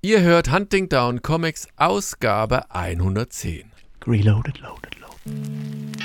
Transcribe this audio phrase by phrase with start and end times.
[0.00, 3.72] Ihr hört Hunting Down Comics Ausgabe 110.
[4.06, 5.98] Reloaded, loaded, loaded.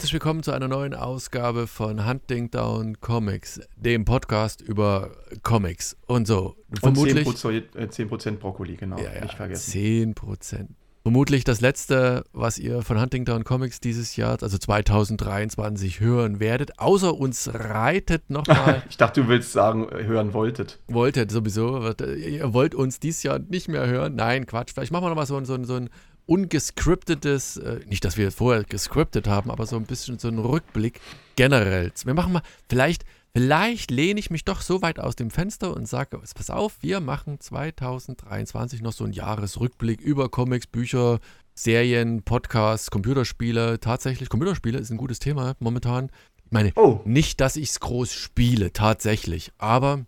[0.00, 5.10] Herzlich willkommen zu einer neuen Ausgabe von Hunting Down Comics, dem Podcast über
[5.42, 6.56] Comics und so.
[6.70, 8.96] Und Vermutlich 10%, äh, 10 Brokkoli, genau.
[8.96, 9.70] ja, ja, Nicht vergessen.
[9.72, 10.70] 10 Prozent.
[11.02, 16.78] Vermutlich das letzte, was ihr von Huntington Comics dieses Jahr, also 2023, hören werdet.
[16.78, 20.78] Außer uns reitet nochmal, Ich dachte, du willst sagen, äh, hören wolltet.
[20.88, 24.14] wolltet sowieso, wird- ihr wollt uns dieses Jahr nicht mehr hören.
[24.14, 24.70] Nein, Quatsch.
[24.72, 25.90] Vielleicht machen wir nochmal so, so, so ein
[26.26, 31.00] ungescriptetes, äh, nicht, dass wir vorher gescriptet haben, aber so ein bisschen so einen Rückblick
[31.36, 31.92] generell.
[32.04, 35.86] Wir machen mal, vielleicht, vielleicht lehne ich mich doch so weit aus dem Fenster und
[35.88, 41.20] sage, pass auf, wir machen 2023 noch so einen Jahresrückblick über Comics, Bücher,
[41.54, 43.80] Serien, Podcasts, Computerspiele.
[43.80, 46.10] Tatsächlich, Computerspiele ist ein gutes Thema momentan.
[46.44, 49.52] Ich meine, Oh, nicht, dass ich es groß spiele, tatsächlich.
[49.58, 50.04] Aber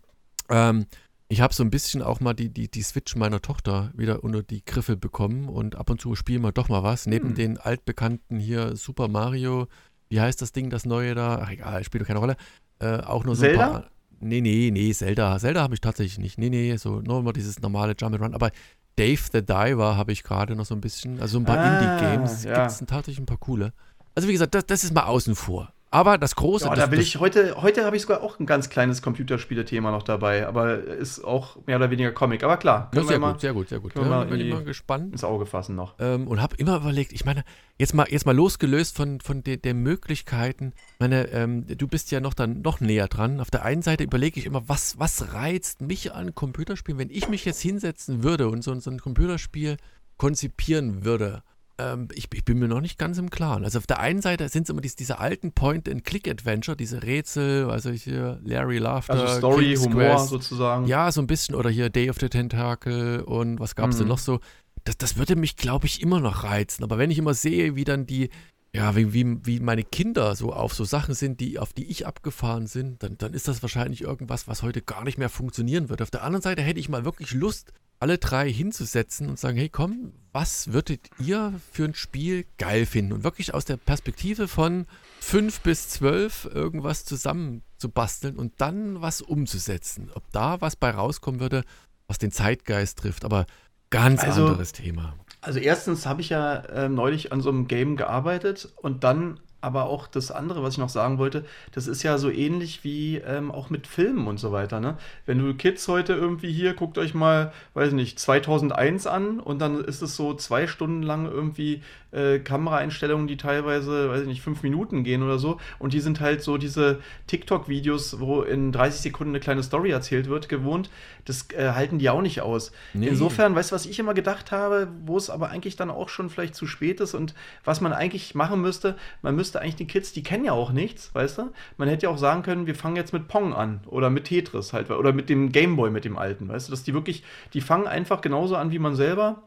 [0.49, 0.85] ähm,
[1.33, 4.43] ich habe so ein bisschen auch mal die, die, die Switch meiner Tochter wieder unter
[4.43, 7.05] die Griffel bekommen und ab und zu spielen wir doch mal was.
[7.07, 7.35] Neben Hm.
[7.35, 9.67] den altbekannten hier Super Mario,
[10.09, 11.39] wie heißt das Ding, das neue da?
[11.43, 12.35] Ach egal, spielt doch keine Rolle.
[12.79, 13.65] Äh, auch nur so Zelda?
[13.65, 13.89] ein paar.
[14.19, 15.37] Nee, nee, nee, Zelda.
[15.39, 16.37] Zelda habe ich tatsächlich nicht.
[16.37, 18.33] Nee, nee, so nur immer dieses normale Jump'n'Run.
[18.33, 18.51] Aber
[18.95, 21.19] Dave the Diver habe ich gerade noch so ein bisschen.
[21.19, 22.53] Also ein paar Ah, Indie-Games ja.
[22.67, 23.73] gibt es tatsächlich ein paar coole.
[24.15, 25.72] Also wie gesagt, das, das ist mal außen vor.
[25.93, 28.69] Aber das Große, ja, da will ich heute, heute habe ich sogar auch ein ganz
[28.69, 32.43] kleines Computerspiele-Thema noch dabei, aber ist auch mehr oder weniger Comic.
[32.43, 33.93] Aber klar, Ja, sehr mal gut, sehr gut, sehr gut.
[33.93, 35.11] wir Ja, bin ich mal gespannt.
[35.11, 35.93] ins Auge fassen noch.
[35.99, 37.43] Ähm, und habe immer überlegt, ich meine,
[37.77, 40.73] jetzt mal, jetzt mal losgelöst von, von de, den Möglichkeiten.
[40.93, 43.39] Ich meine, ähm, du bist ja noch dann noch näher dran.
[43.39, 47.29] Auf der einen Seite überlege ich immer, was, was reizt mich an Computerspielen, wenn ich
[47.29, 49.77] mich jetzt hinsetzen würde und so, so ein Computerspiel
[50.17, 51.43] konzipieren würde.
[51.79, 53.63] Ähm, ich, ich bin mir noch nicht ganz im Klaren.
[53.63, 57.89] Also auf der einen Seite sind es immer diese, diese alten Point-and-Click-Adventure, diese Rätsel, also
[57.91, 60.29] hier Larry Laughter, Also Story, King's Humor Quest.
[60.29, 60.85] sozusagen.
[60.87, 61.55] Ja, so ein bisschen.
[61.55, 64.09] Oder hier Day of the Tentacle und was gab es denn Mhm.
[64.09, 64.39] noch so?
[64.83, 66.83] Das, das würde mich, glaube ich, immer noch reizen.
[66.83, 68.29] Aber wenn ich immer sehe, wie dann die,
[68.75, 72.05] ja, wie, wie, wie meine Kinder so auf so Sachen sind, die, auf die ich
[72.05, 76.01] abgefahren sind, dann, dann ist das wahrscheinlich irgendwas, was heute gar nicht mehr funktionieren wird.
[76.01, 77.71] Auf der anderen Seite hätte ich mal wirklich Lust,
[78.03, 83.13] alle drei hinzusetzen und sagen, hey komm, was würdet ihr für ein Spiel geil finden?
[83.13, 84.87] Und wirklich aus der Perspektive von
[85.21, 90.11] fünf bis zwölf irgendwas zusammenzubasteln und dann was umzusetzen.
[90.15, 91.63] Ob da was bei rauskommen würde,
[92.07, 93.23] was den Zeitgeist trifft.
[93.23, 93.45] Aber
[93.89, 95.15] ganz Also- anderes Thema.
[95.39, 99.85] Also erstens habe ich ja ähm, neulich an so einem Game gearbeitet und dann aber
[99.85, 103.51] auch das andere, was ich noch sagen wollte, das ist ja so ähnlich wie ähm,
[103.51, 104.79] auch mit Filmen und so weiter.
[104.79, 104.97] Ne?
[105.25, 109.59] Wenn du Kids heute irgendwie hier, guckt euch mal, weiß ich nicht, 2001 an und
[109.59, 111.81] dann ist es so zwei Stunden lang irgendwie
[112.13, 116.19] äh, Kameraeinstellungen, die teilweise, weiß ich nicht, fünf Minuten gehen oder so und die sind
[116.19, 120.89] halt so diese TikTok-Videos, wo in 30 Sekunden eine kleine Story erzählt wird, gewohnt.
[121.25, 122.71] Das äh, halten die auch nicht aus.
[122.93, 123.07] Nee.
[123.07, 126.29] Insofern, weißt du, was ich immer gedacht habe, wo es aber eigentlich dann auch schon
[126.29, 130.13] vielleicht zu spät ist und was man eigentlich machen müsste, man müsste eigentlich die Kids,
[130.13, 131.51] die kennen ja auch nichts, weißt du?
[131.77, 134.73] Man hätte ja auch sagen können, wir fangen jetzt mit Pong an oder mit Tetris
[134.73, 137.87] halt oder mit dem Gameboy, mit dem alten, weißt du, dass die wirklich, die fangen
[137.87, 139.43] einfach genauso an wie man selber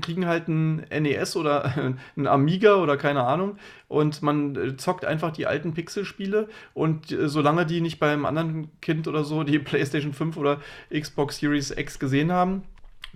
[0.00, 3.56] kriegen halt ein NES oder ein Amiga oder keine Ahnung
[3.88, 8.68] und man äh, zockt einfach die alten Pixelspiele und äh, solange die nicht beim anderen
[8.80, 10.60] Kind oder so die PlayStation 5 oder
[10.92, 12.62] Xbox Series X gesehen haben,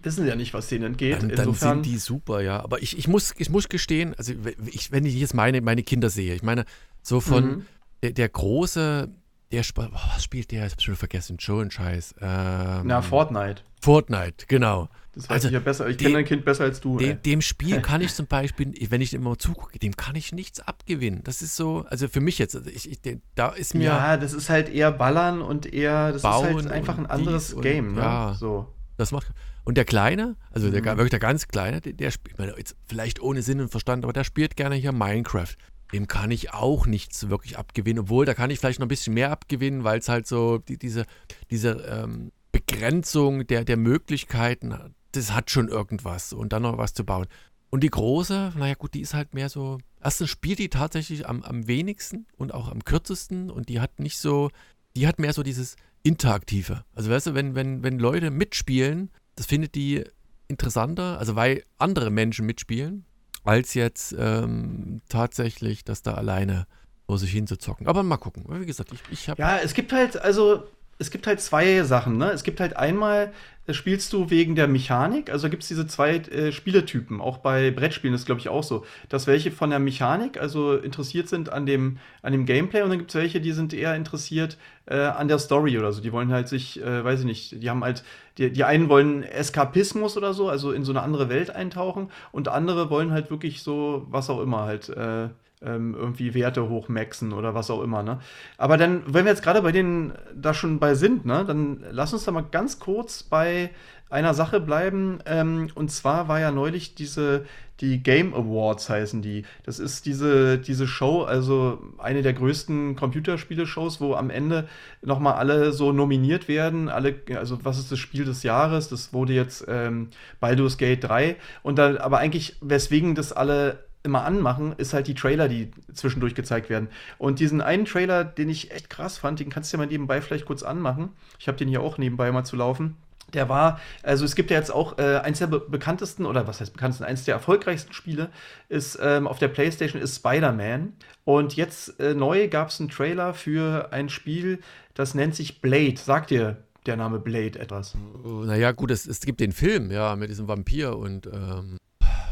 [0.03, 1.23] wissen sie ja nicht, was denen entgeht.
[1.23, 2.63] Dann, dann Insofern, sind die super, ja.
[2.63, 4.33] Aber ich, ich, muss, ich muss gestehen, also
[4.67, 6.65] ich, wenn ich jetzt meine, meine Kinder sehe, ich meine,
[7.03, 7.67] so von Mhm.
[8.03, 9.09] der, der große,
[9.53, 10.67] der Sp- boah, was spielt der?
[10.67, 12.15] Ich hab's schon vergessen, Joe und Scheiß.
[12.21, 13.63] Ähm, na, Fortnite.
[13.81, 14.89] Fortnite, genau.
[15.15, 15.89] Das weiß Also, ich ja besser.
[15.89, 16.99] Ich kenne dein Kind besser als du.
[16.99, 20.59] Dem, dem Spiel kann ich zum Beispiel, wenn ich immer zugucke, dem kann ich nichts
[20.61, 21.21] abgewinnen.
[21.23, 22.99] Das ist so, also für mich jetzt, also ich, ich,
[23.37, 26.73] da ist mir, ja, das ist halt eher Ballern und eher, das Bauen ist halt
[26.73, 27.95] einfach ein anderes dies und- Game.
[27.95, 28.01] Ne?
[28.01, 28.35] ja.
[28.35, 28.73] So.
[28.97, 29.29] das macht.
[29.65, 30.87] Und der Kleine, also der, Mhm.
[30.99, 34.05] wirklich der ganz Kleine, der, der spielt, ich meine, jetzt vielleicht ohne Sinn und Verstand,
[34.05, 35.55] aber der spielt gerne hier Minecraft.
[35.93, 39.15] Dem kann ich auch nichts wirklich abgewinnen, obwohl da kann ich vielleicht noch ein bisschen
[39.15, 41.05] mehr abgewinnen, weil es halt so die, diese,
[41.51, 47.05] diese ähm, Begrenzung der, der Möglichkeiten, das hat schon irgendwas und dann noch was zu
[47.05, 47.27] bauen.
[47.71, 49.79] Und die große, naja gut, die ist halt mehr so.
[50.01, 54.19] Erstens spielt die tatsächlich am, am wenigsten und auch am kürzesten und die hat nicht
[54.19, 54.51] so,
[54.97, 56.85] die hat mehr so dieses Interaktive.
[56.95, 60.05] Also weißt du, wenn, wenn, wenn Leute mitspielen, das findet die
[60.47, 63.07] interessanter, also weil andere Menschen mitspielen.
[63.45, 66.67] Als jetzt ähm, tatsächlich das da alleine
[67.07, 67.87] vor sich hin zu zocken.
[67.87, 68.45] Aber mal gucken.
[68.49, 69.41] Wie gesagt, ich, ich habe.
[69.41, 70.65] Ja, es gibt halt, also
[70.99, 72.17] es gibt halt zwei Sachen.
[72.17, 72.31] Ne?
[72.31, 73.33] Es gibt halt einmal,
[73.67, 75.31] das spielst du wegen der Mechanik.
[75.31, 77.21] Also gibt es diese zwei äh, Spieletypen.
[77.21, 78.85] Auch bei Brettspielen ist glaube ich auch so.
[79.09, 82.99] Dass welche von der Mechanik, also interessiert sind an dem, an dem Gameplay und dann
[82.99, 86.01] gibt es welche, die sind eher interessiert äh, an der Story oder so.
[86.03, 88.05] Die wollen halt sich, äh, weiß ich nicht, die haben halt,
[88.39, 92.49] die, die einen wollen Eskapismus oder so, also in so eine andere Welt eintauchen und
[92.49, 95.29] andere wollen halt wirklich so, was auch immer halt, äh,
[95.65, 98.03] ähm, irgendwie Werte hochmaxen oder was auch immer.
[98.03, 98.21] Ne?
[98.59, 102.13] Aber dann, wenn wir jetzt gerade bei denen da schon bei sind, ne, dann lass
[102.13, 103.71] uns da mal ganz kurz bei
[104.11, 105.19] einer Sache bleiben.
[105.27, 107.45] Ähm, und zwar war ja neulich diese,
[107.81, 109.45] die Game Awards heißen die.
[109.65, 114.69] Das ist diese, diese Show, also eine der größten Computerspiele-Shows, wo am Ende
[115.03, 116.89] nochmal alle so nominiert werden.
[116.89, 118.89] Alle, also was ist das Spiel des Jahres?
[118.89, 121.37] Das wurde jetzt ähm, Baldur's Gate 3.
[121.63, 126.35] Und da, aber eigentlich, weswegen das alle immer anmachen, ist halt die Trailer, die zwischendurch
[126.35, 126.89] gezeigt werden.
[127.19, 130.21] Und diesen einen Trailer, den ich echt krass fand, den kannst du ja mal nebenbei
[130.21, 131.11] vielleicht kurz anmachen.
[131.39, 132.97] Ich habe den hier auch nebenbei mal zu laufen.
[133.33, 136.61] Der war, also es gibt ja jetzt auch äh, eins der be bekanntesten, oder was
[136.61, 138.31] heißt bekanntesten, eins der erfolgreichsten Spiele
[138.69, 140.93] ist ähm, auf der PlayStation ist Spider-Man.
[141.25, 144.61] Und jetzt äh, neu gab es einen Trailer für ein Spiel,
[144.93, 145.97] das nennt sich Blade.
[145.97, 147.97] Sagt dir der Name Blade etwas?
[148.23, 151.79] Naja, gut, es, es gibt den Film, ja, mit diesem Vampir und ähm,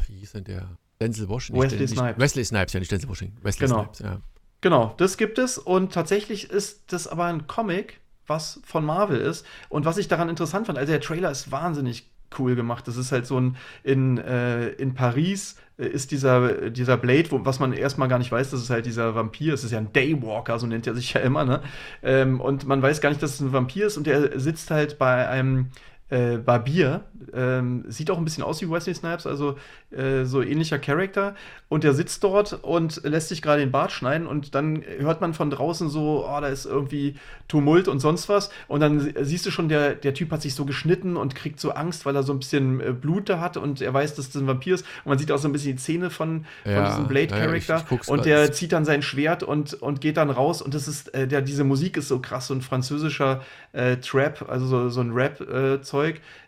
[0.06, 0.68] wie hieß denn der?
[1.02, 1.62] Denzel Washington.
[1.62, 2.18] Wesley Snipes.
[2.18, 3.38] Wesley Snipes, ja, nicht Denzel Washington.
[3.42, 3.82] Wesley genau.
[3.82, 4.20] Snipes, ja.
[4.60, 9.44] Genau, das gibt es und tatsächlich ist das aber ein Comic, was von Marvel ist.
[9.68, 12.08] Und was ich daran interessant fand, also der Trailer ist wahnsinnig
[12.38, 12.88] cool gemacht.
[12.88, 17.44] Das ist halt so ein in, äh, in Paris äh, ist dieser, dieser Blade, wo,
[17.44, 19.52] was man erstmal gar nicht weiß, das ist halt dieser Vampir.
[19.52, 21.60] Es ist ja ein Daywalker, so nennt er sich ja immer, ne?
[22.02, 24.98] Ähm, und man weiß gar nicht, dass es ein Vampir ist und der sitzt halt
[24.98, 25.68] bei einem
[26.12, 27.04] äh, Barbier.
[27.34, 29.56] Ähm, sieht auch ein bisschen aus wie Wesley Snipes, also
[29.90, 31.34] äh, so ähnlicher Charakter.
[31.68, 35.32] Und der sitzt dort und lässt sich gerade den Bart schneiden und dann hört man
[35.32, 37.14] von draußen so, oh, da ist irgendwie
[37.48, 38.50] Tumult und sonst was.
[38.68, 41.70] Und dann siehst du schon, der, der Typ hat sich so geschnitten und kriegt so
[41.70, 44.42] Angst, weil er so ein bisschen äh, Blut da hat und er weiß, dass das
[44.42, 44.84] ein Vampir ist.
[45.04, 47.84] Und man sieht auch so ein bisschen die Zähne von, Ja, von diesem Blade-Charakter.
[47.90, 50.60] ja, und der zieht dann sein Schwert und, und geht dann raus.
[50.60, 53.40] Und das ist, äh, der, diese Musik ist so krass, so ein französischer
[53.72, 56.01] äh, Trap, also so, so ein Rap-Zeug.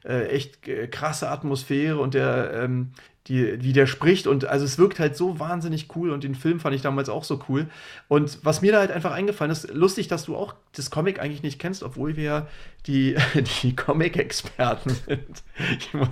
[0.05, 2.91] Äh, echt äh, krasse Atmosphäre und der, ähm,
[3.27, 4.27] die, wie der spricht.
[4.27, 7.25] Und also es wirkt halt so wahnsinnig cool und den Film fand ich damals auch
[7.25, 7.67] so cool.
[8.09, 11.43] Und was mir da halt einfach eingefallen ist, lustig, dass du auch das Comic eigentlich
[11.43, 12.47] nicht kennst, obwohl wir ja
[12.87, 13.17] die,
[13.63, 15.43] die Comic-Experten sind.
[15.79, 16.07] Ich, mu-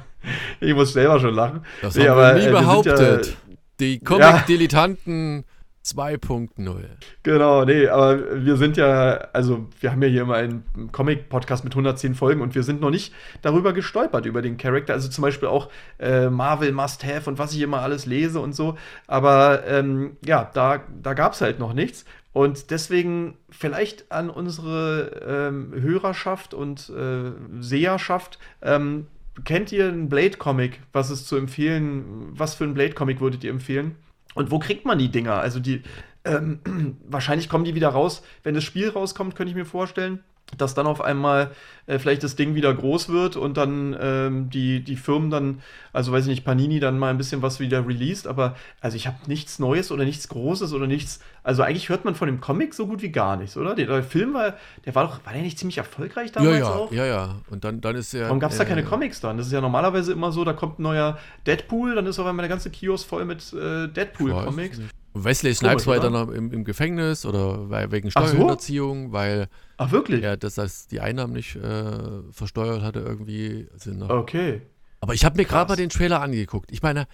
[0.61, 1.67] ich muss selber schon lachen.
[1.83, 3.27] Das Nee, haben aber, wir nie äh, wir sind behauptet.
[3.27, 3.33] ja-
[3.81, 5.45] Die Comic-Dilettanten
[5.85, 6.85] 2.0.
[7.23, 11.73] Genau, nee, aber wir sind ja, also wir haben ja hier immer einen Comic-Podcast mit
[11.73, 13.13] 110 Folgen und wir sind noch nicht
[13.43, 14.93] darüber gestolpert, über den Charakter.
[14.93, 15.69] Also zum Beispiel auch
[15.99, 18.79] äh, Marvel Must Have und was ich immer alles lese und so.
[19.07, 22.05] Aber ähm, ja, da, da gab es halt noch nichts.
[22.33, 28.39] Und deswegen vielleicht an unsere ähm, Hörerschaft und äh, Seherschaft.
[28.63, 29.07] Ähm,
[29.45, 30.81] kennt ihr einen Blade-Comic?
[30.93, 32.31] Was ist zu empfehlen?
[32.31, 33.97] Was für einen Blade-Comic würdet ihr empfehlen?
[34.35, 35.35] Und wo kriegt man die Dinger?
[35.35, 35.83] Also die,
[36.25, 36.61] ähm,
[37.05, 40.23] wahrscheinlich kommen die wieder raus, wenn das Spiel rauskommt, könnte ich mir vorstellen.
[40.59, 41.53] Dass dann auf einmal
[41.87, 45.63] äh, vielleicht das Ding wieder groß wird und dann ähm, die, die Firmen dann,
[45.93, 49.07] also weiß ich nicht, Panini dann mal ein bisschen was wieder released, aber also ich
[49.07, 51.21] habe nichts Neues oder nichts Großes oder nichts.
[51.43, 53.75] Also eigentlich hört man von dem Comic so gut wie gar nichts, oder?
[53.75, 54.55] Der, der Film war,
[54.85, 56.93] der war doch, war der nicht ziemlich erfolgreich Ja, damals ja, auch?
[56.93, 57.37] ja, ja.
[57.51, 58.25] Und dann, dann ist ja.
[58.25, 59.37] Warum gab es da äh, keine Comics dran?
[59.37, 62.43] Das ist ja normalerweise immer so, da kommt ein neuer Deadpool, dann ist auf einmal
[62.43, 64.81] der ganze Kiosk voll mit äh, Deadpool-Comics.
[65.15, 68.29] Wesley Snipes Komisch, war dann noch im, im Gefängnis oder wegen Ach so?
[68.29, 69.49] Steuerhinterziehung, weil
[69.87, 70.23] Ach, wirklich?
[70.23, 73.69] er das, das die Einnahmen nicht äh, versteuert hatte irgendwie.
[73.73, 74.11] Also noch.
[74.11, 74.63] Okay.
[75.01, 76.71] Aber ich habe mir gerade mal den Trailer angeguckt.
[76.73, 77.07] Ich meine,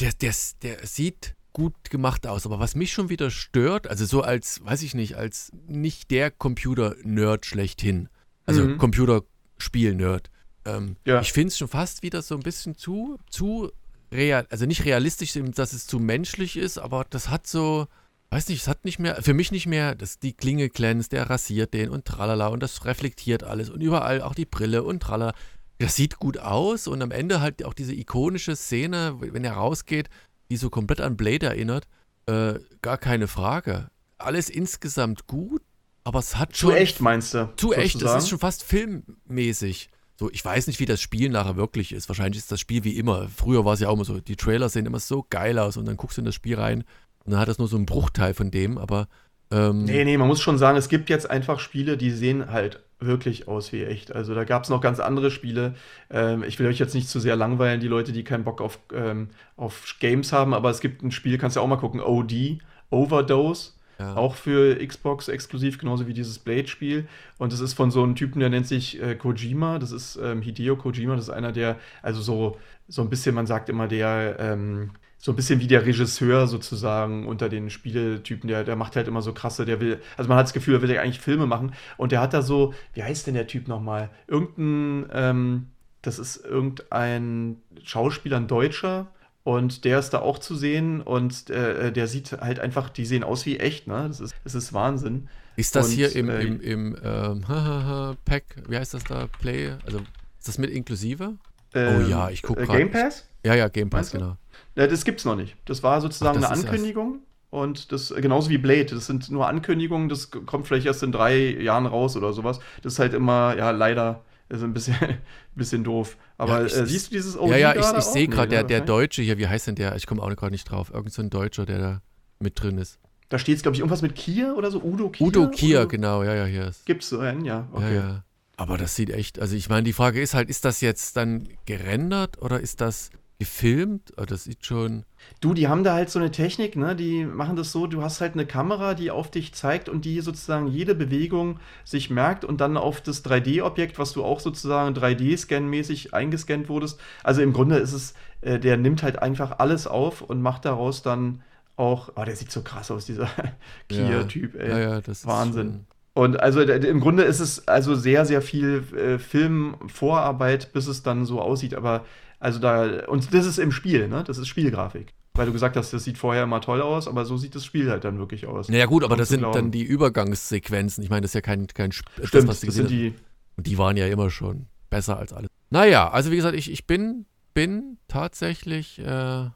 [0.00, 4.22] der, der, der sieht gut gemacht aus, aber was mich schon wieder stört, also so
[4.22, 8.08] als, weiß ich nicht, als nicht der Computer-Nerd schlechthin,
[8.46, 8.78] also Mhm.
[8.78, 10.30] Computerspiel-Nerd,
[10.64, 11.20] ähm, Ja.
[11.20, 13.70] ich finde es schon fast wieder so ein bisschen zu, zu
[14.12, 17.86] real, also nicht realistisch, dass es zu menschlich ist, aber das hat so,
[18.30, 21.28] weiß nicht, es hat nicht mehr, für mich nicht mehr, dass die Klinge glänzt, der
[21.28, 25.34] rasiert den und tralala und das reflektiert alles und überall auch die Brille und tralala.
[25.78, 30.08] Das sieht gut aus und am Ende halt auch diese ikonische Szene, wenn er rausgeht,
[30.50, 31.88] die so komplett an Blade erinnert,
[32.26, 33.90] äh, gar keine Frage.
[34.18, 35.62] Alles insgesamt gut,
[36.04, 37.52] aber es hat Zu schon echt, meinst du?
[37.56, 39.90] zu echt, es ist schon fast filmmäßig.
[40.18, 42.08] So, ich weiß nicht, wie das Spiel nachher wirklich ist.
[42.10, 43.28] Wahrscheinlich ist das Spiel wie immer.
[43.34, 45.86] Früher war es ja auch immer so, die Trailer sehen immer so geil aus und
[45.86, 46.84] dann guckst du in das Spiel rein
[47.24, 49.08] und dann hat das nur so einen Bruchteil von dem, aber
[49.50, 52.80] ähm, Nee, nee, man muss schon sagen, es gibt jetzt einfach Spiele, die sehen halt
[53.00, 54.14] wirklich aus wie echt.
[54.14, 55.74] Also da gab es noch ganz andere Spiele.
[56.10, 58.78] Ähm, ich will euch jetzt nicht zu sehr langweilen, die Leute, die keinen Bock auf,
[58.94, 62.00] ähm, auf Games haben, aber es gibt ein Spiel, kannst du ja auch mal gucken,
[62.00, 62.58] OD,
[62.90, 63.72] Overdose.
[63.98, 64.16] Ja.
[64.16, 67.06] Auch für Xbox exklusiv, genauso wie dieses Blade-Spiel.
[67.36, 69.78] Und es ist von so einem Typen, der nennt sich äh, Kojima.
[69.78, 71.16] Das ist ähm, Hideo Kojima.
[71.16, 72.56] Das ist einer, der, also so,
[72.88, 77.26] so ein bisschen, man sagt immer, der, ähm, so ein bisschen wie der Regisseur sozusagen
[77.26, 80.46] unter den Spieletypen, der, der macht halt immer so krasse, der will, also man hat
[80.46, 83.26] das Gefühl, er will ja eigentlich Filme machen und der hat da so, wie heißt
[83.26, 84.08] denn der Typ nochmal?
[84.26, 85.66] Irgendein, ähm,
[86.00, 89.08] das ist irgendein Schauspieler, ein Deutscher,
[89.42, 93.24] und der ist da auch zu sehen und äh, der sieht halt einfach, die sehen
[93.24, 94.04] aus wie echt, ne?
[94.06, 95.28] Das ist, das ist Wahnsinn.
[95.56, 97.44] Ist das und, hier im, äh, im, im ähm,
[98.24, 99.72] Pack, wie heißt das da, Play?
[99.84, 99.98] Also
[100.38, 101.36] ist das mit inklusive?
[101.74, 102.78] Ähm, oh ja, ich gucke äh, gerade.
[102.78, 103.26] Game Pass?
[103.44, 104.36] Ja, ja, Game Pass, genau.
[104.76, 105.56] Ja, das gibt's noch nicht.
[105.64, 107.20] Das war sozusagen Ach, das eine Ankündigung.
[107.50, 111.36] Und das, genauso wie Blade, das sind nur Ankündigungen, das kommt vielleicht erst in drei
[111.60, 112.60] Jahren raus oder sowas.
[112.82, 114.96] Das ist halt immer, ja, leider ist ein bisschen,
[115.56, 116.16] bisschen doof.
[116.38, 118.56] Aber ja, ich, äh, siehst du dieses OG Ja, ja, ich, ich sehe gerade, nee,
[118.56, 119.96] der, der Deutsche hier, wie heißt denn der?
[119.96, 120.92] Ich komme auch gerade nicht drauf.
[120.94, 122.02] Irgend so ein Deutscher, der da
[122.38, 122.98] mit drin ist.
[123.30, 124.80] Da steht es, glaube ich, irgendwas mit Kier oder so.
[124.82, 125.26] Udo Kier?
[125.26, 126.86] Udo Kier, genau, ja, ja, hier ist.
[126.86, 127.68] Gibt es so einen, ja.
[127.72, 127.94] Okay.
[127.94, 128.24] Ja, ja.
[128.56, 131.48] Aber das sieht echt, also ich meine, die Frage ist halt, ist das jetzt dann
[131.64, 134.12] gerendert oder ist das gefilmt.
[134.18, 135.04] Oh, das sieht schon.
[135.40, 136.94] Du, die haben da halt so eine Technik, ne?
[136.94, 140.20] Die machen das so, du hast halt eine Kamera, die auf dich zeigt und die
[140.20, 146.12] sozusagen jede Bewegung sich merkt und dann auf das 3D-Objekt, was du auch sozusagen 3D-Scan-mäßig
[146.12, 147.00] eingescannt wurdest.
[147.24, 151.02] Also im Grunde ist es, äh, der nimmt halt einfach alles auf und macht daraus
[151.02, 151.42] dann
[151.76, 152.10] auch.
[152.16, 153.30] Oh, der sieht so krass aus, dieser
[153.88, 154.68] Kia-Typ, ey.
[154.68, 155.86] Ja, ja, das Wahnsinn.
[156.12, 161.24] Und also im Grunde ist es also sehr, sehr viel äh, Filmvorarbeit, bis es dann
[161.24, 161.74] so aussieht.
[161.74, 162.04] Aber
[162.40, 164.24] also da, und das ist im Spiel, ne?
[164.24, 165.12] Das ist Spielgrafik.
[165.34, 167.90] Weil du gesagt hast, das sieht vorher immer toll aus, aber so sieht das Spiel
[167.90, 168.68] halt dann wirklich aus.
[168.68, 169.54] Naja, gut, aber das sind glauben.
[169.54, 171.04] dann die Übergangssequenzen.
[171.04, 173.14] Ich meine, das ist ja kein, kein Stimmt, das, das sind die.
[173.56, 175.48] Und die waren ja immer schon besser als alles.
[175.68, 179.50] Naja, also wie gesagt, ich, ich bin, bin tatsächlich äh,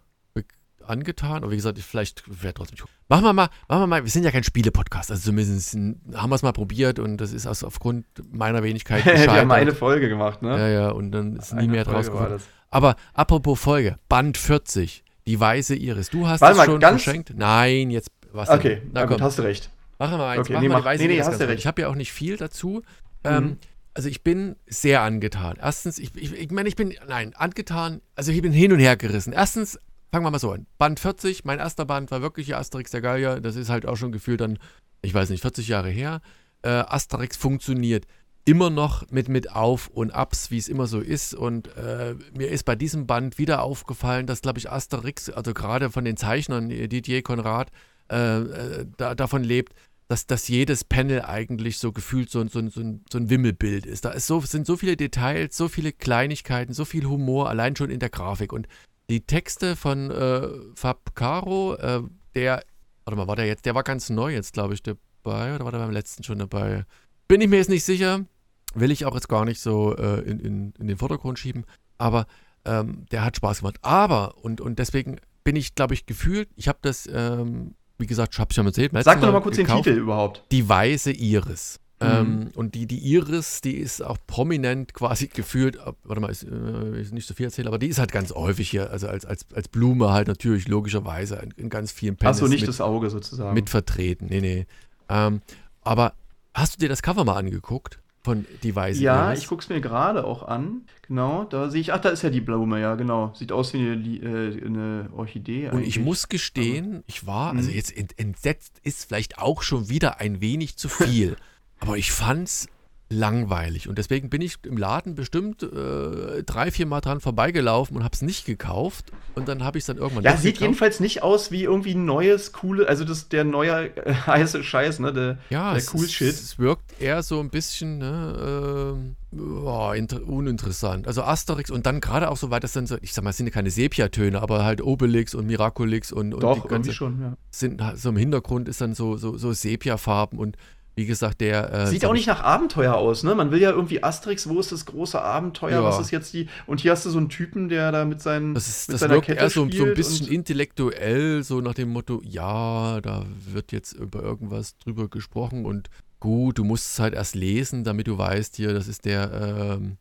[0.86, 1.42] angetan.
[1.42, 2.78] Aber wie gesagt, ich vielleicht werde trotzdem.
[3.08, 6.34] Machen wir mal, machen wir mal, wir sind ja kein Spiele-Podcast, also zumindest haben wir
[6.34, 10.42] es mal probiert und das ist also aufgrund meiner Wenigkeit Wir haben eine Folge gemacht,
[10.42, 10.58] ne?
[10.58, 12.40] Ja, ja, und dann ist eine nie mehr draus geworden.
[12.74, 16.10] Aber apropos Folge, Band 40, die Weiße Iris.
[16.10, 17.32] Du hast es schon verschenkt?
[17.36, 19.70] Nein, jetzt was Okay, na gut, hast du recht.
[20.00, 21.28] Machen wir eins, okay, nee, wir die Weiße nee, nee, Iris.
[21.28, 21.60] Hast du recht.
[21.60, 22.82] Ich habe ja auch nicht viel dazu.
[23.22, 23.58] Ähm, mhm.
[23.94, 25.56] also ich bin sehr angetan.
[25.62, 28.96] Erstens, ich, ich, ich meine, ich bin, nein, angetan, also ich bin hin und her
[28.96, 29.32] gerissen.
[29.32, 29.78] Erstens,
[30.10, 30.66] fangen wir mal so an.
[30.76, 33.40] Band 40, mein erster Band war wirklich Asterix der Gallier.
[33.40, 34.58] Das ist halt auch schon gefühlt dann,
[35.00, 36.22] ich weiß nicht, 40 Jahre her.
[36.62, 38.06] Äh, Asterix funktioniert
[38.44, 41.34] immer noch mit, mit Auf und Abs, wie es immer so ist.
[41.34, 45.90] Und äh, mir ist bei diesem Band wieder aufgefallen, dass, glaube ich, Asterix, also gerade
[45.90, 47.70] von den Zeichnern, äh, Didier Konrad,
[48.10, 49.74] äh, äh, da, davon lebt,
[50.08, 54.04] dass, dass jedes Panel eigentlich so gefühlt so, so, so, ein, so ein Wimmelbild ist.
[54.04, 57.90] Da ist so, sind so viele Details, so viele Kleinigkeiten, so viel Humor, allein schon
[57.90, 58.52] in der Grafik.
[58.52, 58.68] Und
[59.08, 62.02] die Texte von äh, Fab Caro, äh,
[62.34, 62.62] der,
[63.06, 65.72] warte mal, war der jetzt, der war ganz neu jetzt, glaube ich, dabei, oder war
[65.72, 66.84] der beim letzten schon dabei?
[67.26, 68.26] Bin ich mir jetzt nicht sicher
[68.74, 71.64] will ich auch jetzt gar nicht so äh, in, in, in, den Vordergrund schieben,
[71.98, 72.26] aber
[72.64, 73.78] ähm, der hat Spaß gemacht.
[73.82, 78.34] Aber, und, und deswegen bin ich, glaube ich, gefühlt, ich habe das, ähm, wie gesagt,
[78.34, 78.92] ich habe es schon erzählt.
[79.02, 80.44] Sag doch mal kurz gekauft, den Titel überhaupt.
[80.50, 81.80] Die weiße Iris.
[82.00, 82.08] Mhm.
[82.08, 87.14] Ähm, und die, die Iris, die ist auch prominent quasi gefühlt, warte mal, ist, äh,
[87.14, 89.68] nicht so viel erzählt, aber die ist halt ganz häufig hier, also als, als, als
[89.68, 92.36] Blume halt natürlich logischerweise in, in ganz vielen Panels.
[92.36, 93.54] Hast du nicht mit, das Auge sozusagen.
[93.54, 94.66] Mit vertreten, nee, nee.
[95.08, 95.40] Ähm,
[95.82, 96.14] aber
[96.52, 98.00] hast du dir das Cover mal angeguckt?
[98.24, 100.86] Von die Weiße Ja, ich gucke es mir gerade auch an.
[101.06, 103.32] Genau, da sehe ich, ach, da ist ja die Blume, ja, genau.
[103.34, 105.68] Sieht aus wie eine, äh, eine Orchidee.
[105.68, 107.76] Und ich muss gestehen, ich war, also mhm.
[107.76, 111.36] jetzt entsetzt ist vielleicht auch schon wieder ein wenig zu viel.
[111.80, 112.68] aber ich fand's
[113.10, 113.88] langweilig.
[113.88, 118.14] Und deswegen bin ich im Laden bestimmt äh, drei, vier Mal dran vorbeigelaufen und habe
[118.14, 119.12] es nicht gekauft.
[119.34, 120.24] Und dann habe ich es dann irgendwann.
[120.24, 120.60] Ja, sieht gekauft.
[120.60, 125.00] jedenfalls nicht aus wie irgendwie ein neues, coole, also das der neue äh, heiße Scheiß,
[125.00, 125.12] ne?
[125.12, 126.28] Der, ja, der cool Shit.
[126.28, 128.94] Es wirkt eher so ein bisschen, ne,
[129.32, 129.92] äh, oh,
[130.26, 131.06] uninteressant.
[131.06, 133.36] Also Asterix und dann gerade auch so weit, das sind so, ich sag mal, es
[133.36, 137.20] sind ja keine Sepiatöne, aber halt Obelix und Miraculix und, und Doch, die ganze, schon,
[137.20, 137.36] ja.
[137.50, 140.56] sind so im Hintergrund ist dann so, so, so Sepia-Farben und
[140.96, 141.72] wie gesagt, der.
[141.72, 143.34] Äh, Sieht auch nicht nach Abenteuer aus, ne?
[143.34, 145.72] Man will ja irgendwie Asterix, wo ist das große Abenteuer?
[145.72, 145.84] Ja.
[145.84, 146.48] Was ist jetzt die.
[146.66, 149.00] Und hier hast du so einen Typen, der da mit, seinen, das ist, mit das
[149.00, 153.24] seiner wirkt Kette eher so, so ein bisschen intellektuell, so nach dem Motto: Ja, da
[153.52, 158.06] wird jetzt über irgendwas drüber gesprochen und gut, du musst es halt erst lesen, damit
[158.06, 159.98] du weißt, hier, das ist der ähm,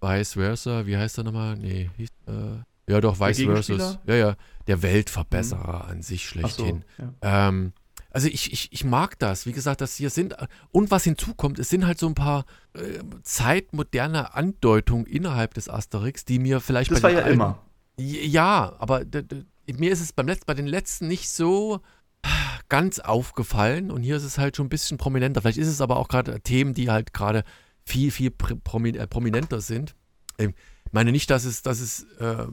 [0.00, 1.56] Vice Versa, wie heißt er nochmal?
[1.56, 4.00] Nee, hieß, äh, ja doch, Vice Versa.
[4.06, 5.90] Ja, ja, der Weltverbesserer mhm.
[5.90, 6.84] an sich schlechthin.
[6.96, 7.48] So, ja.
[7.48, 7.72] ähm,
[8.10, 9.46] also ich, ich, ich mag das.
[9.46, 10.36] Wie gesagt, das hier sind,
[10.72, 16.24] und was hinzukommt, es sind halt so ein paar äh, zeitmoderne Andeutungen innerhalb des Asterix,
[16.24, 17.62] die mir vielleicht das bei war ja alten, immer.
[17.96, 19.04] Ja, aber
[19.66, 21.80] mir ist es beim letzten, bei den letzten nicht so
[22.68, 25.42] ganz aufgefallen und hier ist es halt schon ein bisschen prominenter.
[25.42, 27.44] Vielleicht ist es aber auch gerade Themen, die halt gerade
[27.84, 29.94] viel, viel promi äh, prominenter sind.
[30.38, 30.48] Ich
[30.92, 32.46] meine nicht, dass es, dass es äh,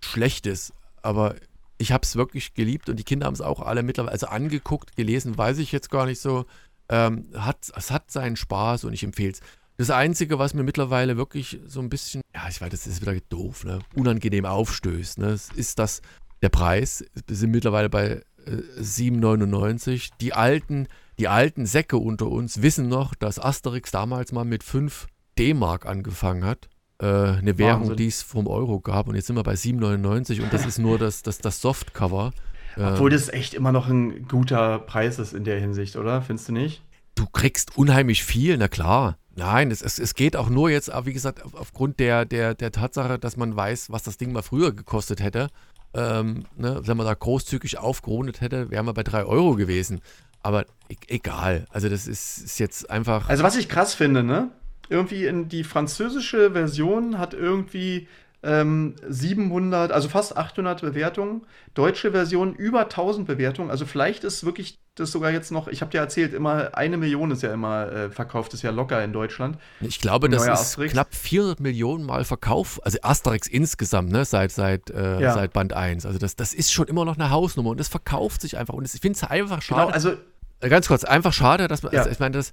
[0.00, 1.36] schlecht ist, aber
[1.78, 4.96] ich habe es wirklich geliebt und die Kinder haben es auch alle mittlerweile, also angeguckt,
[4.96, 6.46] gelesen, weiß ich jetzt gar nicht so.
[6.88, 9.40] Ähm, hat, es hat seinen Spaß und ich empfehle es.
[9.76, 13.18] Das Einzige, was mir mittlerweile wirklich so ein bisschen, ja, ich weiß, das ist wieder
[13.28, 16.00] doof, ne, unangenehm aufstößt, ne, ist das
[16.42, 17.04] der Preis.
[17.26, 20.10] Wir sind mittlerweile bei äh, 7,99.
[20.20, 20.86] Die alten,
[21.18, 25.06] die alten Säcke unter uns wissen noch, dass Asterix damals mal mit 5
[25.38, 26.68] D-Mark angefangen hat.
[27.00, 29.08] Äh, eine Währung, die es vom Euro gab.
[29.08, 32.32] Und jetzt sind wir bei 7,99 und das ist nur das, das, das Softcover.
[32.76, 36.22] Obwohl das echt immer noch ein guter Preis ist in der Hinsicht, oder?
[36.22, 36.82] Findest du nicht?
[37.14, 39.16] Du kriegst unheimlich viel, na klar.
[39.36, 43.18] Nein, es, es, es geht auch nur jetzt, wie gesagt, aufgrund der, der, der Tatsache,
[43.18, 45.48] dass man weiß, was das Ding mal früher gekostet hätte.
[45.92, 50.00] Ähm, ne, wenn man da großzügig aufgerundet hätte, wären wir bei 3 Euro gewesen.
[50.42, 51.66] Aber e egal.
[51.70, 53.28] Also, das ist, ist jetzt einfach.
[53.28, 54.50] Also, was ich krass finde, ne?
[54.88, 58.08] Irgendwie in die französische Version hat irgendwie
[58.44, 61.42] ähm, 700, also fast 800 Bewertungen.
[61.72, 63.70] Deutsche Version über 1000 Bewertungen.
[63.70, 67.32] Also vielleicht ist wirklich das sogar jetzt noch, ich habe dir erzählt, immer eine Million
[67.32, 69.58] ist ja immer äh, verkauft, ist ja locker in Deutschland.
[69.80, 70.92] Ich glaube, das ist Asterix.
[70.92, 75.34] knapp 400 Millionen Mal verkauft, also Asterix insgesamt, ne, seit, seit, äh, ja.
[75.34, 76.06] seit Band 1.
[76.06, 78.84] Also das, das ist schon immer noch eine Hausnummer und das verkauft sich einfach und
[78.84, 79.80] ich finde es einfach schade.
[79.82, 80.12] Genau, also
[80.60, 82.00] äh, Ganz kurz, einfach schade, dass man, ja.
[82.00, 82.52] also ich meine, das,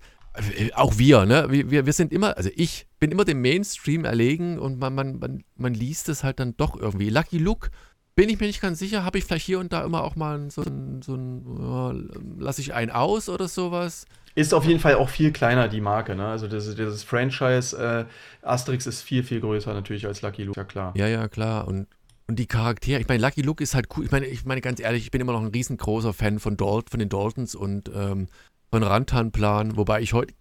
[0.74, 1.48] auch wir, ne?
[1.50, 5.44] Wir, wir sind immer, also ich bin immer dem Mainstream erlegen und man, man, man,
[5.56, 7.10] man liest es halt dann doch irgendwie.
[7.10, 7.70] Lucky Luke,
[8.16, 10.50] bin ich mir nicht ganz sicher, habe ich vielleicht hier und da immer auch mal
[10.52, 12.10] so ein, so ein
[12.40, 14.06] äh, lasse ich einen aus oder sowas.
[14.36, 16.28] Ist auf jeden Fall auch viel kleiner, die Marke, ne?
[16.28, 18.06] Also das, dieses Franchise äh,
[18.46, 20.94] Asterix ist viel, viel größer natürlich als Lucky Luke, ja klar.
[20.96, 21.68] Ja, ja, klar.
[21.68, 21.88] Und,
[22.28, 24.06] und die Charaktere, ich meine, Lucky Luke ist halt cool.
[24.06, 26.90] Ich meine, ich meine ganz ehrlich, ich bin immer noch ein riesengroßer Fan von Dalt,
[26.90, 28.28] von den Daltons und ähm,
[28.72, 30.34] von Rantanplan, wobei ich heute,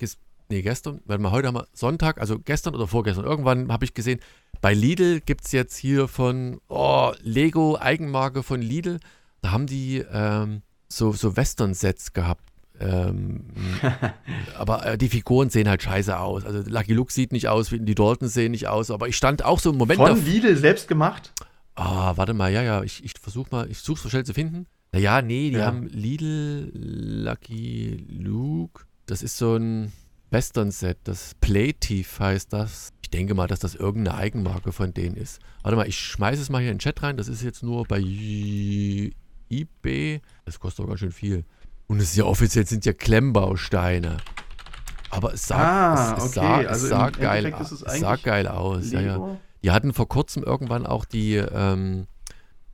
[0.48, 3.92] nee, gestern, warte mal, heute haben wir Sonntag, also gestern oder vorgestern, irgendwann habe ich
[3.92, 4.20] gesehen,
[4.60, 9.00] bei Lidl gibt es jetzt hier von oh, Lego Eigenmarke von Lidl,
[9.42, 12.44] da haben die ähm, so, so Western-Sets gehabt.
[12.78, 13.46] Ähm,
[14.58, 16.44] aber äh, die Figuren sehen halt scheiße aus.
[16.44, 19.58] Also Lucky Luke sieht nicht aus, die Daltons sehen nicht aus, aber ich stand auch
[19.58, 19.98] so im Moment.
[19.98, 21.32] Von Lidl selbst gemacht?
[21.74, 24.66] Ah, warte mal, ja, ja, ich, ich versuche mal, ich suche so schnell zu finden.
[24.92, 25.66] Naja, nee, die ja.
[25.66, 28.84] haben Lidl, Lucky Luke.
[29.06, 29.92] Das ist so ein
[30.30, 30.98] Western-Set.
[31.04, 32.92] Das Playtief heißt das.
[33.02, 35.40] Ich denke mal, dass das irgendeine Eigenmarke von denen ist.
[35.62, 37.16] Warte mal, ich schmeiße es mal hier in den Chat rein.
[37.16, 38.00] Das ist jetzt nur bei
[39.48, 40.20] eBay.
[40.44, 41.44] Das kostet auch ganz schön viel.
[41.86, 44.18] Und es ist ja offiziell, sind ja Klemmbausteine.
[45.10, 46.46] Aber es sah, ah, es, es okay.
[46.46, 48.92] sah, also sah geil, es sah geil aus.
[48.92, 49.36] Ja, ja.
[49.62, 52.06] Die hatten vor kurzem irgendwann auch die, ähm,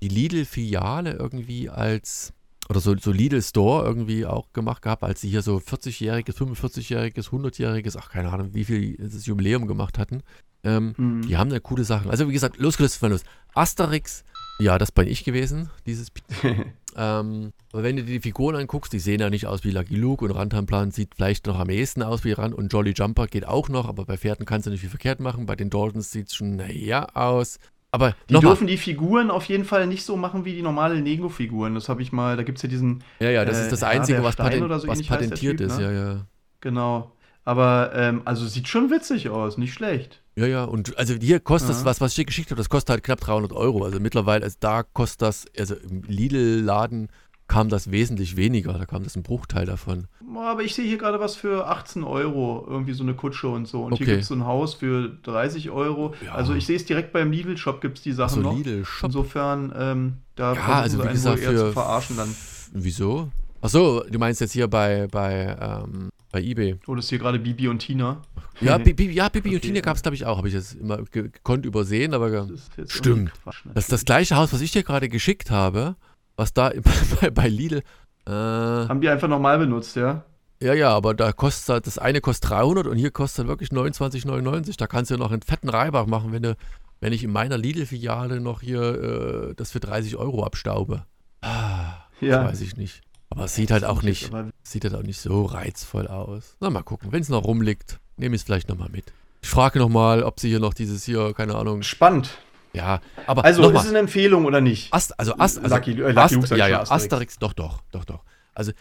[0.03, 2.33] die Lidl-Filiale irgendwie als,
[2.69, 7.31] oder so, so Lidl Store irgendwie auch gemacht gehabt, als sie hier so 40-jähriges, 45-jähriges,
[7.31, 10.23] 100-jähriges, ach keine Ahnung, wie viel das Jubiläum gemacht hatten.
[10.65, 11.23] Ähm, mhm.
[11.23, 12.11] Die haben da coole Sachen.
[12.11, 13.23] Also wie gesagt, losgelöst von los.
[13.55, 14.25] Asterix,
[14.59, 16.09] ja, das bin ich gewesen, dieses.
[16.97, 19.97] ähm, aber wenn du dir die Figuren anguckst, die sehen ja nicht aus wie Lucky
[19.97, 23.47] Luke und Rantanplan sieht vielleicht noch am ehesten aus wie Rand und Jolly Jumper geht
[23.47, 25.47] auch noch, aber bei Pferden kannst du nicht viel verkehrt machen.
[25.47, 27.59] Bei den Daltons sieht es schon naja aus.
[27.97, 28.71] Aber die dürfen mal.
[28.71, 31.75] die Figuren auf jeden Fall nicht so machen wie die normalen Lego-Figuren.
[31.75, 33.03] Das habe ich mal, da gibt es ja diesen.
[33.21, 35.85] Ja, ja, das äh, ist das Einzige, was, patent, so was patentiert typ, ist, ne?
[35.85, 36.27] ja, ja.
[36.61, 37.13] Genau.
[37.47, 40.21] Aber, ähm, also sieht schon witzig aus, nicht schlecht.
[40.35, 43.03] Ja, ja, und also hier kostet das, was, was ich geschickt habe, das kostet halt
[43.03, 43.85] knapp 300 Euro.
[43.85, 47.09] Also mittlerweile, also da kostet das, also im Lidl-Laden
[47.49, 48.73] kam das wesentlich weniger.
[48.73, 50.07] Da kam das ein Bruchteil davon.
[50.37, 53.83] Aber ich sehe hier gerade was für 18 Euro, irgendwie so eine Kutsche und so.
[53.83, 54.05] Und okay.
[54.05, 56.15] hier gibt es so ein Haus für 30 Euro.
[56.25, 56.35] Ja.
[56.35, 58.57] Also ich sehe es direkt beim Lidl-Shop gibt es die Sachen so, noch.
[58.57, 59.09] Lidl-Shop.
[59.09, 62.35] Insofern, ähm, da ja, also wie gesagt, eher für, zu verarschen dann.
[62.73, 63.31] Wieso?
[63.61, 66.77] Achso, du meinst jetzt hier bei, bei, ähm, bei eBay.
[66.87, 68.23] Oh, das ist hier gerade Bibi und Tina.
[68.61, 69.57] Ja, Bibi, ja, Bibi okay.
[69.57, 70.39] und Tina gab es, glaube ich, auch.
[70.39, 73.33] Habe ich jetzt immer gekonnt übersehen, aber das stimmt.
[73.43, 75.97] Quatsch, das ist das gleiche Haus, was ich dir gerade geschickt habe
[76.37, 76.73] was da
[77.21, 77.83] bei, bei Lidl.
[78.27, 80.25] Äh, Haben die einfach normal benutzt, ja?
[80.63, 83.71] Ja, ja, aber da kostet halt, das eine kostet 300 und hier kostet halt wirklich
[83.71, 84.77] 29,99.
[84.79, 86.57] Da kannst du ja noch einen fetten Reibach machen, wenn du,
[87.01, 91.05] wenn ich in meiner Lidl-Filiale noch hier äh, das für 30 Euro abstaube.
[91.43, 92.45] Ah, ja.
[92.45, 93.03] weiß ich nicht.
[93.29, 94.31] Aber es sieht halt auch nicht,
[94.63, 96.57] sieht halt auch nicht so reizvoll aus.
[96.61, 97.13] Na, mal gucken.
[97.13, 99.13] Wenn es noch rumliegt, nehme ich es vielleicht nochmal mit.
[99.43, 101.83] Ich frage nochmal, ob sie hier noch dieses hier, keine Ahnung.
[101.83, 102.31] Spannend.
[102.77, 104.93] Ja, aber also ist es eine Empfehlung oder nicht?
[104.93, 107.05] Ast, also, Ast, also Lucky, äh, Lucky Ast, ja, ja, Asterix.
[107.05, 108.23] Asterix, doch, doch, doch, doch.
[108.55, 108.73] Also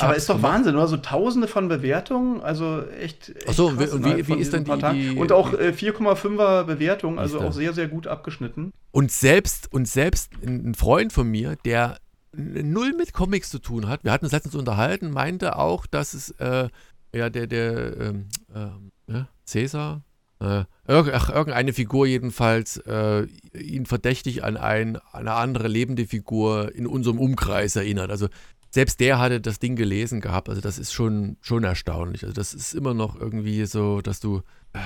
[0.00, 0.52] Aber ist doch gemacht.
[0.54, 0.88] Wahnsinn, oder?
[0.88, 3.28] So tausende von Bewertungen, also echt.
[3.28, 6.64] echt Ach so, und krass wie- wie- ist paar die- die- Und auch äh, 4,5er
[6.64, 8.72] Bewertung, also auch sehr, sehr gut abgeschnitten.
[8.90, 11.98] Und selbst, und selbst ein Freund von mir, der
[12.32, 16.30] null mit Comics zu tun hat, wir hatten uns letztens unterhalten, meinte auch, dass es,
[16.32, 16.68] äh,
[17.14, 18.28] ja, der, der, ähm,
[19.08, 20.02] ja, Cäsar,
[20.40, 23.26] äh, ach, irgendeine Figur jedenfalls, äh,
[23.58, 28.10] ihn verdächtig an ein, eine andere lebende Figur in unserem Umkreis erinnert.
[28.10, 28.28] Also
[28.70, 30.48] selbst der hatte das Ding gelesen gehabt.
[30.48, 32.22] Also das ist schon, schon erstaunlich.
[32.24, 34.42] Also das ist immer noch irgendwie so, dass du,
[34.74, 34.78] äh,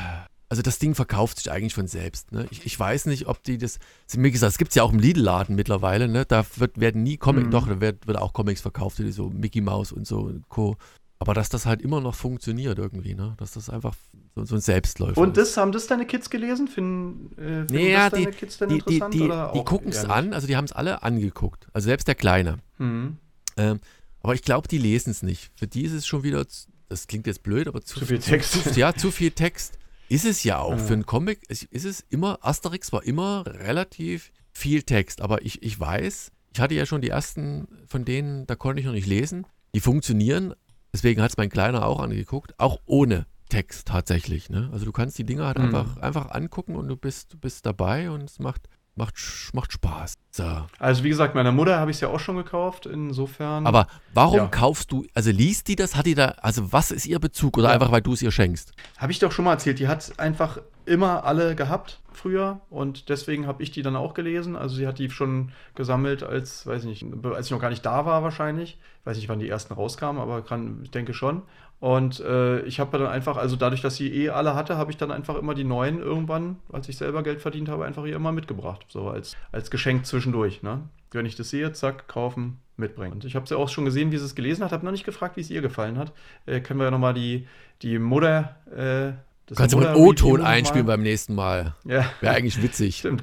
[0.48, 2.32] also das Ding verkauft sich eigentlich von selbst.
[2.32, 2.46] Ne?
[2.50, 3.78] Ich, ich weiß nicht, ob die das,
[4.12, 6.24] wie gesagt, es gibt es ja auch im Lidl-Laden mittlerweile, ne?
[6.26, 7.50] da wird, werden nie Comics, Mhm.
[7.50, 10.76] doch, da wird, wird auch Comics verkauft, die so Mickey Mouse und so und Co.
[11.20, 13.35] Aber dass das halt immer noch funktioniert irgendwie, ne?
[13.37, 13.94] dass das einfach
[14.35, 15.48] so, so ein Selbstläufer Und ist.
[15.50, 16.66] das haben das deine Kids gelesen?
[16.66, 19.14] Finden, äh, finden Nee, ja, das die, deine Kids denn die, die, interessant?
[19.14, 21.68] die, oder die auch gucken es an, also die haben es alle angeguckt.
[21.74, 22.56] Also selbst der Kleine.
[22.78, 23.18] Mhm.
[23.59, 23.80] Ähm,
[24.22, 25.50] aber ich glaube, die lesen es nicht.
[25.56, 26.44] Für die ist es schon wieder,
[26.88, 28.72] das klingt jetzt blöd, aber zu, Zu viel Text.
[28.72, 29.78] Zu, ja, zu viel Text.
[30.09, 30.72] Ist es ja auch.
[30.72, 30.78] Ja.
[30.78, 35.20] Für einen Comic ist, ist es immer, Asterix war immer relativ viel Text.
[35.20, 38.87] Aber ich, ich weiß, ich hatte ja schon die ersten von denen, da konnte ich
[38.87, 39.46] noch nicht lesen.
[39.74, 40.54] Die funktionieren,
[40.92, 44.48] deswegen hat es mein Kleiner auch angeguckt, auch ohne Text tatsächlich.
[44.50, 44.68] Ne?
[44.72, 45.64] Also du kannst die Dinger halt Mhm.
[45.64, 49.14] einfach, einfach angucken und du bist, du bist dabei und es macht, macht,
[49.53, 50.14] macht Spaß.
[50.31, 50.44] So.
[50.79, 53.66] Also wie gesagt, meiner Mutter habe ich es ja auch schon gekauft, insofern.
[53.66, 54.46] Aber warum Ja.
[54.46, 57.68] kaufst du, also liest die das, hat die da, also was ist ihr Bezug oder
[57.68, 57.74] Ja.
[57.74, 58.72] einfach, weil du es ihr schenkst?
[58.98, 63.46] Habe ich doch schon mal erzählt, die hat einfach immer alle gehabt früher und deswegen
[63.46, 64.57] habe ich die dann auch gelesen.
[64.57, 67.87] Also sie hat die schon gesammelt, als, weiß ich nicht, als ich noch gar nicht
[67.87, 68.79] da war wahrscheinlich.
[69.05, 71.42] Weiß nicht, wann die ersten rauskamen, aber kann, ich denke schon.
[71.80, 74.98] Und äh, ich habe dann einfach, also dadurch, dass sie eh alle hatte, habe ich
[74.98, 78.32] dann einfach immer die neuen irgendwann, als ich selber Geld verdient habe, einfach ihr immer
[78.32, 78.84] mitgebracht.
[78.88, 80.62] So als, als Geschenk zwischendurch.
[80.62, 80.82] Ne?
[81.10, 83.14] Wenn ich das sehe, zack, kaufen, mitbringen.
[83.14, 85.04] Und ich habe sie auch schon gesehen, wie sie es gelesen hat, habe noch nicht
[85.04, 86.12] gefragt, wie es ihr gefallen hat.
[86.44, 87.46] Äh, können wir ja nochmal die,
[87.80, 88.56] die Mutter.
[88.70, 89.12] Äh,
[89.46, 91.74] das Kannst du mit Mutter-Review O-Ton mal- einspielen beim nächsten Mal.
[91.84, 92.96] Ja, Wäre eigentlich witzig.
[92.98, 93.22] stimmt.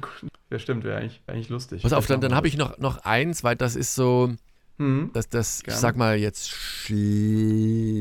[0.50, 1.82] Ja, stimmt, wäre eigentlich, wär eigentlich lustig.
[1.82, 4.32] Pass auf, dann, dann habe ich noch, noch eins, weil das ist so,
[4.78, 5.10] Mhm.
[5.12, 6.48] das, das ich sag mal jetzt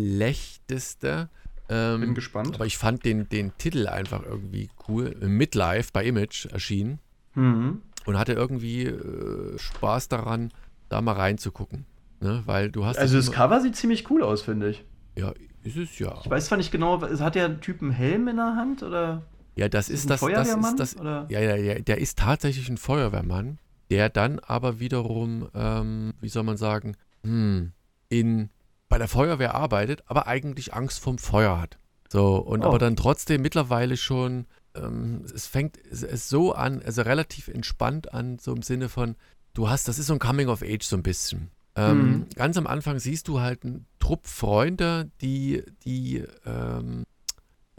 [0.07, 1.29] schlechteste.
[1.69, 2.55] Ähm, Bin gespannt.
[2.55, 5.15] aber ich fand den, den Titel einfach irgendwie cool.
[5.19, 6.99] Midlife bei Image erschienen
[7.35, 7.81] Mhm.
[8.05, 10.51] und hatte irgendwie äh, Spaß daran,
[10.89, 11.85] da mal reinzugucken.
[12.21, 12.41] Ne?
[12.45, 12.97] Weil du hast.
[12.97, 14.85] Also das immer- Cover sieht ziemlich cool aus, finde ich.
[15.17, 16.17] Ja, ist es ja.
[16.23, 19.23] Ich weiß zwar nicht genau, hat der Typ einen Helm in der Hand oder
[19.55, 20.77] Ja, das ist ein das, das Feuerwehrmann?
[20.77, 21.03] ist das.
[21.03, 23.57] Ja, ja, ja, der ist tatsächlich ein Feuerwehrmann,
[23.89, 27.71] der dann aber wiederum, ähm, wie soll man sagen, hm,
[28.09, 28.49] in,
[28.89, 31.77] bei der Feuerwehr arbeitet, aber eigentlich Angst vom Feuer hat.
[32.09, 32.67] So, und Oh.
[32.69, 34.45] aber dann trotzdem mittlerweile schon,
[34.75, 39.15] ähm, es fängt es, so an, also relativ entspannt an, so im Sinne von,
[39.53, 41.51] du hast, das ist so ein Coming of Age so ein bisschen.
[41.75, 42.29] Ähm, Mhm.
[42.35, 47.03] Ganz am Anfang siehst du halt einen Trupp Freunde, die, die, ähm,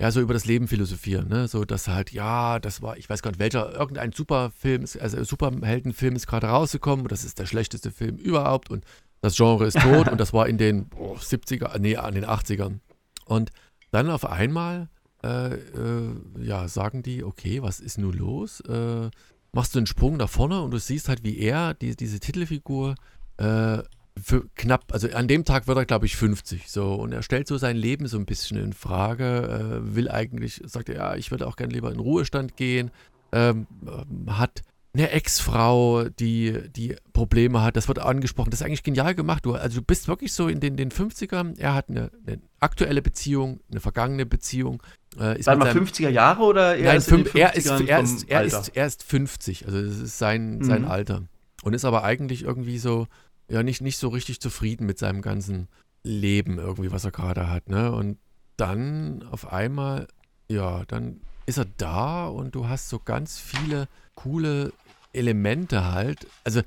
[0.01, 1.49] ja, so über das Leben philosophieren, ne?
[1.49, 5.23] So, dass halt, ja, das war, ich weiß gar nicht, welcher, irgendein Superfilm, ist, also
[5.25, 8.85] Superheldenfilm ist gerade rausgekommen und das ist der schlechteste Film überhaupt und
[9.21, 12.79] das Genre ist tot und das war in den boah, 70er, nee, an den 80ern.
[13.25, 13.51] Und
[13.91, 14.89] dann auf einmal,
[15.25, 18.61] äh, äh, ja, sagen die, okay, was ist nun los?
[18.61, 19.11] Äh,
[19.53, 22.95] machst du einen Sprung nach vorne und du siehst halt, wie er, die, diese Titelfigur,
[23.39, 23.79] äh,
[24.23, 26.69] für knapp, also an dem Tag wird er, glaube ich, 50.
[26.71, 30.61] So, und er stellt so sein Leben so ein bisschen in Frage, äh, will eigentlich,
[30.65, 32.91] sagt er, ja, ich würde auch gerne lieber in Ruhestand gehen,
[33.33, 34.63] ähm, ähm, hat
[34.95, 39.45] eine Ex-Frau, die, die Probleme hat, das wird angesprochen, das ist eigentlich genial gemacht.
[39.45, 43.03] Du, also du bist wirklich so in den, den 50ern, er hat eine, eine aktuelle
[43.03, 44.83] Beziehung, eine vergangene Beziehung.
[45.21, 47.87] Äh, ist mit mal, seinem- 50er Jahre oder er Nein, ist fünf, er, ist, 50ern
[47.87, 50.89] er, ist, er, ist, er ist 50, also das ist sein, sein Mhm.
[50.89, 51.23] Alter.
[51.63, 53.07] Und ist aber eigentlich irgendwie so,
[53.51, 55.69] ja, nicht, nicht so richtig zufrieden mit seinem ganzen
[56.03, 57.93] Leben irgendwie, was er gerade hat, ne?
[57.93, 58.19] Und
[58.57, 60.09] dann auf einmal,
[60.49, 64.73] ja, dann ist er da und du hast so ganz viele coole
[65.13, 66.61] Elemente halt, also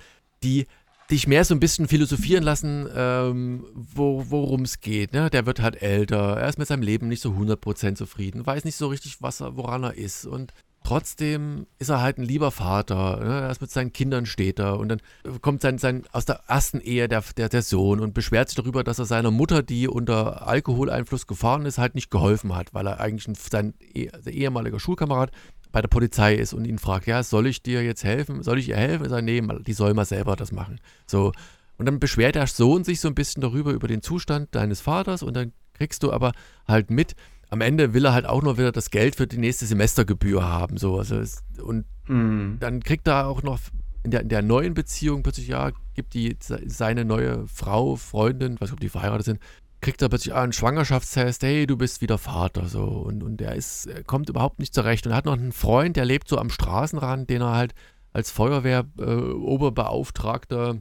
[0.43, 0.65] die
[1.11, 5.11] dich mehr so ein bisschen philosophieren lassen, ähm, wo, worum es geht.
[5.13, 5.29] Ne?
[5.29, 8.77] Der wird halt älter, er ist mit seinem Leben nicht so 100% zufrieden, weiß nicht
[8.77, 10.53] so richtig, was er, woran er ist und
[10.91, 13.21] trotzdem ist er halt ein lieber Vater.
[13.23, 13.41] Ne?
[13.43, 15.01] Er ist mit seinen Kindern steht er und dann
[15.41, 18.83] kommt sein, sein aus der ersten Ehe der, der, der Sohn und beschwert sich darüber,
[18.83, 22.99] dass er seiner Mutter, die unter Alkoholeinfluss gefahren ist, halt nicht geholfen hat, weil er
[22.99, 25.31] eigentlich ein, sein eh- ehemaliger Schulkamerad
[25.71, 28.43] bei der Polizei ist und ihn fragt, ja, soll ich dir jetzt helfen?
[28.43, 29.05] Soll ich ihr helfen?
[29.05, 30.81] Er sagt, nee, die soll mal selber das machen.
[31.07, 31.31] So.
[31.77, 35.23] Und dann beschwert der Sohn sich so ein bisschen darüber, über den Zustand deines Vaters
[35.23, 36.33] und dann kriegst du aber
[36.67, 37.15] halt mit,
[37.51, 40.77] am Ende will er halt auch noch wieder das Geld für die nächste Semestergebühr haben.
[40.77, 40.97] So.
[40.97, 42.57] Also es, und Mhm.
[42.59, 43.59] dann kriegt er auch noch
[44.03, 48.69] in der, in der neuen Beziehung plötzlich, ja, gibt die seine neue Frau, Freundin, weiß
[48.69, 49.39] nicht, ob die verheiratet sind,
[49.79, 52.83] kriegt er plötzlich einen Schwangerschaftstest, hey, du bist wieder Vater, so.
[52.83, 55.05] Und, und er ist, er kommt überhaupt nicht zurecht.
[55.05, 57.73] Und er hat noch einen Freund, der lebt so am Straßenrand, den er halt
[58.13, 60.79] als Feuerwehr-Oberbeauftragter äh,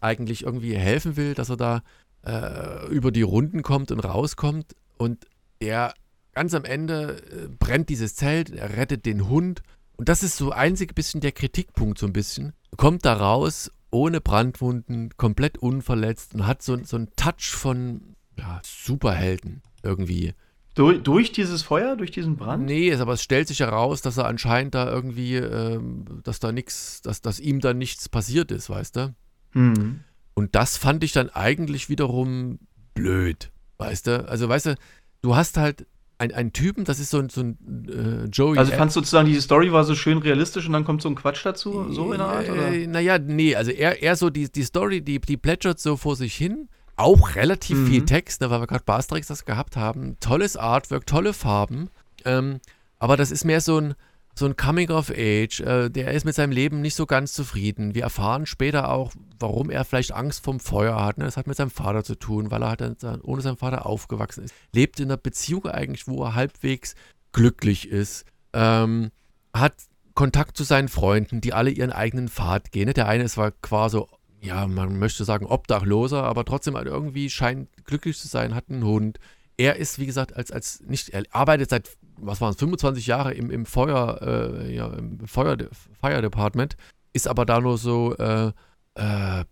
[0.00, 1.82] eigentlich irgendwie helfen will, dass er da
[2.26, 4.74] äh, über die Runden kommt und rauskommt.
[4.98, 5.26] Und
[5.60, 5.94] er
[6.32, 9.62] ganz am Ende äh, brennt dieses Zelt, er rettet den Hund.
[9.96, 12.52] Und das ist so einzig bisschen der Kritikpunkt, so ein bisschen.
[12.76, 18.60] Kommt da raus ohne Brandwunden, komplett unverletzt und hat so, so einen Touch von ja,
[18.64, 20.34] Superhelden irgendwie.
[20.74, 22.64] Durch, durch, dieses Feuer, durch diesen Brand?
[22.64, 27.02] Nee, aber es stellt sich heraus, dass er anscheinend da irgendwie, ähm, dass da nichts,
[27.02, 29.14] dass, dass ihm da nichts passiert ist, weißt du?
[29.52, 30.00] Mhm.
[30.32, 32.58] Und das fand ich dann eigentlich wiederum
[32.94, 34.26] blöd, weißt du?
[34.26, 34.76] Also, weißt du,
[35.20, 35.86] du hast halt
[36.30, 37.58] einen Typen, das ist so ein, so ein
[37.88, 38.58] äh, Joey.
[38.58, 41.14] Also fandst du sozusagen, diese Story war so schön realistisch und dann kommt so ein
[41.14, 42.50] Quatsch dazu, so in der Art?
[42.50, 42.68] Oder?
[42.68, 46.16] Äh, naja, nee, also eher, eher so die, die Story, die, die plätschert so vor
[46.16, 47.86] sich hin auch relativ mhm.
[47.86, 50.16] viel Text, ne, weil wir gerade bei Asterix das gehabt haben.
[50.20, 51.90] Tolles Artwork, tolle Farben.
[52.24, 52.60] Ähm,
[52.98, 53.94] aber das ist mehr so ein,
[54.34, 55.60] so ein Coming of Age.
[55.60, 57.94] Äh, der ist mit seinem Leben nicht so ganz zufrieden.
[57.94, 61.18] Wir erfahren später auch, warum er vielleicht Angst vom Feuer hat.
[61.18, 61.24] Ne?
[61.24, 64.54] Das hat mit seinem Vater zu tun, weil er halt ohne seinen Vater aufgewachsen ist.
[64.72, 66.94] Lebt in einer Beziehung eigentlich, wo er halbwegs
[67.32, 68.24] glücklich ist.
[68.52, 69.10] Ähm,
[69.54, 69.74] hat
[70.14, 72.86] Kontakt zu seinen Freunden, die alle ihren eigenen Pfad gehen.
[72.86, 72.94] Ne?
[72.94, 74.00] Der eine ist war quasi
[74.42, 78.84] ja, man möchte sagen Obdachloser, aber trotzdem halt irgendwie scheint glücklich zu sein, hat einen
[78.84, 79.18] Hund.
[79.56, 83.34] Er ist, wie gesagt, als, als nicht, er arbeitet seit, was waren es, 25 Jahre
[83.34, 85.56] im, im Feuer, äh, ja, im Feuer,
[86.00, 86.76] Fire Department,
[87.12, 88.52] ist aber da nur so, äh,
[88.94, 89.44] äh,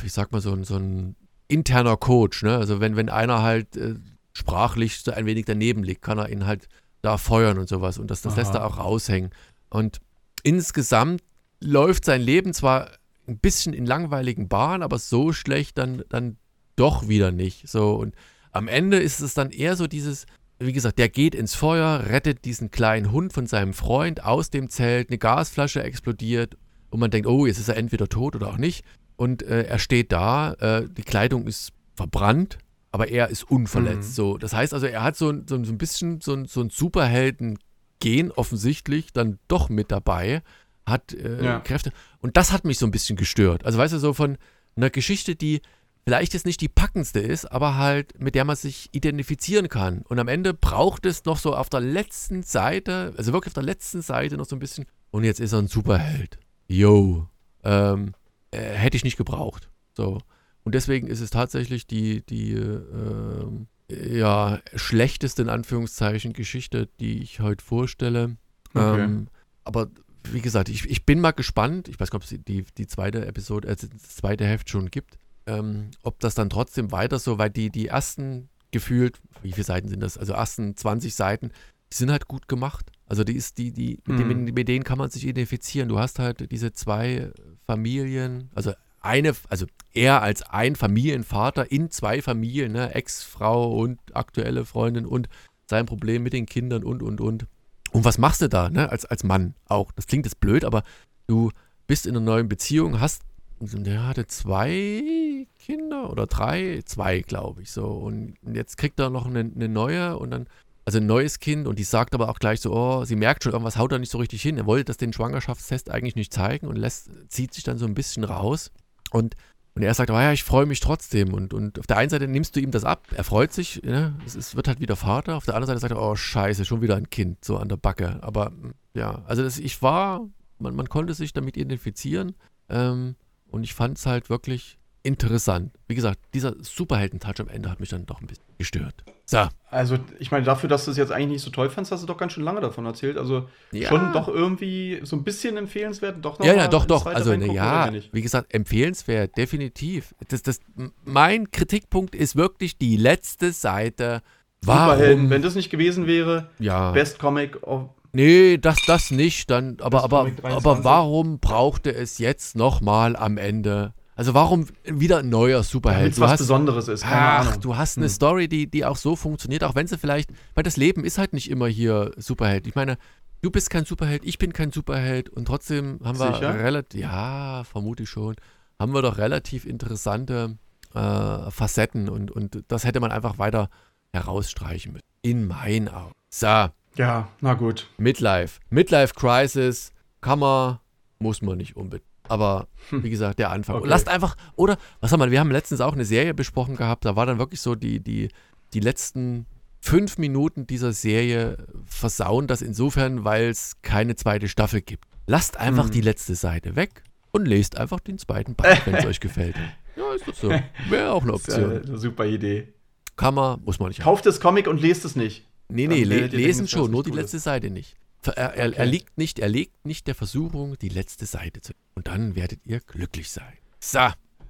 [0.00, 1.16] wie sagt man, so, so ein
[1.48, 2.56] interner Coach, ne?
[2.56, 3.94] Also wenn, wenn einer halt äh,
[4.32, 6.68] sprachlich so ein wenig daneben liegt, kann er ihn halt
[7.02, 7.98] da feuern und sowas.
[7.98, 9.30] Und das, das lässt er auch raushängen.
[9.70, 10.00] Und
[10.42, 11.22] insgesamt
[11.60, 12.90] läuft sein Leben zwar
[13.26, 16.36] ein bisschen in langweiligen Bahnen, aber so schlecht dann, dann
[16.76, 17.68] doch wieder nicht.
[17.68, 18.14] So, und
[18.52, 20.26] am Ende ist es dann eher so dieses,
[20.58, 24.70] wie gesagt, der geht ins Feuer, rettet diesen kleinen Hund von seinem Freund aus dem
[24.70, 26.56] Zelt, eine Gasflasche explodiert
[26.90, 28.84] und man denkt, oh, jetzt ist er entweder tot oder auch nicht.
[29.16, 32.58] Und äh, er steht da, äh, die Kleidung ist verbrannt,
[32.90, 34.10] aber er ist unverletzt.
[34.10, 34.14] Mhm.
[34.14, 38.30] So, das heißt also, er hat so, so, so ein bisschen so, so ein Superhelden-Gen
[38.30, 40.42] offensichtlich dann doch mit dabei
[40.86, 41.60] hat äh, ja.
[41.60, 41.90] Kräfte.
[42.20, 43.64] Und das hat mich so ein bisschen gestört.
[43.64, 44.38] Also weißt du, so von
[44.76, 45.60] einer Geschichte, die
[46.06, 50.02] vielleicht jetzt nicht die packendste ist, aber halt mit der man sich identifizieren kann.
[50.02, 53.64] Und am Ende braucht es noch so auf der letzten Seite, also wirklich auf der
[53.64, 56.38] letzten Seite noch so ein bisschen, und jetzt ist er ein Superheld.
[56.68, 57.28] Yo.
[57.64, 58.14] Ähm,
[58.52, 59.68] äh, hätte ich nicht gebraucht.
[59.96, 60.18] So.
[60.62, 67.40] Und deswegen ist es tatsächlich die, die äh, ja, schlechteste in Anführungszeichen Geschichte, die ich
[67.40, 68.36] heute vorstelle.
[68.74, 69.02] Okay.
[69.02, 69.28] Ähm,
[69.64, 69.88] aber
[70.30, 71.88] wie gesagt, ich, ich bin mal gespannt.
[71.88, 75.18] Ich weiß nicht, ob es die, die zweite Episode, äh, das zweite Heft schon gibt.
[75.46, 79.88] Ähm, ob das dann trotzdem weiter so, weil die, die ersten gefühlt, wie viele Seiten
[79.88, 80.18] sind das?
[80.18, 81.50] Also ersten 20 Seiten,
[81.92, 82.90] die sind halt gut gemacht.
[83.06, 84.16] Also die ist, die, die, mhm.
[84.16, 85.88] mit, denen, mit denen kann man sich identifizieren.
[85.88, 87.30] Du hast halt diese zwei
[87.66, 94.64] Familien, also eine, also er als ein Familienvater in zwei Familien, ne, Ex-Frau und aktuelle
[94.64, 95.28] Freundin und
[95.68, 97.46] sein Problem mit den Kindern und und und.
[97.92, 99.92] Und was machst du da, ne, als, als Mann auch?
[99.92, 100.82] Das klingt jetzt blöd, aber
[101.28, 101.50] du
[101.86, 103.22] bist in einer neuen Beziehung, hast,
[103.60, 107.86] der hatte zwei Kinder oder drei, zwei, glaube ich, so.
[107.86, 110.46] Und jetzt kriegt er noch eine, eine neue und dann,
[110.84, 113.52] also ein neues Kind und die sagt aber auch gleich so, oh, sie merkt schon,
[113.52, 114.58] irgendwas haut da nicht so richtig hin.
[114.58, 117.94] Er wollte das den Schwangerschaftstest eigentlich nicht zeigen und lässt, zieht sich dann so ein
[117.94, 118.70] bisschen raus.
[119.10, 119.36] Und
[119.76, 121.34] und er sagt, oh ja, ich freue mich trotzdem.
[121.34, 124.18] Und, und auf der einen Seite nimmst du ihm das ab, er freut sich, ne?
[124.24, 125.36] es, es, wird halt wieder Vater.
[125.36, 127.76] Auf der anderen Seite sagt er, oh scheiße, schon wieder ein Kind, so an der
[127.76, 128.18] Backe.
[128.22, 128.52] Aber
[128.94, 130.26] ja, also das, ich war,
[130.58, 132.36] man, man konnte sich damit identifizieren.
[132.70, 133.16] Ähm,
[133.56, 135.72] und ich fand es halt wirklich interessant.
[135.88, 139.04] Wie gesagt, dieser Superhelden-Touch am Ende hat mich dann doch ein bisschen gestört.
[139.24, 139.48] So.
[139.70, 142.06] Also, ich meine, dafür, dass du es jetzt eigentlich nicht so toll fandst, hast du
[142.06, 143.16] doch ganz schön lange davon erzählt.
[143.16, 143.88] Also, ja.
[143.88, 146.24] schon doch irgendwie so ein bisschen empfehlenswert.
[146.24, 147.06] Doch noch ja, ja, doch, doch.
[147.06, 150.14] Also, ne, ja, wie gesagt, empfehlenswert, definitiv.
[150.28, 150.60] Das, das,
[151.04, 154.22] mein Kritikpunkt ist wirklich die letzte Seite.
[154.62, 155.30] Warum?
[155.30, 156.92] Wenn das nicht gewesen wäre, ja.
[156.92, 159.50] Best Comic of Nee, das, das nicht.
[159.50, 165.28] Dann, aber, aber, aber warum brauchte es jetzt nochmal am Ende also warum wieder ein
[165.28, 166.16] neuer Superheld?
[166.16, 167.02] Weil was hast, Besonderes ist.
[167.02, 167.60] Keine ach, Ahnung.
[167.60, 168.12] du hast eine hm.
[168.12, 171.34] Story, die, die auch so funktioniert, auch wenn sie vielleicht, weil das Leben ist halt
[171.34, 172.66] nicht immer hier Superheld.
[172.66, 172.96] Ich meine,
[173.42, 178.04] du bist kein Superheld, ich bin kein Superheld und trotzdem haben wir relativ, ja, vermute
[178.04, 178.36] ich schon,
[178.78, 180.56] haben wir doch relativ interessante
[180.94, 183.68] äh, Facetten und, und das hätte man einfach weiter
[184.14, 185.04] herausstreichen müssen.
[185.20, 186.14] In meinen Augen.
[186.30, 186.68] So.
[186.96, 187.88] Ja, na gut.
[187.98, 188.60] Midlife.
[188.70, 190.78] Midlife Crisis kann man,
[191.18, 192.08] muss man nicht unbedingt.
[192.28, 193.76] Aber wie gesagt, der Anfang.
[193.76, 193.88] Okay.
[193.88, 197.14] Lasst einfach, oder, was haben wir, wir haben letztens auch eine Serie besprochen gehabt, da
[197.16, 198.28] war dann wirklich so die, die,
[198.72, 199.46] die letzten
[199.80, 205.04] fünf Minuten dieser Serie versauen das insofern, weil es keine zweite Staffel gibt.
[205.28, 205.90] Lasst einfach Hm.
[205.92, 209.54] die letzte Seite weg und lest einfach den zweiten Band, wenn es euch gefällt.
[209.96, 210.50] Ja, ist das so.
[210.88, 211.70] Wäre auch eine Das ist Option.
[211.86, 212.72] eine super Idee.
[213.16, 214.00] Kann man, muss man nicht.
[214.00, 215.46] Kauft das Comic und lest es nicht.
[215.68, 217.96] Nee, nee, le lesen schon, nur die cool letzte Seite nicht.
[218.24, 218.74] Er, er, Okay.
[218.78, 219.38] er, liegt nicht.
[219.38, 221.72] er legt nicht der Versuchung, die letzte Seite zu.
[221.94, 223.52] Und dann werdet ihr glücklich sein.
[223.78, 224.00] So.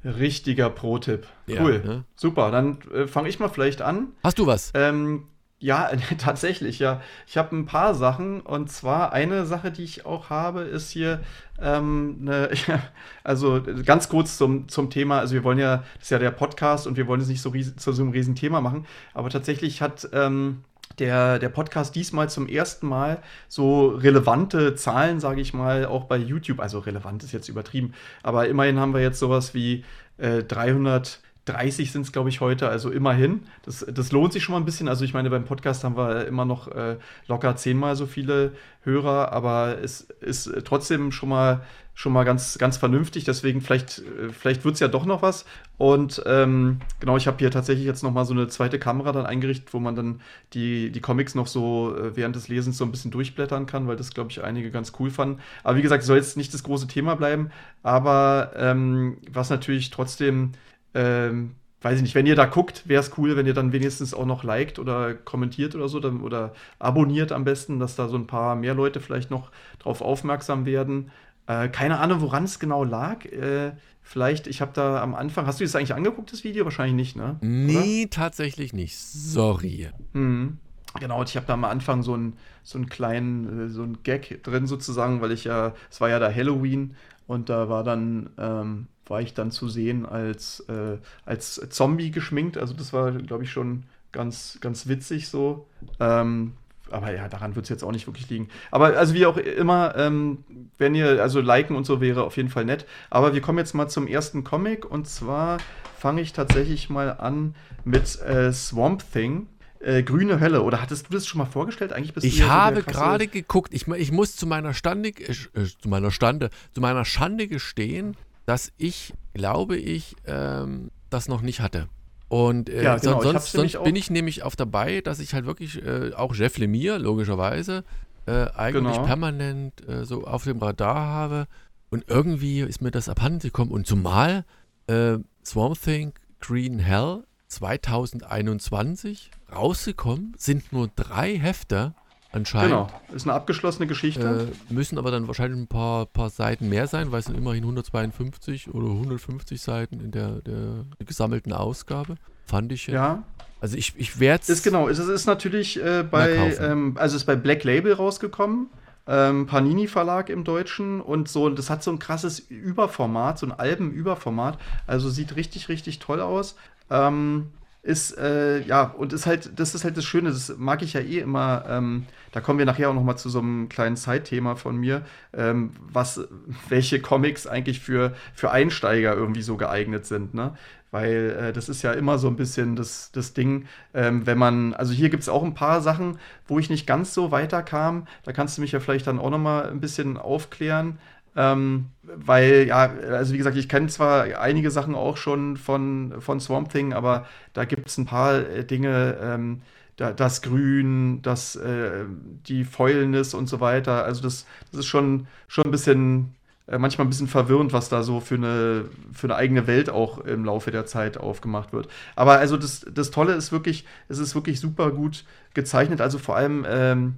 [0.04, 1.26] Richtiger Pro-Tipp.
[1.46, 1.82] Ja, Cool.
[1.84, 2.04] ne?
[2.14, 4.08] Super, dann äh, fange ich mal vielleicht an.
[4.22, 4.70] Hast du was?
[4.74, 5.24] Ähm,
[5.58, 7.00] ja, tatsächlich, ja.
[7.26, 11.22] Ich habe ein paar Sachen und zwar eine Sache, die ich auch habe, ist hier
[11.60, 12.50] ähm, eine,
[13.24, 16.86] also ganz kurz zum, zum Thema, also wir wollen ja, das ist ja der Podcast
[16.86, 19.82] und wir wollen es nicht so ries zu so einem riesen Thema machen, aber tatsächlich
[19.82, 20.62] hat ähm,
[20.98, 26.16] der, der Podcast diesmal zum ersten Mal so relevante Zahlen, sage ich mal, auch bei
[26.16, 29.84] YouTube, also relevant ist jetzt übertrieben, aber immerhin haben wir jetzt sowas wie
[30.18, 33.42] äh, 300 30 sind es, glaube ich, heute, also immerhin.
[33.62, 34.88] Das, das lohnt sich schon mal ein bisschen.
[34.88, 36.96] Also ich meine, beim Podcast haben wir immer noch äh,
[37.28, 41.62] locker zehnmal so viele Hörer, aber es ist trotzdem schon mal
[41.98, 43.24] schon mal ganz, ganz vernünftig.
[43.24, 45.46] Deswegen vielleicht, äh, vielleicht wird es ja doch noch was.
[45.78, 49.24] Und ähm, genau, ich habe hier tatsächlich jetzt noch mal so eine zweite Kamera dann
[49.24, 50.20] eingerichtet, wo man dann
[50.52, 53.96] die, die Comics noch so äh, während des Lesens so ein bisschen durchblättern kann, weil
[53.96, 55.40] das, glaube ich, einige ganz cool fanden.
[55.64, 57.50] Aber wie gesagt, soll jetzt nicht das große Thema bleiben.
[57.82, 60.52] Aber ähm, was natürlich trotzdem
[60.96, 64.14] ähm, weiß ich nicht, wenn ihr da guckt, wäre es cool, wenn ihr dann wenigstens
[64.14, 68.16] auch noch liked oder kommentiert oder so dann, oder abonniert am besten, dass da so
[68.16, 71.10] ein paar mehr Leute vielleicht noch drauf aufmerksam werden.
[71.46, 73.24] Äh, keine Ahnung, woran es genau lag.
[73.26, 76.64] Äh, vielleicht, ich habe da am Anfang, hast du das eigentlich angeguckt, das Video?
[76.64, 77.36] Wahrscheinlich nicht, ne?
[77.40, 78.96] Nee, tatsächlich nicht.
[78.96, 79.90] Sorry.
[80.12, 80.58] Mhm.
[80.98, 84.02] Genau, und ich habe da am Anfang so einen, so einen kleinen, äh, so einen
[84.02, 88.30] Gag drin sozusagen, weil ich ja, es war ja da Halloween und da war dann,
[88.38, 92.58] ähm, war ich dann zu sehen als, äh, als Zombie geschminkt.
[92.58, 95.66] Also das war, glaube ich, schon ganz, ganz witzig so.
[96.00, 96.52] Ähm,
[96.90, 98.48] aber ja, daran wird es jetzt auch nicht wirklich liegen.
[98.70, 100.44] Aber also wie auch immer, ähm,
[100.78, 102.86] wenn ihr, also liken und so wäre auf jeden Fall nett.
[103.10, 105.58] Aber wir kommen jetzt mal zum ersten Comic und zwar
[105.98, 109.48] fange ich tatsächlich mal an mit äh, Swamp Thing.
[109.80, 111.92] Äh, Grüne Hölle, oder hattest du das schon mal vorgestellt?
[111.92, 115.32] Eigentlich bist Ich so habe krasse- gerade geguckt, ich, ich muss zu meiner Stande, äh,
[115.34, 121.60] zu meiner Stande, zu meiner Schande gestehen, dass ich, glaube ich, ähm, das noch nicht
[121.60, 121.88] hatte.
[122.28, 125.20] Und äh, Ja, genau, son- ich sonst, sonst auch- bin ich nämlich auf dabei, dass
[125.20, 127.84] ich halt wirklich äh, auch Jeff Lemire, logischerweise,
[128.26, 129.04] äh, eigentlich Genau.
[129.06, 131.46] permanent äh, so auf dem Radar habe.
[131.90, 133.70] Und irgendwie ist mir das abhanden gekommen.
[133.70, 134.44] Und zumal
[134.88, 141.94] äh, Swamp Thing Green Hell 2021 rausgekommen, sind nur drei Hefte
[142.36, 142.70] anscheinend.
[142.70, 144.48] Genau, ist eine abgeschlossene Geschichte.
[144.70, 147.64] Äh, müssen aber dann wahrscheinlich ein paar, paar Seiten mehr sein, weil es sind immerhin
[147.64, 152.16] 152 oder 150 Seiten in der, der gesammelten Ausgabe.
[152.46, 152.86] Fand ich.
[152.86, 153.24] ja,
[153.60, 154.88] Also ich, ich werde ist genau.
[154.88, 158.68] Es ist natürlich äh, bei, ähm, also ist bei Black Label rausgekommen.
[159.08, 163.52] Ähm, Panini Verlag im Deutschen und so, das hat so ein krasses Überformat, so ein
[163.52, 164.58] Albenüberformat.
[164.86, 166.56] Also sieht richtig, richtig toll aus.
[166.90, 167.52] Ähm,
[167.86, 171.00] ist, äh, ja, und ist halt, das ist halt das Schöne, das mag ich ja
[171.00, 174.56] eh immer, ähm, da kommen wir nachher auch noch mal zu so einem kleinen Zeitthema
[174.56, 176.26] von mir, ähm, was,
[176.68, 180.54] welche Comics eigentlich für, für Einsteiger irgendwie so geeignet sind, ne?
[180.92, 184.72] Weil äh, das ist ja immer so ein bisschen das, das Ding, ähm, wenn man,
[184.74, 188.32] also hier gibt es auch ein paar Sachen, wo ich nicht ganz so weiterkam, da
[188.32, 190.98] kannst du mich ja vielleicht dann auch noch mal ein bisschen aufklären,
[191.36, 196.40] ähm, weil, ja, also wie gesagt, ich kenne zwar einige Sachen auch schon von, von
[196.40, 199.62] Swamp Thing, aber da gibt es ein paar äh, Dinge, ähm,
[199.96, 202.04] da, das Grün, das, äh,
[202.46, 204.04] die Fäulnis und so weiter.
[204.04, 206.34] Also das, das ist schon, schon ein bisschen,
[206.68, 210.18] äh, manchmal ein bisschen verwirrend, was da so für eine, für eine eigene Welt auch
[210.18, 211.88] im Laufe der Zeit aufgemacht wird.
[212.14, 216.00] Aber also das, das Tolle ist wirklich, es ist wirklich super gut gezeichnet.
[216.00, 217.16] Also vor allem, ähm,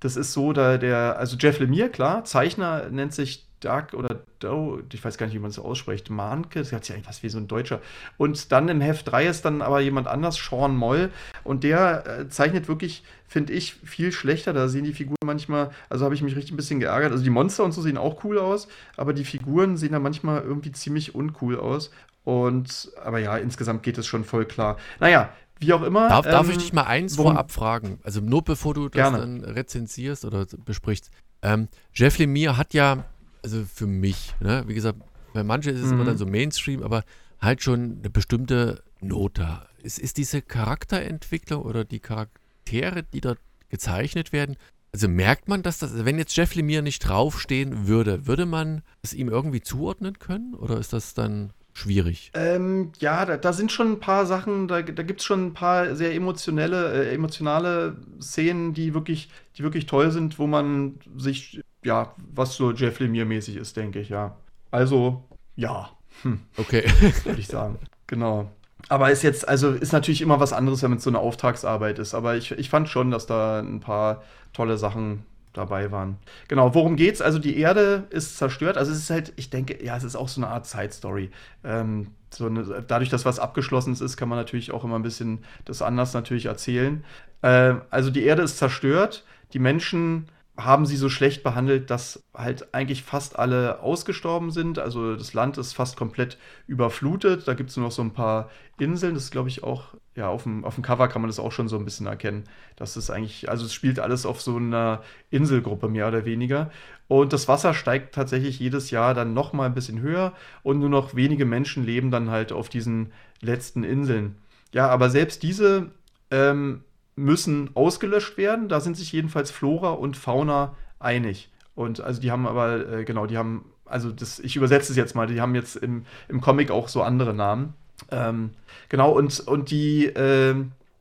[0.00, 4.82] das ist so, da der, also Jeff Lemire, klar, Zeichner nennt sich Doug oder Doe,
[4.92, 7.28] ich weiß gar nicht, wie man es ausspricht, Mahnke, das hat sich eigentlich was wie
[7.28, 7.80] so ein Deutscher.
[8.16, 11.10] Und dann im Heft 3 ist dann aber jemand anders, Sean Moll,
[11.44, 14.52] und der äh, zeichnet wirklich, finde ich, viel schlechter.
[14.52, 17.12] Da sehen die Figuren manchmal, also habe ich mich richtig ein bisschen geärgert.
[17.12, 20.42] Also die Monster und so sehen auch cool aus, aber die Figuren sehen da manchmal
[20.42, 21.90] irgendwie ziemlich uncool aus.
[22.24, 24.76] Und, aber ja, insgesamt geht es schon voll klar.
[25.00, 25.30] Naja,
[25.60, 26.08] wie auch immer.
[26.08, 27.98] Darf, darf ich ähm, dich mal eins worum- vorab fragen?
[28.04, 29.18] Also nur bevor du das Gerne.
[29.18, 31.10] dann rezensierst oder besprichst.
[31.42, 33.04] Ähm, Jeff Lemire hat ja,
[33.48, 34.98] also für mich, ne, wie gesagt,
[35.32, 36.06] bei manchen ist es immer Mhm.
[36.06, 37.02] dann so Mainstream, aber
[37.40, 39.66] halt schon eine bestimmte Note.
[39.82, 43.38] Ist, ist diese Charakterentwicklung oder die Charaktere, die dort
[43.70, 44.56] gezeichnet werden,
[44.92, 49.12] also merkt man, dass das, wenn jetzt Jeff Lemire nicht draufstehen würde, würde man es
[49.12, 50.54] ihm irgendwie zuordnen können?
[50.54, 52.30] Oder ist das dann schwierig?
[52.34, 55.54] Ähm, ja, da, da, sind schon ein paar Sachen, da, da gibt es schon ein
[55.54, 61.60] paar sehr emotionelle, äh, emotionale Szenen, die wirklich, die wirklich toll sind, wo man sich,
[61.84, 64.36] ja, was so Jeff Lemire-mäßig ist, denke ich, ja.
[64.70, 65.24] Also,
[65.56, 65.90] ja.
[66.22, 66.40] Hm.
[66.56, 66.84] Okay.
[67.24, 67.78] Würde ich sagen.
[68.06, 68.50] Genau.
[68.88, 72.14] Aber ist jetzt, also ist natürlich immer was anderes, wenn es so eine Auftragsarbeit ist.
[72.14, 74.22] Aber ich, ich fand schon, dass da ein paar
[74.52, 76.18] tolle Sachen dabei waren.
[76.46, 77.20] Genau, worum geht's?
[77.20, 78.78] Also die Erde ist zerstört.
[78.78, 81.30] Also es ist halt, ich denke, ja, es ist auch so eine Art Side-Story.
[81.64, 85.44] Ähm, so eine, dadurch, dass was abgeschlossen ist, kann man natürlich auch immer ein bisschen
[85.64, 87.04] das anders natürlich erzählen.
[87.42, 89.24] Äh, also die Erde ist zerstört.
[89.52, 90.28] Die Menschen
[90.58, 94.80] haben sie so schlecht behandelt, dass halt eigentlich fast alle ausgestorben sind.
[94.80, 96.36] Also das Land ist fast komplett
[96.66, 97.46] überflutet.
[97.46, 99.14] Da gibt es nur noch so ein paar Inseln.
[99.14, 101.68] Das glaube ich, auch, ja, auf dem, auf dem Cover kann man das auch schon
[101.68, 102.42] so ein bisschen erkennen.
[102.74, 105.00] Das ist eigentlich, also es spielt alles auf so einer
[105.30, 106.72] Inselgruppe mehr oder weniger.
[107.06, 110.32] Und das Wasser steigt tatsächlich jedes Jahr dann noch mal ein bisschen höher
[110.64, 114.34] und nur noch wenige Menschen leben dann halt auf diesen letzten Inseln.
[114.72, 115.92] Ja, aber selbst diese
[116.32, 116.82] ähm,
[117.18, 118.68] müssen ausgelöscht werden.
[118.68, 121.50] Da sind sich jedenfalls Flora und Fauna einig.
[121.74, 125.14] Und also die haben aber, äh, genau, die haben, also das, ich übersetze es jetzt
[125.14, 127.74] mal, die haben jetzt im, im Comic auch so andere Namen.
[128.10, 128.50] Ähm,
[128.88, 130.54] genau, und, und die, äh,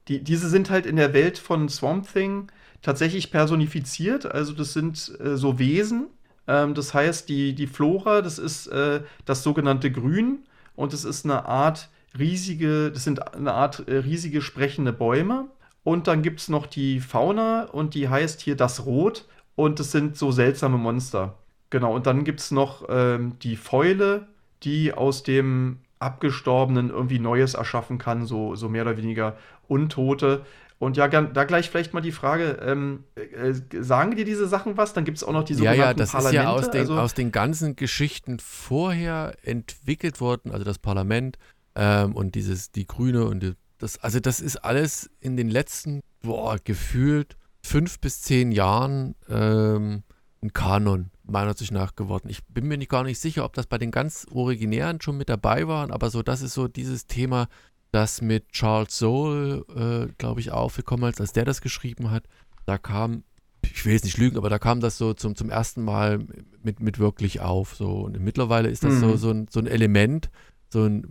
[0.08, 2.52] die, diese sind halt in der Welt von Swamp Thing
[2.82, 4.26] tatsächlich personifiziert.
[4.26, 6.08] Also das sind äh, so Wesen.
[6.48, 10.40] Ähm, das heißt, die, die Flora, das ist äh, das sogenannte Grün
[10.76, 15.48] und es ist eine Art riesige, das sind eine Art äh, riesige sprechende Bäume.
[15.88, 19.24] Und dann gibt es noch die Fauna und die heißt hier das Rot
[19.56, 21.36] und es sind so seltsame Monster.
[21.70, 24.28] Genau, und dann gibt es noch ähm, die Fäule,
[24.64, 29.38] die aus dem Abgestorbenen irgendwie Neues erschaffen kann, so, so mehr oder weniger
[29.70, 30.46] Untote.
[30.78, 34.92] Und ja, da gleich vielleicht mal die Frage, ähm, äh, sagen dir diese Sachen was?
[34.92, 36.42] Dann gibt es auch noch diese sogenannten Ja, ja, das Parlamente.
[36.42, 41.38] ist ja aus den, also, aus den ganzen Geschichten vorher entwickelt worden, also das Parlament
[41.76, 46.02] ähm, und dieses, die Grüne und die das, also das ist alles in den letzten,
[46.22, 50.04] boah, gefühlt fünf bis zehn Jahren ähm,
[50.42, 52.30] ein Kanon, meiner Ansicht nach, geworden.
[52.30, 55.30] Ich bin mir nicht, gar nicht sicher, ob das bei den ganz Originären schon mit
[55.30, 57.48] dabei war, aber so, das ist so dieses Thema,
[57.92, 62.26] das mit Charles Soule, äh, glaube ich, aufgekommen ist, als der das geschrieben hat.
[62.66, 63.24] Da kam,
[63.64, 66.20] ich will jetzt nicht lügen, aber da kam das so zum, zum ersten Mal
[66.62, 67.76] mit, mit wirklich auf.
[67.76, 68.02] So.
[68.02, 69.00] Und mittlerweile ist das mhm.
[69.00, 70.30] so, so, ein, so ein Element,
[70.70, 71.08] so ein,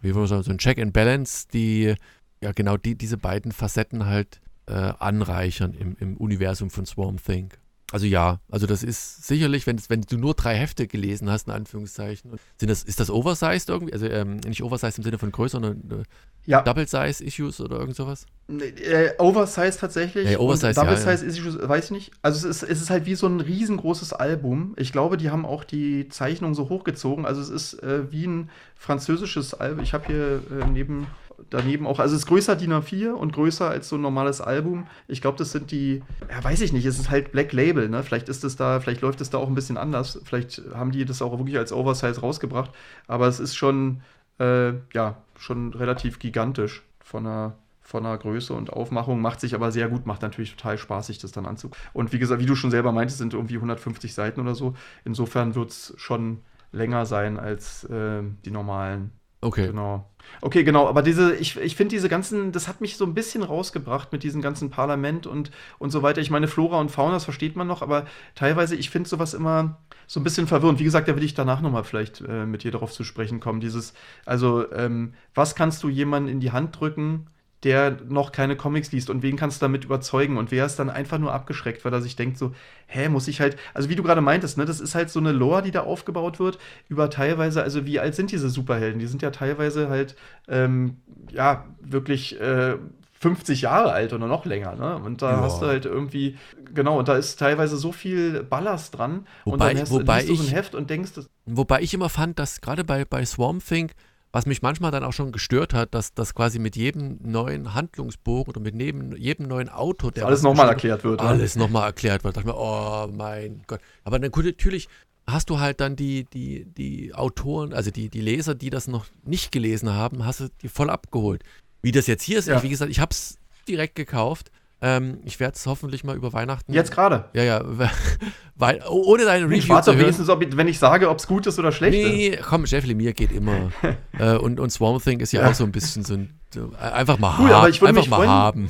[0.00, 1.94] wie wir sagen, so ein Check and Balance, die
[2.40, 7.50] ja genau die, diese beiden Facetten halt äh, anreichern im, im Universum von Swarm Thing.
[7.92, 11.52] Also ja, also das ist sicherlich, wenn, wenn du nur drei Hefte gelesen hast, in
[11.52, 13.92] Anführungszeichen, sind das, ist das oversized irgendwie?
[13.92, 16.04] Also ähm, nicht oversized im Sinne von größer, sondern äh,
[16.46, 16.62] ja.
[16.62, 18.26] Double-Size-Issues oder irgend sowas?
[18.48, 20.28] Äh, oversized tatsächlich.
[20.28, 21.68] Ja, oversized, Double-Size-Issues, ja, ja.
[21.68, 22.10] weiß ich nicht.
[22.22, 24.74] Also es ist, es ist halt wie so ein riesengroßes Album.
[24.76, 27.24] Ich glaube, die haben auch die Zeichnung so hochgezogen.
[27.24, 29.84] Also es ist äh, wie ein französisches Album.
[29.84, 31.06] Ich habe hier äh, neben
[31.50, 34.86] daneben auch, also es ist größer DIN A4 und größer als so ein normales Album.
[35.08, 38.02] Ich glaube, das sind die, ja, weiß ich nicht, es ist halt Black Label, ne?
[38.02, 40.20] Vielleicht ist es da, vielleicht läuft es da auch ein bisschen anders.
[40.24, 42.70] Vielleicht haben die das auch wirklich als Oversize rausgebracht.
[43.06, 44.02] Aber es ist schon,
[44.38, 49.70] äh, ja, schon relativ gigantisch von der, von der Größe und Aufmachung, macht sich aber
[49.70, 51.80] sehr gut, macht natürlich total spaßig, das dann anzugucken.
[51.92, 54.74] Und wie gesagt, wie du schon selber meintest, sind irgendwie 150 Seiten oder so.
[55.04, 56.40] Insofern wird es schon
[56.72, 59.12] länger sein als äh, die normalen.
[59.46, 59.68] Okay.
[59.68, 60.04] Genau.
[60.40, 63.44] Okay, genau, aber diese, ich, ich finde diese ganzen, das hat mich so ein bisschen
[63.44, 66.20] rausgebracht mit diesem ganzen Parlament und, und so weiter.
[66.20, 69.78] Ich meine, Flora und Fauna, das versteht man noch, aber teilweise, ich finde sowas immer
[70.08, 70.80] so ein bisschen verwirrend.
[70.80, 73.60] Wie gesagt, da will ich danach nochmal vielleicht äh, mit dir darauf zu sprechen kommen.
[73.60, 73.94] Dieses,
[74.24, 77.28] also, ähm, was kannst du jemandem in die Hand drücken,
[77.64, 80.90] der noch keine Comics liest und wen kannst du damit überzeugen und wer ist dann
[80.90, 82.52] einfach nur abgeschreckt, weil er sich denkt so,
[82.86, 85.32] hä, muss ich halt, also wie du gerade meintest, ne, das ist halt so eine
[85.32, 89.00] Lore, die da aufgebaut wird, über teilweise, also wie alt sind diese Superhelden?
[89.00, 90.16] Die sind ja teilweise halt,
[90.48, 90.98] ähm,
[91.32, 92.76] ja, wirklich äh,
[93.18, 94.96] 50 Jahre alt oder noch länger, ne?
[94.98, 95.40] Und da ja.
[95.40, 96.36] hast du halt irgendwie,
[96.74, 100.34] genau, und da ist teilweise so viel Ballast dran wobei, und dann hast, wobei du
[100.34, 103.64] so ein Heft und denkst, das Wobei ich immer fand, dass gerade bei, bei Swamp
[103.64, 103.90] Thing
[104.36, 108.50] was mich manchmal dann auch schon gestört hat, dass das quasi mit jedem neuen Handlungsbogen
[108.50, 111.22] oder mit neben, jedem neuen Auto, der alles nochmal erklärt wird.
[111.22, 112.36] Alles nochmal erklärt wird.
[112.36, 113.80] Da dachte ich mir, oh mein Gott.
[114.04, 114.90] Aber dann natürlich
[115.26, 119.06] hast du halt dann die, die, die Autoren, also die, die Leser, die das noch
[119.24, 121.42] nicht gelesen haben, hast du die voll abgeholt.
[121.80, 122.62] Wie das jetzt hier ist, ja.
[122.62, 124.50] wie gesagt, ich habe es direkt gekauft
[124.82, 126.72] ähm, ich werde es hoffentlich mal über Weihnachten.
[126.72, 127.30] Jetzt gerade?
[127.32, 127.64] Ja, ja.
[128.56, 129.58] Weil, ohne deine Review.
[129.58, 132.36] Ich warte wenigstens, ob, wenn ich sage, ob es gut ist oder schlecht nee, ist.
[132.36, 133.70] Nee, komm, Jeff Lemire geht immer.
[134.18, 136.38] äh, und, und Swamp Thing ist ja, ja, auch so ein bisschen so ein.
[136.52, 137.54] So, einfach mal cool, haben.
[137.54, 138.68] Aber ich einfach mal freuen, haben.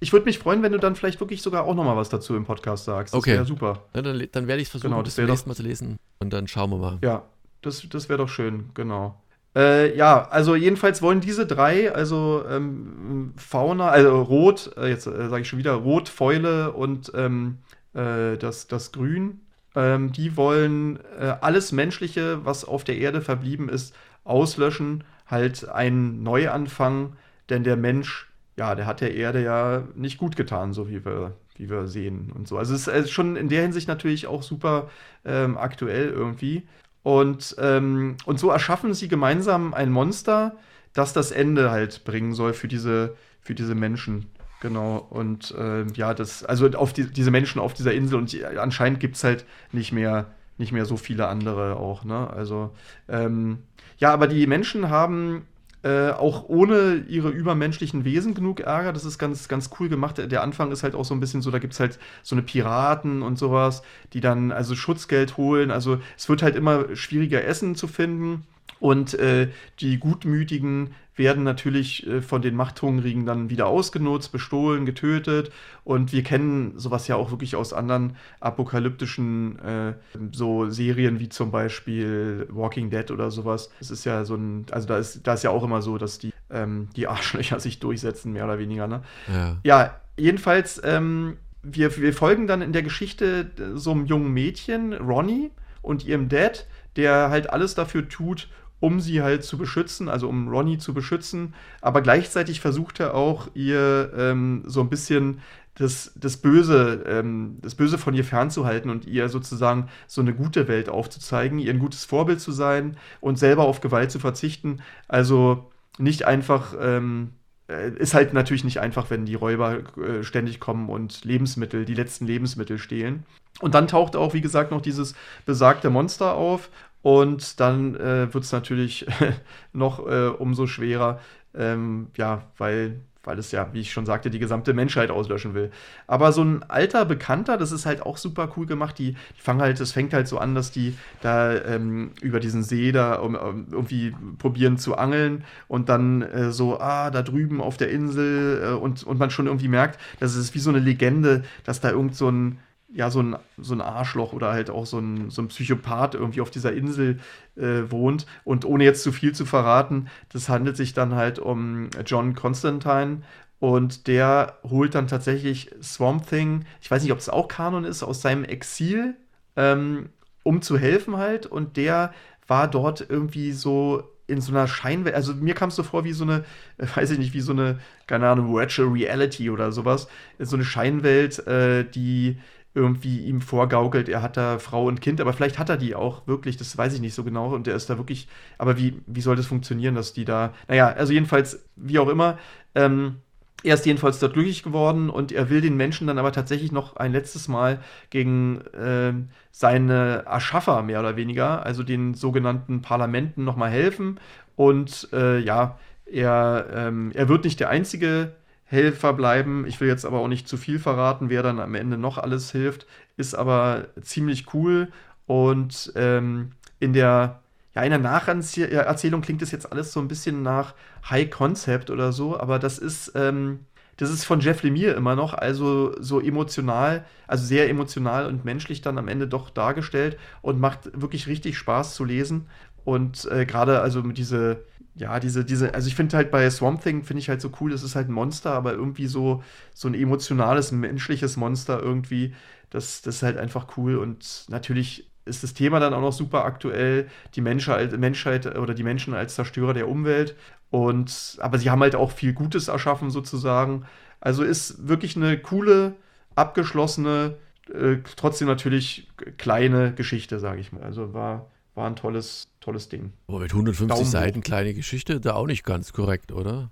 [0.00, 2.44] ich würde mich freuen, wenn du dann vielleicht wirklich sogar auch nochmal was dazu im
[2.44, 3.12] Podcast sagst.
[3.12, 3.32] Das okay.
[3.32, 3.82] wäre super.
[3.94, 6.46] Ja, dann, dann werde ich es versuchen, genau, das nächste Mal zu lesen und dann
[6.46, 6.98] schauen wir mal.
[7.02, 7.24] Ja,
[7.62, 9.20] das, das wäre doch schön, genau.
[9.56, 15.30] Äh, ja, also jedenfalls wollen diese drei, also ähm, Fauna, also Rot, äh, jetzt äh,
[15.30, 17.58] sage ich schon wieder, Rot, Fäule und ähm,
[17.94, 19.40] äh, das, das Grün,
[19.74, 23.94] ähm, die wollen äh, alles Menschliche, was auf der Erde verblieben ist,
[24.24, 27.16] auslöschen, halt einen Neuanfang,
[27.48, 31.32] denn der Mensch, ja, der hat der Erde ja nicht gut getan, so wie wir,
[31.56, 32.58] wie wir sehen und so.
[32.58, 34.90] Also es ist schon in der Hinsicht natürlich auch super
[35.24, 36.68] ähm, aktuell irgendwie.
[37.06, 40.56] Und, ähm, und so erschaffen sie gemeinsam ein Monster,
[40.92, 44.26] das das Ende halt bringen soll für diese, für diese Menschen.
[44.60, 45.06] Genau.
[45.08, 48.98] Und äh, ja, das, also auf die, diese Menschen auf dieser Insel und die, anscheinend
[48.98, 50.26] gibt es halt nicht mehr,
[50.58, 52.28] nicht mehr so viele andere auch, ne?
[52.28, 52.74] Also,
[53.08, 53.58] ähm,
[53.98, 55.46] ja, aber die Menschen haben
[55.86, 58.92] äh, auch ohne ihre übermenschlichen Wesen genug Ärger.
[58.92, 60.18] Das ist ganz, ganz cool gemacht.
[60.18, 62.42] Der Anfang ist halt auch so ein bisschen so, da gibt es halt so eine
[62.42, 63.82] Piraten und sowas,
[64.12, 65.70] die dann also Schutzgeld holen.
[65.70, 68.44] Also es wird halt immer schwieriger, Essen zu finden.
[68.80, 75.50] Und äh, die Gutmütigen werden natürlich äh, von den Machthungrigen dann wieder ausgenutzt, bestohlen, getötet.
[75.84, 79.94] Und wir kennen sowas ja auch wirklich aus anderen apokalyptischen äh,
[80.32, 83.70] so Serien wie zum Beispiel Walking Dead oder sowas.
[83.80, 86.18] Es ist ja so ein, also da ist, da ist ja auch immer so, dass
[86.18, 88.86] die, ähm, die Arschlöcher sich durchsetzen, mehr oder weniger.
[88.86, 89.02] Ne?
[89.32, 89.56] Ja.
[89.64, 95.50] ja, jedenfalls, ähm, wir, wir folgen dann in der Geschichte so einem jungen Mädchen, Ronnie,
[95.82, 98.48] und ihrem Dad, der halt alles dafür tut,
[98.80, 101.54] um sie halt zu beschützen, also um Ronnie zu beschützen.
[101.80, 105.40] Aber gleichzeitig versucht er auch, ihr ähm, so ein bisschen
[105.76, 110.68] das, das, Böse, ähm, das Böse von ihr fernzuhalten und ihr sozusagen so eine gute
[110.68, 114.80] Welt aufzuzeigen, ihr ein gutes Vorbild zu sein und selber auf Gewalt zu verzichten.
[115.06, 117.32] Also nicht einfach, ähm,
[117.68, 121.94] äh, ist halt natürlich nicht einfach, wenn die Räuber äh, ständig kommen und Lebensmittel, die
[121.94, 123.24] letzten Lebensmittel stehlen.
[123.60, 125.14] Und dann taucht auch, wie gesagt, noch dieses
[125.44, 126.70] besagte Monster auf
[127.06, 129.06] und dann äh, wird es natürlich
[129.72, 131.20] noch äh, umso schwerer,
[131.54, 135.70] ähm, ja, weil, weil es ja, wie ich schon sagte, die gesamte Menschheit auslöschen will.
[136.08, 138.98] Aber so ein alter Bekannter, das ist halt auch super cool gemacht.
[138.98, 142.64] Die, die fangen halt, es fängt halt so an, dass die da ähm, über diesen
[142.64, 147.60] See da um, um, irgendwie probieren zu angeln und dann äh, so, ah, da drüben
[147.60, 150.80] auf der Insel äh, und, und man schon irgendwie merkt, das ist wie so eine
[150.80, 152.58] Legende, dass da irgend so ein
[152.96, 156.40] ja, so ein, so ein Arschloch oder halt auch so ein, so ein Psychopath irgendwie
[156.40, 157.20] auf dieser Insel
[157.54, 158.26] äh, wohnt.
[158.42, 163.18] Und ohne jetzt zu viel zu verraten, das handelt sich dann halt um John Constantine.
[163.58, 168.02] Und der holt dann tatsächlich Swamp Thing, ich weiß nicht, ob es auch Kanon ist,
[168.02, 169.14] aus seinem Exil,
[169.56, 170.08] ähm,
[170.42, 171.44] um zu helfen halt.
[171.44, 172.14] Und der
[172.46, 176.12] war dort irgendwie so in so einer Scheinwelt, also mir kam es so vor wie
[176.12, 176.44] so eine,
[176.94, 180.08] weiß ich nicht, wie so eine, keine Ahnung, Virtual Reality oder sowas.
[180.38, 182.38] So eine Scheinwelt, äh, die
[182.76, 186.26] irgendwie ihm vorgaukelt, er hat da Frau und Kind, aber vielleicht hat er die auch
[186.26, 189.22] wirklich, das weiß ich nicht so genau und der ist da wirklich, aber wie, wie
[189.22, 192.38] soll das funktionieren, dass die da, naja, also jedenfalls, wie auch immer,
[192.74, 193.16] ähm,
[193.64, 196.96] er ist jedenfalls dort glücklich geworden und er will den Menschen dann aber tatsächlich noch
[196.96, 199.14] ein letztes Mal gegen äh,
[199.50, 204.20] seine Erschaffer mehr oder weniger, also den sogenannten Parlamenten, nochmal helfen.
[204.54, 208.34] Und äh, ja, er, ähm, er wird nicht der einzige
[208.66, 209.64] Helfer bleiben.
[209.66, 212.50] Ich will jetzt aber auch nicht zu viel verraten, wer dann am Ende noch alles
[212.50, 212.86] hilft.
[213.16, 214.88] Ist aber ziemlich cool.
[215.26, 217.40] Und ähm, in der,
[217.74, 220.74] ja, in der Nacherzählung klingt es jetzt alles so ein bisschen nach
[221.08, 223.60] High Concept oder so, aber das ist, ähm,
[223.96, 228.82] das ist von Jeff Lemire immer noch, also so emotional, also sehr emotional und menschlich
[228.82, 232.46] dann am Ende doch dargestellt und macht wirklich richtig Spaß zu lesen.
[232.84, 234.64] Und äh, gerade also mit diese,
[234.96, 237.72] ja, diese, diese, also ich finde halt bei Swamp Thing finde ich halt so cool,
[237.72, 239.42] es ist halt ein Monster, aber irgendwie so,
[239.74, 242.34] so ein emotionales, menschliches Monster irgendwie.
[242.70, 246.44] Das, das ist halt einfach cool und natürlich ist das Thema dann auch noch super
[246.44, 250.36] aktuell, die Menschheit, Menschheit oder die Menschen als Zerstörer der Umwelt.
[250.70, 253.84] Und, aber sie haben halt auch viel Gutes erschaffen sozusagen.
[254.20, 255.96] Also ist wirklich eine coole,
[256.36, 257.36] abgeschlossene,
[257.72, 260.82] äh, trotzdem natürlich kleine Geschichte, sage ich mal.
[260.82, 263.12] Also war, war ein tolles, tolles Ding.
[263.28, 266.70] Aber mit 150 Daumen Seiten kleine Geschichte, da auch nicht ganz korrekt, oder?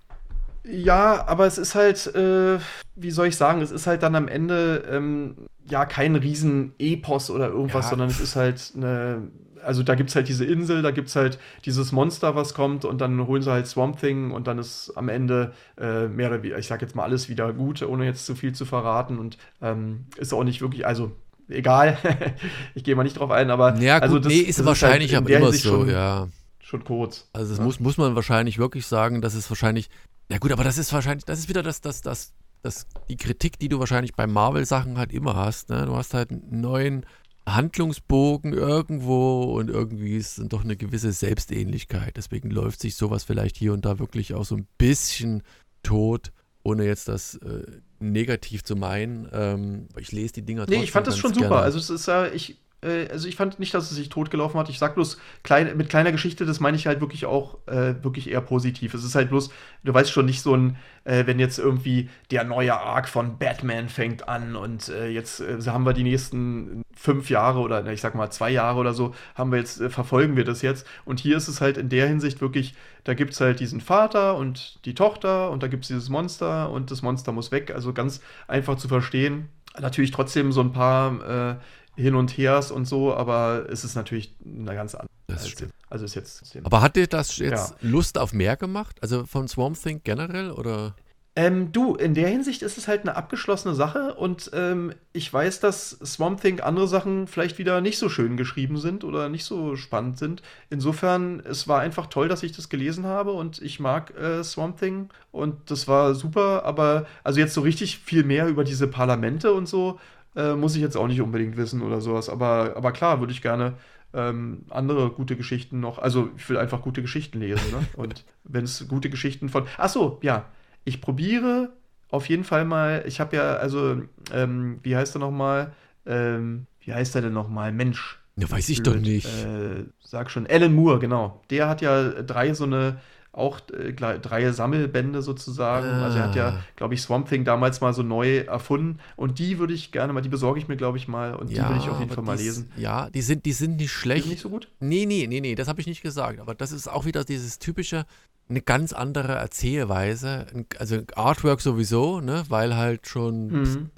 [0.66, 2.58] Ja, aber es ist halt, äh,
[2.96, 5.36] wie soll ich sagen, es ist halt dann am Ende ähm,
[5.68, 7.90] ja kein Riesen-Epos oder irgendwas, ja.
[7.90, 9.28] sondern es ist halt eine,
[9.62, 12.86] also da gibt es halt diese Insel, da gibt es halt dieses Monster, was kommt
[12.86, 16.42] und dann holen sie halt Swamp Thing und dann ist am Ende äh, mehr oder
[16.42, 19.36] weniger, ich sag jetzt mal alles wieder gut, ohne jetzt zu viel zu verraten und
[19.60, 21.12] ähm, ist auch nicht wirklich, also
[21.48, 21.98] egal,
[22.74, 24.66] ich gehe mal nicht drauf ein, aber ja, also gut, also das, nee, ist das
[24.66, 26.28] wahrscheinlich ist halt aber immer so, schon, ja.
[26.60, 27.28] Schon kurz.
[27.32, 27.64] Also das ja.
[27.64, 29.90] muss, muss man wahrscheinlich wirklich sagen, dass es wahrscheinlich,
[30.30, 32.32] ja gut, aber das ist wahrscheinlich, das ist wieder das, das, das
[32.64, 35.68] das, die Kritik, die du wahrscheinlich bei Marvel-Sachen halt immer hast.
[35.68, 35.84] Ne?
[35.86, 37.06] Du hast halt einen neuen
[37.46, 42.16] Handlungsbogen irgendwo und irgendwie ist dann doch eine gewisse Selbstähnlichkeit.
[42.16, 45.42] Deswegen läuft sich sowas vielleicht hier und da wirklich auch so ein bisschen
[45.82, 46.32] tot,
[46.62, 47.64] ohne jetzt das äh,
[47.98, 49.28] negativ zu meinen.
[49.32, 51.48] Ähm, ich lese die Dinger Nee, ich fand das schon super.
[51.48, 51.62] Gerne.
[51.62, 54.68] Also es ist ja, ich, äh, also ich fand nicht, dass es sich totgelaufen hat.
[54.68, 58.30] Ich sag bloß, klein, mit kleiner Geschichte, das meine ich halt wirklich auch äh, wirklich
[58.30, 58.94] eher positiv.
[58.94, 59.50] Es ist halt bloß,
[59.82, 63.88] du weißt schon nicht so ein, äh, wenn jetzt irgendwie der neue Arc von Batman
[63.88, 68.14] fängt an und äh, jetzt äh, haben wir die nächsten fünf Jahre oder ich sag
[68.14, 70.86] mal zwei Jahre oder so, haben wir jetzt, äh, verfolgen wir das jetzt.
[71.04, 72.74] Und hier ist es halt in der Hinsicht wirklich,
[73.04, 76.70] da gibt es halt diesen Vater und die Tochter und da gibt es dieses Monster
[76.70, 77.72] und das Monster muss weg.
[77.74, 79.48] Also ganz einfach zu verstehen.
[79.80, 81.58] Natürlich trotzdem so ein paar
[81.96, 85.10] hin und hers und so, aber es ist natürlich eine ganz andere.
[85.28, 85.54] Als,
[85.88, 86.58] also ist jetzt.
[86.62, 87.88] Aber hat dir das jetzt ja.
[87.88, 88.98] Lust auf mehr gemacht?
[89.02, 90.94] Also von Swamp Thing generell oder?
[91.36, 95.58] Ähm, du, in der Hinsicht ist es halt eine abgeschlossene Sache und ähm, ich weiß,
[95.58, 99.74] dass Swamp Thing andere Sachen vielleicht wieder nicht so schön geschrieben sind oder nicht so
[99.74, 100.42] spannend sind.
[100.70, 104.78] Insofern, es war einfach toll, dass ich das gelesen habe und ich mag äh, Swamp
[104.78, 109.52] Thing und das war super, aber also jetzt so richtig viel mehr über diese Parlamente
[109.52, 109.98] und so
[110.36, 112.28] äh, muss ich jetzt auch nicht unbedingt wissen oder sowas.
[112.28, 113.74] Aber, aber klar, würde ich gerne
[114.12, 115.98] ähm, andere gute Geschichten noch.
[115.98, 117.70] Also, ich will einfach gute Geschichten lesen.
[117.70, 117.86] Ne?
[117.96, 119.66] Und wenn es gute Geschichten von.
[119.76, 120.46] Ach so, ja.
[120.84, 121.70] Ich probiere
[122.10, 123.04] auf jeden Fall mal.
[123.06, 125.72] Ich habe ja, also, ähm, wie heißt er nochmal?
[126.06, 127.72] Ähm, wie heißt er denn nochmal?
[127.72, 128.20] Mensch.
[128.36, 129.26] Ja, weiß ich doch nicht.
[129.26, 131.42] Äh, sag schon, Alan Moore, genau.
[131.50, 132.98] Der hat ja drei so eine
[133.34, 135.86] auch äh, drei Sammelbände sozusagen.
[135.86, 136.04] Ah.
[136.04, 136.60] Also er hat ja, ah.
[136.76, 139.00] glaube ich, Swamp Thing damals mal so neu erfunden.
[139.16, 141.34] Und die würde ich gerne mal, die besorge ich mir, glaube ich, mal.
[141.34, 142.70] Und ja, die würde ich auf jeden Fall mal lesen.
[142.76, 144.24] Ja, die sind, die sind nicht schlecht.
[144.24, 144.68] Die sind nicht so gut?
[144.80, 146.38] Nee, nee, nee, nee, das habe ich nicht gesagt.
[146.40, 148.06] Aber das ist auch wieder dieses typische,
[148.48, 150.46] eine ganz andere Erzählweise.
[150.78, 153.90] Also Artwork sowieso, ne, weil halt schon mhm.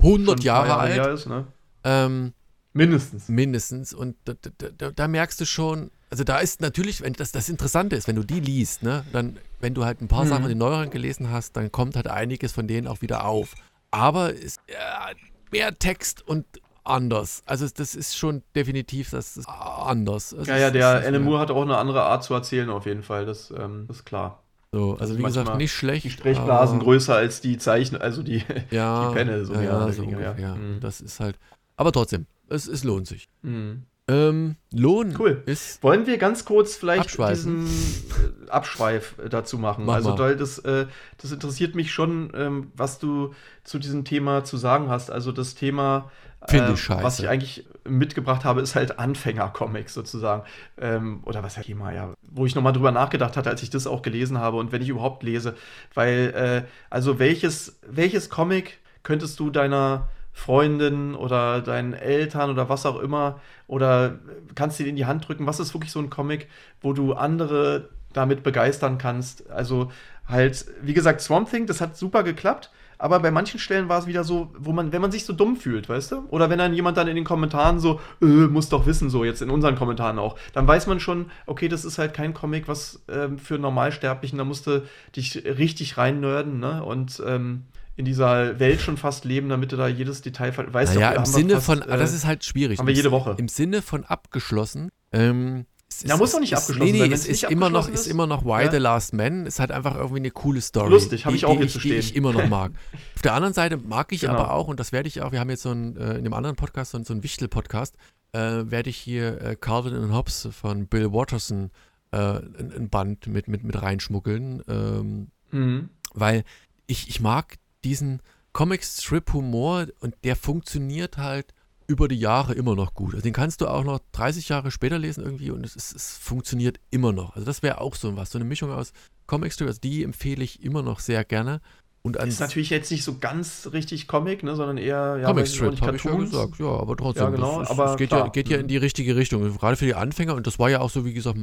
[0.00, 0.96] 100 schon Jahre alt.
[0.96, 1.46] Jahr ist, ne?
[1.84, 2.32] ähm,
[2.72, 3.28] mindestens.
[3.28, 3.94] Mindestens.
[3.94, 4.34] Und da,
[4.76, 8.16] da, da merkst du schon, also da ist natürlich, wenn das, das Interessante ist, wenn
[8.16, 10.28] du die liest, ne, dann, wenn du halt ein paar mhm.
[10.28, 13.54] Sachen in den neueren gelesen hast, dann kommt halt einiges von denen auch wieder auf.
[13.90, 15.10] Aber ist ja,
[15.50, 16.44] mehr Text und
[16.84, 17.42] anders.
[17.46, 20.34] Also das ist schon definitiv das ist anders.
[20.34, 23.02] Also ja, ja, der Alan Moore hat auch eine andere Art zu erzählen auf jeden
[23.02, 24.42] Fall, das, ähm, das ist klar.
[24.72, 26.04] So, also wie gesagt, nicht schlecht.
[26.04, 30.02] Die Sprechblasen größer als die Zeichen, also die, ja, die Penne, so ja, ja, so
[30.04, 30.54] ja.
[30.54, 30.80] Mhm.
[30.80, 31.38] Das ist halt,
[31.76, 33.28] aber trotzdem, es, es lohnt sich.
[33.42, 33.84] Mhm.
[34.08, 35.42] Ähm, Lohn cool.
[35.44, 35.82] ist.
[35.82, 39.84] Wollen wir ganz kurz vielleicht diesen äh, Abschweif äh, dazu machen?
[39.84, 40.86] Mach also, weil das, äh,
[41.18, 43.34] das interessiert mich schon, ähm, was du
[43.64, 45.10] zu diesem Thema zu sagen hast.
[45.10, 46.10] Also das Thema,
[46.48, 47.02] äh, ich scheiße.
[47.02, 50.44] was ich eigentlich mitgebracht habe, ist halt Anfänger-Comics sozusagen.
[50.80, 53.86] Ähm, oder was ja Thema, ja, wo ich nochmal drüber nachgedacht hatte, als ich das
[53.86, 55.54] auch gelesen habe und wenn ich überhaupt lese.
[55.92, 60.08] Weil, äh, also welches, welches Comic könntest du deiner
[60.38, 64.20] Freundin oder deinen Eltern oder was auch immer oder
[64.54, 65.46] kannst du ihn in die Hand drücken.
[65.46, 66.46] Was ist wirklich so ein Comic,
[66.80, 69.50] wo du andere damit begeistern kannst?
[69.50, 69.90] Also
[70.28, 72.70] halt, wie gesagt, Swamp Thing, das hat super geklappt.
[72.98, 75.56] Aber bei manchen Stellen war es wieder so, wo man, wenn man sich so dumm
[75.56, 76.26] fühlt, weißt du?
[76.30, 79.42] Oder wenn dann jemand dann in den Kommentaren so, äh, muss doch wissen, so jetzt
[79.42, 83.02] in unseren Kommentaren auch, dann weiß man schon, okay, das ist halt kein Comic, was
[83.08, 86.82] ähm, für Normalsterblichen, da musste dich richtig rein nerden, ne?
[86.84, 87.64] Und ähm,
[87.98, 90.94] in dieser Welt schon fast leben, damit du da jedes Detail weißt.
[90.94, 92.78] Ja, im Sinne fast, von, äh, das ist halt schwierig.
[92.78, 93.34] Haben wir jede Woche.
[93.38, 94.90] Im Sinne von abgeschlossen.
[95.10, 95.66] Ähm,
[96.04, 97.12] ja, muss doch nicht ist, abgeschlossen nee, nee, sein.
[97.12, 98.70] es ist immer, noch, ist, ist immer noch Why ja.
[98.70, 99.46] the Last Man.
[99.46, 100.90] Es hat einfach irgendwie eine coole Story.
[100.90, 102.70] Lustig, habe ich auch die, die ich immer noch mag.
[103.16, 104.34] Auf der anderen Seite mag ich genau.
[104.34, 106.34] aber auch, und das werde ich auch, wir haben jetzt so ein, äh, in dem
[106.34, 107.96] anderen Podcast, so, so einen Wichtel-Podcast,
[108.30, 111.72] äh, werde ich hier äh, Calvin and Hobbes von Bill Watterson
[112.12, 114.62] äh, ein, ein, Band mit, mit, mit reinschmuggeln.
[114.68, 115.88] Ähm, mhm.
[116.14, 116.44] Weil
[116.86, 117.56] ich, ich mag
[117.88, 118.20] diesen
[118.52, 121.54] Comic-Strip-Humor und der funktioniert halt
[121.86, 123.14] über die Jahre immer noch gut.
[123.14, 126.18] Also den kannst du auch noch 30 Jahre später lesen irgendwie und es, ist, es
[126.18, 127.34] funktioniert immer noch.
[127.34, 128.92] Also das wäre auch so was, so eine Mischung aus
[129.26, 131.62] Comic-Strip, also die empfehle ich immer noch sehr gerne.
[132.02, 135.80] Und ist natürlich jetzt nicht so ganz richtig Comic, ne, sondern eher ja, Comic Strip,
[135.80, 136.58] habe ich ja gesagt.
[136.58, 137.24] Ja, aber trotzdem.
[137.24, 139.42] Ja, genau, ist, aber es geht, ja, geht ja in die richtige Richtung.
[139.58, 140.34] Gerade für die Anfänger.
[140.34, 141.38] Und das war ja auch so, wie gesagt,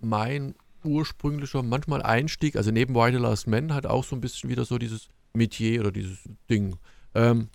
[0.00, 0.54] mein
[0.84, 2.56] ursprünglicher manchmal Einstieg.
[2.56, 5.80] Also neben Why the Last Man hat auch so ein bisschen wieder so dieses Metier
[5.80, 6.18] oder dieses
[6.50, 6.76] Ding.
[7.14, 7.48] Ähm,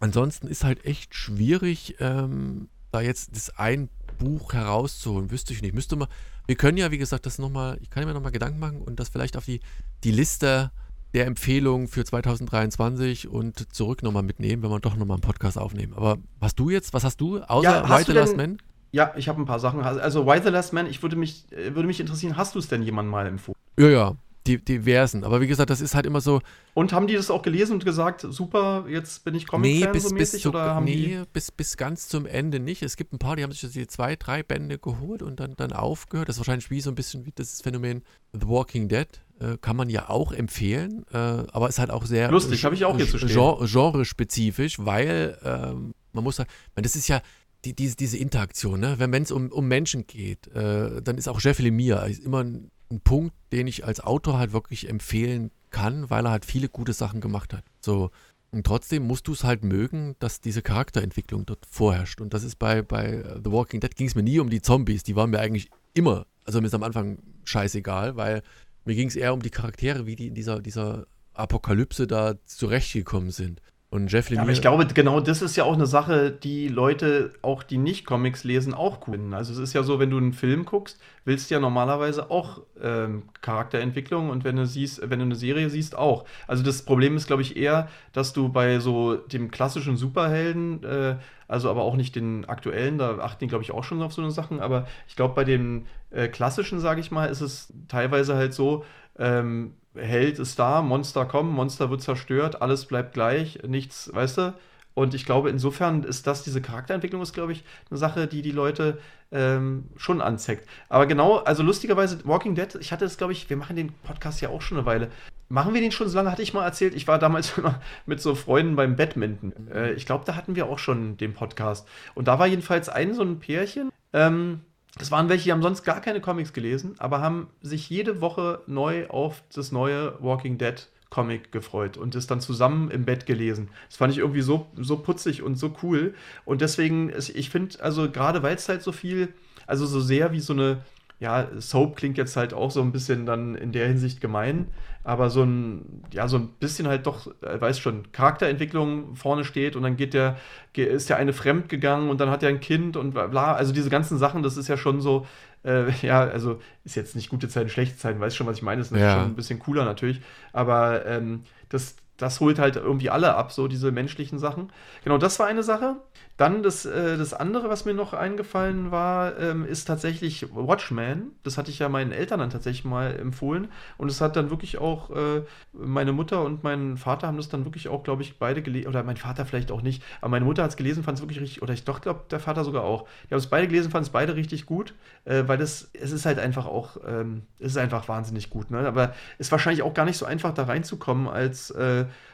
[0.00, 5.30] ansonsten ist halt echt schwierig, ähm, da jetzt das ein Buch herauszuholen.
[5.30, 5.74] Wüsste ich nicht.
[5.74, 6.08] Müsste mal.
[6.46, 9.10] Wir können ja, wie gesagt, das nochmal, ich kann mir nochmal Gedanken machen und das
[9.10, 9.60] vielleicht auf die,
[10.02, 10.70] die Liste
[11.14, 15.94] der Empfehlungen für 2023 und zurück nochmal mitnehmen, wenn wir doch nochmal einen Podcast aufnehmen.
[15.94, 18.58] Aber hast du jetzt, was hast du außer ja, Why the Last Man?
[18.92, 19.80] Ja, ich habe ein paar Sachen.
[19.80, 22.68] Also Why the Last Man, ich würde mich, äh, würde mich interessieren, hast du es
[22.68, 23.56] denn jemandem mal empfohlen?
[23.78, 24.16] Ja, ja
[24.48, 25.24] die, diversen.
[25.24, 26.40] Aber wie gesagt, das ist halt immer so.
[26.74, 30.08] Und haben die das auch gelesen und gesagt, super, jetzt bin ich Comic-Fan nee, bis,
[30.08, 30.32] so mäßig?
[30.32, 32.82] bis, zu, oder haben nee, die bis, bis ganz zum Ende nicht.
[32.82, 35.72] Es gibt ein paar, die haben sich die zwei, drei Bände geholt und dann, dann
[35.72, 36.28] aufgehört.
[36.28, 39.08] Das ist wahrscheinlich wie so ein bisschen wie das Phänomen The Walking Dead.
[39.40, 42.84] Äh, kann man ja auch empfehlen, äh, aber ist halt auch sehr Lustig, habe ich
[42.84, 43.30] auch hier zu stehen.
[43.30, 47.22] Genre, genrespezifisch, weil ähm, man muss sagen, das ist ja
[47.64, 48.96] die, diese, diese Interaktion, ne?
[48.98, 53.00] wenn es um, um Menschen geht, äh, dann ist auch Jeff Lemire immer ein, ein
[53.00, 57.20] Punkt, den ich als Autor halt wirklich empfehlen kann, weil er halt viele gute Sachen
[57.20, 57.64] gemacht hat.
[57.80, 58.10] So,
[58.50, 62.20] und trotzdem musst du es halt mögen, dass diese Charakterentwicklung dort vorherrscht.
[62.20, 65.02] Und das ist bei, bei The Walking Dead ging es mir nie um die Zombies.
[65.02, 68.42] Die waren mir eigentlich immer, also mir ist am Anfang scheißegal, weil
[68.84, 73.30] mir ging es eher um die Charaktere, wie die in dieser, dieser Apokalypse da zurechtgekommen
[73.30, 73.60] sind.
[73.90, 74.42] Und Jeff Ja, Lemire.
[74.42, 78.04] aber ich glaube, genau das ist ja auch eine Sache, die Leute, auch die nicht
[78.04, 79.32] Comics lesen, auch cool finden.
[79.32, 82.60] Also es ist ja so, wenn du einen Film guckst, willst du ja normalerweise auch
[82.82, 86.26] ähm, Charakterentwicklung und wenn du siehst, wenn du eine Serie siehst, auch.
[86.46, 91.16] Also das Problem ist, glaube ich, eher, dass du bei so dem klassischen Superhelden, äh,
[91.48, 94.20] also aber auch nicht den aktuellen, da achten die, glaube ich, auch schon auf so
[94.20, 98.34] eine Sachen, aber ich glaube, bei den äh, klassischen, sage ich mal, ist es teilweise
[98.36, 98.84] halt so,
[99.18, 104.54] ähm, Held ist da, Monster kommen, Monster wird zerstört, alles bleibt gleich, nichts, weißt du?
[104.98, 108.50] Und ich glaube, insofern ist das, diese Charakterentwicklung ist, glaube ich, eine Sache, die die
[108.50, 108.98] Leute
[109.30, 110.68] ähm, schon anzeigt.
[110.88, 114.40] Aber genau, also lustigerweise, Walking Dead, ich hatte es, glaube ich, wir machen den Podcast
[114.40, 115.08] ja auch schon eine Weile.
[115.48, 116.94] Machen wir den schon so lange, hatte ich mal erzählt.
[116.94, 119.68] Ich war damals immer mit so Freunden beim Badminton.
[119.72, 121.86] Äh, ich glaube, da hatten wir auch schon den Podcast.
[122.16, 124.62] Und da war jedenfalls ein so ein Pärchen, ähm,
[124.96, 128.62] das waren welche, die haben sonst gar keine Comics gelesen, aber haben sich jede Woche
[128.66, 133.70] neu auf das neue Walking Dead Comic gefreut und es dann zusammen im Bett gelesen.
[133.88, 136.14] Das fand ich irgendwie so, so putzig und so cool.
[136.44, 139.32] Und deswegen, ich finde, also gerade weil es halt so viel,
[139.66, 140.82] also so sehr wie so eine,
[141.18, 144.68] ja, Soap klingt jetzt halt auch so ein bisschen dann in der Hinsicht gemein,
[145.08, 149.74] aber so ein, ja, so ein bisschen halt doch, äh, weiß schon, Charakterentwicklung vorne steht
[149.74, 150.36] und dann geht der,
[150.74, 153.54] ist der eine fremd gegangen und dann hat er ein Kind und bla, bla.
[153.54, 155.26] also diese ganzen Sachen, das ist ja schon so,
[155.64, 158.82] äh, ja, also ist jetzt nicht gute Zeiten, schlechte Zeiten, weißt schon, was ich meine,
[158.82, 159.14] das ist Ja.
[159.14, 160.20] schon ein bisschen cooler natürlich,
[160.52, 164.70] aber ähm, das, das holt halt irgendwie alle ab, so diese menschlichen Sachen.
[165.04, 165.96] Genau, das war eine Sache.
[166.36, 171.32] Dann das, äh, das andere, was mir noch eingefallen war, ähm, ist tatsächlich Watchmen.
[171.42, 173.68] Das hatte ich ja meinen Eltern dann tatsächlich mal empfohlen.
[173.96, 175.42] Und es hat dann wirklich auch, äh,
[175.72, 178.88] meine Mutter und mein Vater haben das dann wirklich auch, glaube ich, beide gelesen.
[178.88, 180.02] Oder mein Vater vielleicht auch nicht.
[180.20, 181.62] Aber meine Mutter hat es gelesen, fand es wirklich richtig.
[181.62, 183.08] Oder ich doch glaube, der Vater sogar auch.
[183.28, 184.94] Die haben es beide gelesen, fanden es beide richtig gut.
[185.24, 188.72] Äh, weil das, es ist halt einfach auch, ähm, es ist einfach wahnsinnig gut.
[188.72, 188.86] Ne?
[188.86, 191.74] Aber ist wahrscheinlich auch gar nicht so einfach, da reinzukommen als.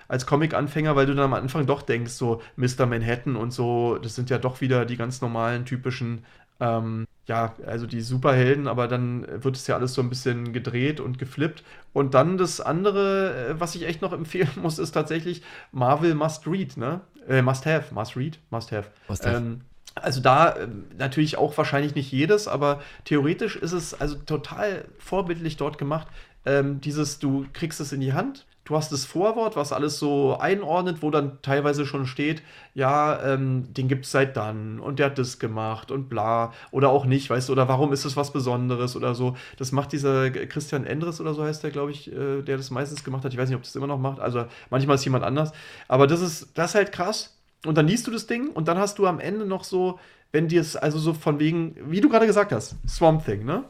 [0.09, 2.87] Als Comic-Anfänger, weil du dann am Anfang doch denkst, so Mr.
[2.87, 6.25] Manhattan und so, das sind ja doch wieder die ganz normalen, typischen,
[6.61, 11.01] ähm, ja, also die Superhelden, aber dann wird es ja alles so ein bisschen gedreht
[11.01, 11.64] und geflippt.
[11.93, 16.47] Und dann das andere, äh, was ich echt noch empfehlen muss, ist tatsächlich Marvel Must
[16.47, 17.01] Read, ne?
[17.27, 18.91] Äh, must Have, Must Read, Must Have.
[19.09, 19.37] Must have.
[19.37, 19.62] Ähm,
[19.95, 25.57] also da ähm, natürlich auch wahrscheinlich nicht jedes, aber theoretisch ist es also total vorbildlich
[25.57, 26.09] dort gemacht.
[26.45, 30.38] Ähm, dieses, du kriegst es in die Hand, du hast das Vorwort, was alles so
[30.38, 32.42] einordnet, wo dann teilweise schon steht,
[32.74, 36.52] ja, ähm, den gibt es seit dann und der hat das gemacht und bla.
[36.70, 39.36] Oder auch nicht, weißt du, oder warum ist es was Besonderes oder so.
[39.58, 43.04] Das macht dieser Christian Endres oder so heißt der, glaube ich, äh, der das meistens
[43.04, 43.32] gemacht hat.
[43.32, 44.20] Ich weiß nicht, ob das immer noch macht.
[44.20, 45.52] Also manchmal ist jemand anders.
[45.88, 47.36] Aber das ist, das ist halt krass.
[47.66, 49.98] Und dann liest du das Ding und dann hast du am Ende noch so,
[50.32, 53.64] wenn dir es also so von wegen, wie du gerade gesagt hast, Swamp Thing, ne?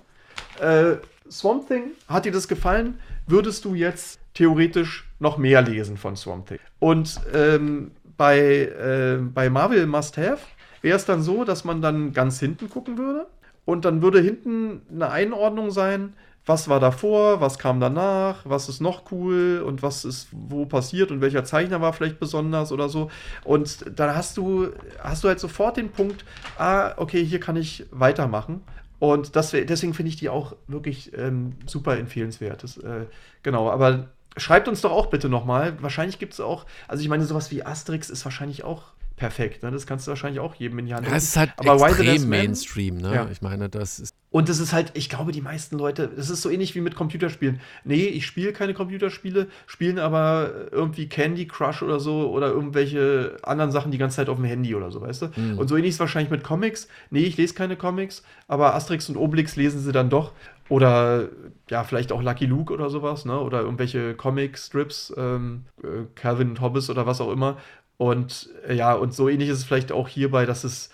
[0.60, 0.96] Äh,
[1.30, 2.98] Swamp Thing, hat dir das gefallen?
[3.26, 6.58] Würdest du jetzt theoretisch noch mehr lesen von Swamp Thing?
[6.78, 10.38] Und ähm, bei, äh, bei Marvel Must Have
[10.82, 13.26] wäre es dann so, dass man dann ganz hinten gucken würde
[13.64, 16.14] und dann würde hinten eine Einordnung sein,
[16.46, 21.10] was war davor, was kam danach, was ist noch cool und was ist wo passiert
[21.10, 23.10] und welcher Zeichner war vielleicht besonders oder so.
[23.44, 24.68] Und dann hast du,
[25.02, 26.24] hast du halt sofort den Punkt,
[26.58, 28.62] ah, okay, hier kann ich weitermachen.
[28.98, 32.62] Und das, deswegen finde ich die auch wirklich ähm, super empfehlenswert.
[32.62, 33.06] Das, äh,
[33.42, 35.80] genau, aber schreibt uns doch auch bitte nochmal.
[35.82, 38.82] Wahrscheinlich gibt es auch, also ich meine, sowas wie Asterix ist wahrscheinlich auch
[39.16, 39.62] perfekt.
[39.62, 39.70] Ne?
[39.70, 41.18] Das kannst du wahrscheinlich auch jedem in die Hand Ja, drücken.
[41.18, 42.28] es ist halt Aber extrem?
[42.28, 43.14] Mainstream, ne?
[43.14, 43.28] Ja.
[43.30, 44.14] Ich meine, das ist.
[44.30, 46.96] Und das ist halt, ich glaube, die meisten Leute, das ist so ähnlich wie mit
[46.96, 47.60] Computerspielen.
[47.84, 53.70] Nee, ich spiele keine Computerspiele, spielen aber irgendwie Candy Crush oder so oder irgendwelche anderen
[53.70, 55.26] Sachen die ganze Zeit auf dem Handy oder so, weißt du?
[55.36, 55.58] Mhm.
[55.58, 56.88] Und so ähnlich ist es wahrscheinlich mit Comics.
[57.10, 60.32] Nee, ich lese keine Comics, aber Asterix und Obelix lesen sie dann doch.
[60.68, 61.28] Oder
[61.70, 63.38] ja, vielleicht auch Lucky Luke oder sowas, ne?
[63.38, 67.56] Oder irgendwelche Comic-Strips, ähm, äh, Calvin und Hobbes oder was auch immer.
[67.96, 70.90] Und äh, ja, und so ähnlich ist es vielleicht auch hierbei, dass es,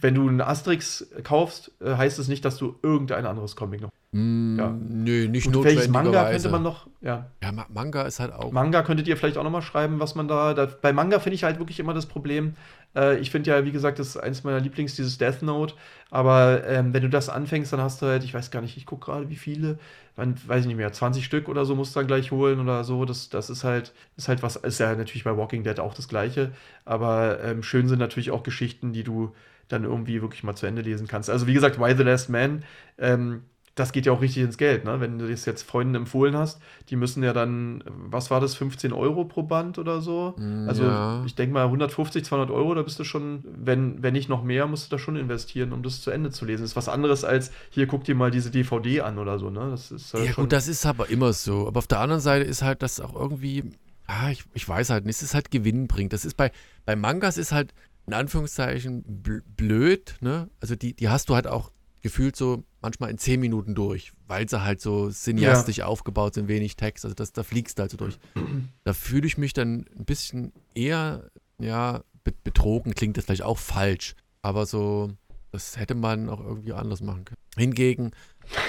[0.00, 3.90] wenn du einen Asterix kaufst, äh, heißt es nicht, dass du irgendein anderes Comic noch.
[4.12, 4.70] Mm, Ja.
[4.88, 5.90] Nö, nicht Gut, welches notwendigerweise.
[5.92, 7.26] Manga könnte man noch, ja.
[7.42, 8.50] ja, Ma- Manga ist halt auch.
[8.52, 11.34] Manga könntet ihr vielleicht auch noch mal schreiben, was man da, da bei Manga finde
[11.34, 12.54] ich halt wirklich immer das Problem.
[12.96, 15.74] Äh, ich finde ja, wie gesagt, das ist eins meiner Lieblings, dieses Death Note.
[16.10, 18.86] Aber ähm, wenn du das anfängst, dann hast du halt, ich weiß gar nicht, ich
[18.86, 19.78] gucke gerade, wie viele,
[20.16, 22.84] wann, weiß ich nicht mehr, 20 Stück oder so musst du dann gleich holen oder
[22.84, 23.04] so.
[23.04, 26.08] Das, das ist halt, ist halt was, ist ja natürlich bei Walking Dead auch das
[26.08, 26.52] Gleiche.
[26.84, 29.34] Aber ähm, schön sind natürlich auch Geschichten, die du
[29.68, 31.30] dann irgendwie wirklich mal zu Ende lesen kannst.
[31.30, 32.64] Also wie gesagt, Why the Last Man,
[32.98, 33.44] ähm,
[33.76, 35.00] das geht ja auch richtig ins Geld, ne?
[35.00, 36.60] Wenn du das jetzt Freunden empfohlen hast,
[36.90, 40.34] die müssen ja dann, was war das, 15 Euro pro Band oder so?
[40.36, 41.22] Mm, Also ja.
[41.24, 44.66] ich denke mal 150, 200 Euro, da bist du schon, wenn, wenn nicht noch mehr,
[44.66, 46.62] musst du da schon investieren, um das zu Ende zu lesen.
[46.62, 49.70] Das ist was anderes als, hier guck dir mal diese DVD an oder so, ne?
[49.70, 51.66] Das ist halt Ja, gut, das ist aber immer so.
[51.68, 53.64] Aber auf der anderen Seite ist halt das auch irgendwie,
[54.06, 56.12] ah, ich, ich weiß halt nicht, es ist halt gewinnbringend.
[56.12, 56.50] Das ist bei,
[56.84, 57.72] bei Mangas ist halt
[58.06, 60.48] in Anführungszeichen bl- blöd, ne?
[60.60, 61.70] Also die, die hast du halt auch
[62.02, 66.76] gefühlt so manchmal in zehn Minuten durch, weil sie halt so cineastisch aufgebaut sind, wenig
[66.76, 68.18] Text, also das, da fliegst du halt so durch.
[68.84, 73.58] Da fühle ich mich dann ein bisschen eher, ja, be betrogen, klingt das vielleicht auch
[73.58, 75.10] falsch, aber so,
[75.52, 77.36] das hätte man auch irgendwie anders machen können.
[77.56, 78.12] Hingegen,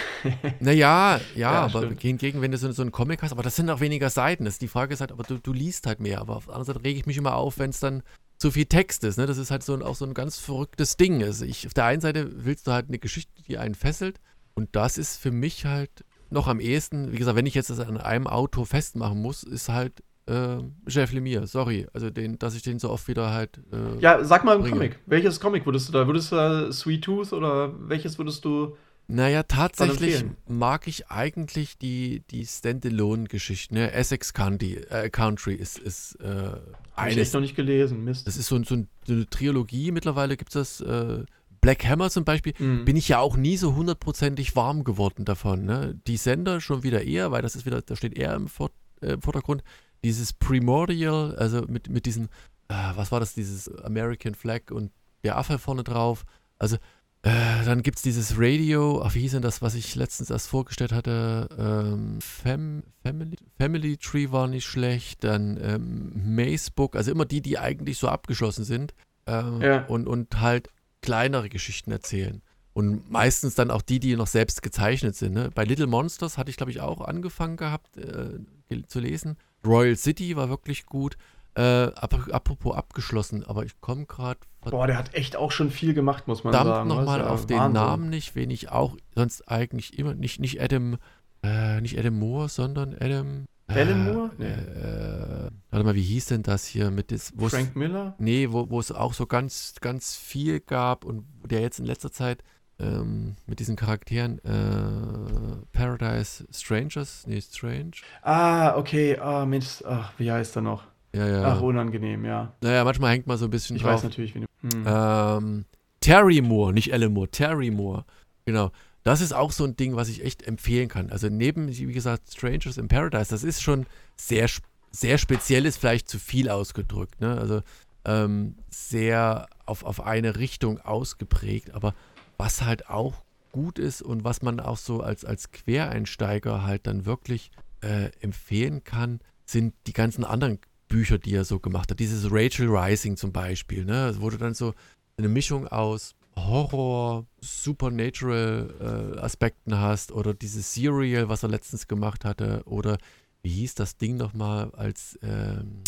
[0.60, 2.02] naja, ja, Ja, aber stimmt.
[2.02, 4.46] hingegen, wenn du so, so einen Comic hast, aber das sind auch weniger Seiten.
[4.46, 6.20] Das, die Frage ist halt, aber du, du liest halt mehr.
[6.22, 8.04] Aber auf der anderen Seite rege ich mich immer auf, wenn es dann
[8.42, 9.18] zu viel Text ist.
[9.18, 9.28] Ne?
[9.28, 11.24] Das ist halt so ein, auch so ein ganz verrücktes Ding.
[11.24, 14.20] Also ich, auf der einen Seite willst du halt eine Geschichte, die einen fesselt.
[14.56, 17.80] Und das ist für mich halt noch am ehesten, wie gesagt, wenn ich jetzt das
[17.80, 21.46] an einem Autor festmachen muss, ist halt äh, Jeff Lemire.
[21.46, 23.60] Sorry, also den, dass ich den so oft wieder halt.
[23.72, 24.76] Äh, Ja, sag mal im Bringe.
[24.76, 25.00] Comic.
[25.06, 26.08] Welches Comic würdest du da?
[26.08, 28.76] Würdest du da Sweet Tooth oder welches würdest du.
[29.14, 33.76] Naja, tatsächlich mag ich eigentlich die, die Standalone-Geschichten.
[33.76, 33.92] Ne?
[33.92, 36.54] Essex County, äh, Country ist, ist äh,
[36.96, 38.04] Hab ich echt noch nicht gelesen.
[38.04, 38.26] Mist.
[38.28, 39.92] Das ist so, so, ein- so eine Trilogie.
[39.92, 40.88] Mittlerweile gibt es das.
[40.88, 41.26] Äh,
[41.60, 42.54] Black Hammer zum Beispiel.
[42.58, 42.86] Mhm.
[42.86, 45.64] Bin ich ja auch nie so hundertprozentig warm geworden davon.
[45.66, 46.00] Ne?
[46.08, 49.12] Die Sender schon wieder eher, weil das ist wieder, da steht eher im, Vor äh,
[49.14, 49.62] im Vordergrund.
[50.04, 52.30] Dieses Primordial, also mit, mit diesen,
[52.68, 54.92] äh, was war das, dieses American Flag und
[55.24, 56.26] der Affe vorne drauf.
[56.58, 56.78] Also
[57.24, 60.48] äh, dann gibt es dieses Radio, ach, wie hieß denn das, was ich letztens erst
[60.48, 61.48] vorgestellt hatte?
[61.58, 67.60] Ähm, Fam Family, Family Tree war nicht schlecht, dann ähm, Macebook, also immer die, die
[67.60, 68.94] eigentlich so abgeschlossen sind
[69.28, 69.86] ähm, Ja.
[69.86, 70.70] und, und halt
[71.02, 72.42] kleinere Geschichten erzählen.
[72.74, 75.34] Und meistens dann auch die, die noch selbst gezeichnet sind.
[75.34, 75.50] Ne?
[75.54, 78.40] Bei Little Monsters hatte ich, glaube ich, auch angefangen gehabt äh,
[78.88, 79.38] zu lesen.
[79.66, 81.18] Royal City war wirklich gut.
[81.56, 81.62] Äh,
[81.96, 86.28] ap apropos abgeschlossen, aber ich komme gerade Boah, der hat echt auch schon viel gemacht,
[86.28, 86.88] muss man sagen.
[86.88, 87.74] Nochmal auf den Wahnsinn.
[87.74, 90.98] Namen nicht, wen ich auch sonst eigentlich immer, nicht, nicht Adam,
[91.44, 93.46] äh, nicht Adam Moore, sondern Adam.
[93.68, 94.32] Alan äh, Moore?
[94.38, 94.46] Nee.
[94.46, 98.16] Äh, warte mal, wie hieß denn das hier mit des, wo es- Frank Miller?
[98.20, 102.12] Nee, wo, wo es auch so ganz, ganz viel gab und der jetzt in letzter
[102.12, 102.44] Zeit
[102.80, 107.92] ähm, mit diesen Charakteren äh, Paradise Strangers, nee, Strange.
[108.22, 109.18] Ah, okay.
[109.18, 109.84] Ah, Mensch.
[109.86, 110.84] Ach, wie heißt er noch?
[111.14, 111.44] Ja, ja.
[111.44, 112.54] Ach, unangenehm, ja.
[112.62, 113.96] naja, manchmal hängt man so ein bisschen Ich drauf.
[113.96, 114.46] weiß natürlich, wie du.
[114.62, 114.84] Hm.
[114.86, 115.66] Ähm,
[116.00, 118.06] Terry Moore, nicht Alan Moore, Terry Moore.
[118.46, 118.72] Genau.
[119.04, 121.10] Das ist auch so ein Ding, was ich echt empfehlen kann.
[121.10, 123.86] Also neben, wie gesagt, Strangers in Paradise, das ist schon
[124.16, 124.48] sehr,
[124.92, 127.20] sehr speziell, ist vielleicht zu viel ausgedrückt.
[127.20, 127.36] Ne?
[127.38, 127.62] Also
[128.06, 131.74] ähm, sehr auf, auf eine Richtung ausgeprägt.
[131.74, 131.94] Aber
[132.38, 137.06] was halt auch gut ist und was man auch so als, als Quereinsteiger halt dann
[137.06, 137.52] wirklich
[137.82, 140.60] äh, empfehlen kann, sind die ganzen anderen
[140.92, 142.00] Bücher, die er so gemacht hat.
[142.00, 144.08] Dieses Rachel Rising zum Beispiel, ne?
[144.10, 144.74] Es wurde dann so
[145.18, 152.26] eine Mischung aus Horror, Supernatural äh, Aspekten hast oder dieses Serial, was er letztens gemacht
[152.26, 152.98] hatte oder
[153.42, 155.82] wie hieß das Ding nochmal als ähm,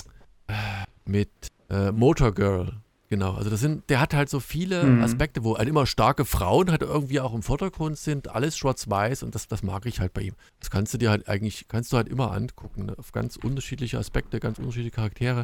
[0.47, 1.31] äh, mit
[1.69, 2.82] äh, Motor Girl.
[3.13, 5.03] Genau, also das sind, der hat halt so viele Mhm.
[5.03, 9.35] Aspekte, wo halt immer starke Frauen halt irgendwie auch im Vordergrund sind, alles schwarz-weiß und
[9.35, 10.33] das, das mag ich halt bei ihm.
[10.59, 12.95] Das kannst du dir halt eigentlich, kannst du halt immer angucken, ne?
[12.97, 15.43] auf ganz unterschiedliche Aspekte, ganz unterschiedliche Charaktere.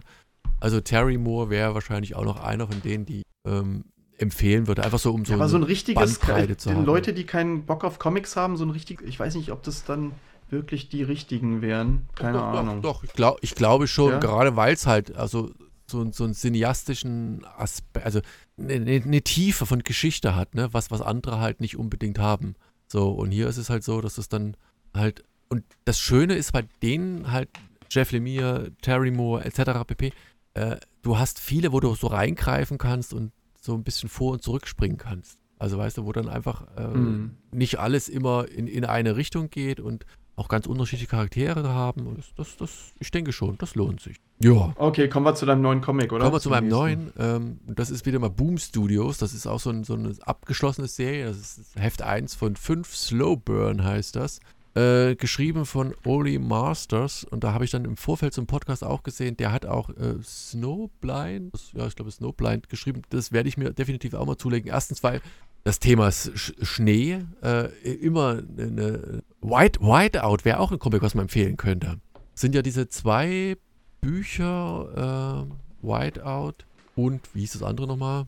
[0.59, 3.84] Also Terry Moore wäre wahrscheinlich auch noch einer von denen, die ähm,
[4.17, 6.17] empfehlen würde, einfach so um so, ja, aber so ein richtiges.
[6.17, 6.86] Bandbreite zu haben.
[6.86, 9.03] Leute, die keinen Bock auf Comics haben, so ein richtig.
[9.05, 10.13] Ich weiß nicht, ob das dann
[10.49, 12.07] wirklich die richtigen wären.
[12.15, 12.82] Keine doch, Ahnung.
[12.82, 14.17] Doch, doch, ich, glaub, ich glaube schon, Ja?
[14.20, 15.51] gerade weil es halt, also
[15.89, 18.21] so, so einen cineastischen Aspekt, also
[18.57, 22.55] eine ne, ne Tiefe von Geschichte hat, ne, was, was andere halt nicht unbedingt haben.
[22.87, 24.55] So, und hier ist es halt so, dass es dann
[24.95, 27.49] halt, und das Schöne ist bei denen halt,
[27.91, 29.83] Jeff Lemire, Terry Moore, etc.
[29.85, 30.13] pp.,
[30.53, 33.31] äh, du hast viele, wo du so reingreifen kannst und
[33.61, 35.39] so ein bisschen vor- und zurückspringen kannst.
[35.57, 37.35] Also weißt du, wo dann einfach äh, Mhm.
[37.51, 40.05] nicht alles immer in, in eine Richtung geht und
[40.39, 42.15] auch ganz unterschiedliche Charaktere haben.
[42.15, 44.17] Das, das, das, ich denke schon, das lohnt sich.
[44.39, 44.73] Ja.
[44.77, 46.23] Okay, kommen wir zu deinem neuen Comic, oder?
[46.23, 47.11] Kommen wir zu meinem neuen.
[47.19, 49.17] Ähm, das ist wieder mal Boom Studios.
[49.17, 51.25] Das ist auch so, ein, so eine abgeschlossene Serie.
[51.25, 52.95] Das ist Heft 1 von 5.
[52.95, 54.39] Slow Burn heißt das.
[54.75, 57.25] Äh, geschrieben von Oli Masters.
[57.25, 60.23] Und da habe ich dann im Vorfeld zum Podcast auch gesehen, der hat auch äh,
[60.23, 63.01] Snowblind, ja, ich glaube Snowblind geschrieben.
[63.09, 64.71] Das werde ich mir definitiv auch mal zulegen.
[64.71, 65.21] Erstens, weil
[65.64, 71.24] das Thema Sch Schnee äh, immer eine White, Whiteout wäre auch ein Comic, was man
[71.26, 71.99] empfehlen könnte.
[72.34, 73.57] Sind ja diese zwei
[74.01, 75.47] Bücher,
[75.84, 78.28] äh, Whiteout und wie hieß das andere nochmal?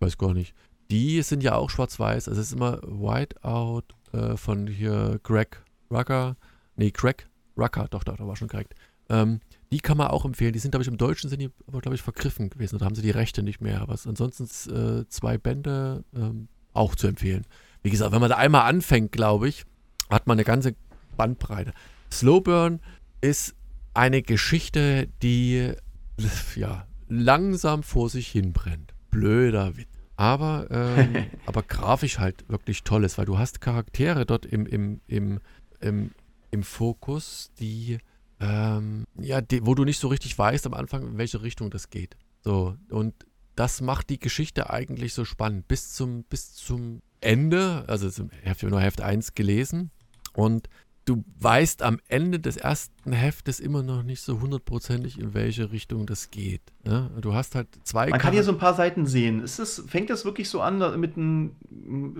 [0.00, 0.54] Weiß gar nicht.
[0.90, 2.28] Die sind ja auch schwarz-weiß.
[2.28, 3.82] Also es ist immer Whiteout
[4.12, 6.36] äh, von hier Greg Rucker.
[6.76, 7.26] Nee, Greg
[7.56, 8.74] Rucker, doch, doch, da war schon korrekt.
[9.08, 10.52] Ähm, die kann man auch empfehlen.
[10.52, 12.78] Die sind, glaube ich, im Deutschen sind die aber, glaube ich, vergriffen gewesen.
[12.78, 13.82] Da haben sie die Rechte nicht mehr.
[13.82, 17.44] Aber ansonsten äh, zwei Bände ähm, auch zu empfehlen.
[17.82, 19.64] Wie gesagt, wenn man da einmal anfängt, glaube ich,
[20.10, 20.74] hat man eine ganze
[21.16, 21.72] Bandbreite.
[22.10, 22.80] Slowburn
[23.20, 23.54] ist
[23.94, 25.72] eine Geschichte, die
[26.56, 28.94] ja langsam vor sich hinbrennt.
[29.10, 29.88] Blöder Witz.
[30.16, 35.00] Aber, ähm, aber grafisch halt wirklich toll ist, weil du hast Charaktere dort im, im,
[35.06, 35.40] im,
[35.80, 36.10] im,
[36.50, 37.98] im Fokus, die
[38.40, 41.90] ähm, ja, die, wo du nicht so richtig weißt am Anfang, in welche Richtung das
[41.90, 42.16] geht.
[42.42, 43.14] So, und
[43.56, 45.66] das macht die Geschichte eigentlich so spannend.
[45.66, 49.90] Bis zum, bis zum Ende, also ich habe nur Heft 1 gelesen
[50.34, 50.68] und
[51.04, 56.06] du weißt am Ende des ersten Heftes immer noch nicht so hundertprozentig, in welche Richtung
[56.06, 56.60] das geht.
[56.86, 57.10] Ja?
[57.20, 58.08] Du hast halt zwei.
[58.10, 59.42] Man kann hier so ein paar Seiten sehen.
[59.42, 61.56] Ist das, fängt das wirklich so an mit einem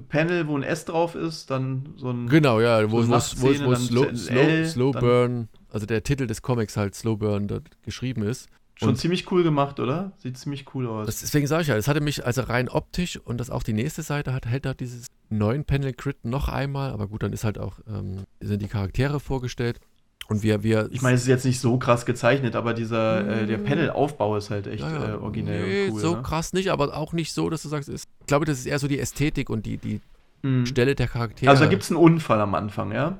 [0.08, 2.28] Panel, wo ein S drauf ist, dann so ein.
[2.28, 6.42] Genau, ja, wo, so wo, wo, wo Slow, Slow, Slow Burn also der Titel des
[6.42, 8.48] Comics halt Slowburn dort geschrieben ist.
[8.78, 10.12] Schon und ziemlich cool gemacht, oder?
[10.18, 11.06] Sieht ziemlich cool aus.
[11.06, 13.72] Das, deswegen sage ich ja, es hatte mich also rein optisch und das auch die
[13.72, 17.42] nächste Seite hat, hält da dieses neuen Panel Crit noch einmal, aber gut, dann ist
[17.42, 19.80] halt auch, ähm, sind die Charaktere vorgestellt.
[20.28, 20.90] Und wir, wir.
[20.92, 23.64] Ich meine, es ist jetzt nicht so krass gezeichnet, aber dieser, äh, der mm.
[23.64, 25.14] Panel-Aufbau ist halt echt ja, ja.
[25.14, 26.00] Äh, originell nee, cool.
[26.00, 26.22] So ne?
[26.22, 28.78] krass nicht, aber auch nicht so, dass du sagst, ist, ich glaube, das ist eher
[28.78, 30.02] so die Ästhetik und die, die
[30.42, 30.66] mhm.
[30.66, 31.50] Stelle der Charaktere.
[31.50, 33.16] Also da gibt es einen Unfall am Anfang, ja?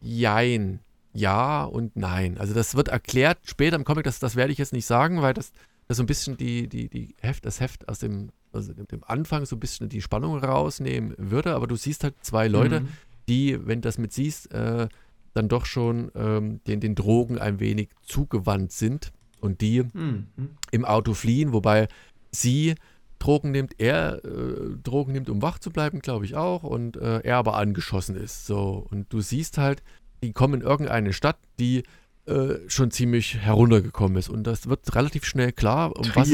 [0.00, 0.80] Jein
[1.18, 2.38] ja und nein.
[2.38, 5.34] Also das wird erklärt später im Comic, das, das werde ich jetzt nicht sagen, weil
[5.34, 5.52] das,
[5.86, 9.44] das so ein bisschen die, die, die Heft, das Heft aus dem, also dem Anfang
[9.46, 11.54] so ein bisschen die Spannung rausnehmen würde.
[11.54, 12.88] Aber du siehst halt zwei Leute, mhm.
[13.28, 14.88] die, wenn du das mit siehst, äh,
[15.34, 20.26] dann doch schon ähm, den, den Drogen ein wenig zugewandt sind und die mhm.
[20.70, 21.88] im Auto fliehen, wobei
[22.32, 22.74] sie
[23.18, 27.20] Drogen nimmt, er äh, Drogen nimmt, um wach zu bleiben, glaube ich auch, und äh,
[27.20, 28.46] er aber angeschossen ist.
[28.46, 29.82] So, und du siehst halt,
[30.22, 31.82] die kommen in irgendeine Stadt, die
[32.26, 34.28] äh, schon ziemlich heruntergekommen ist.
[34.28, 36.32] Und das wird relativ schnell klar, um, was es,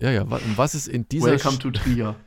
[0.00, 1.38] ja, ja, um was es in dieser,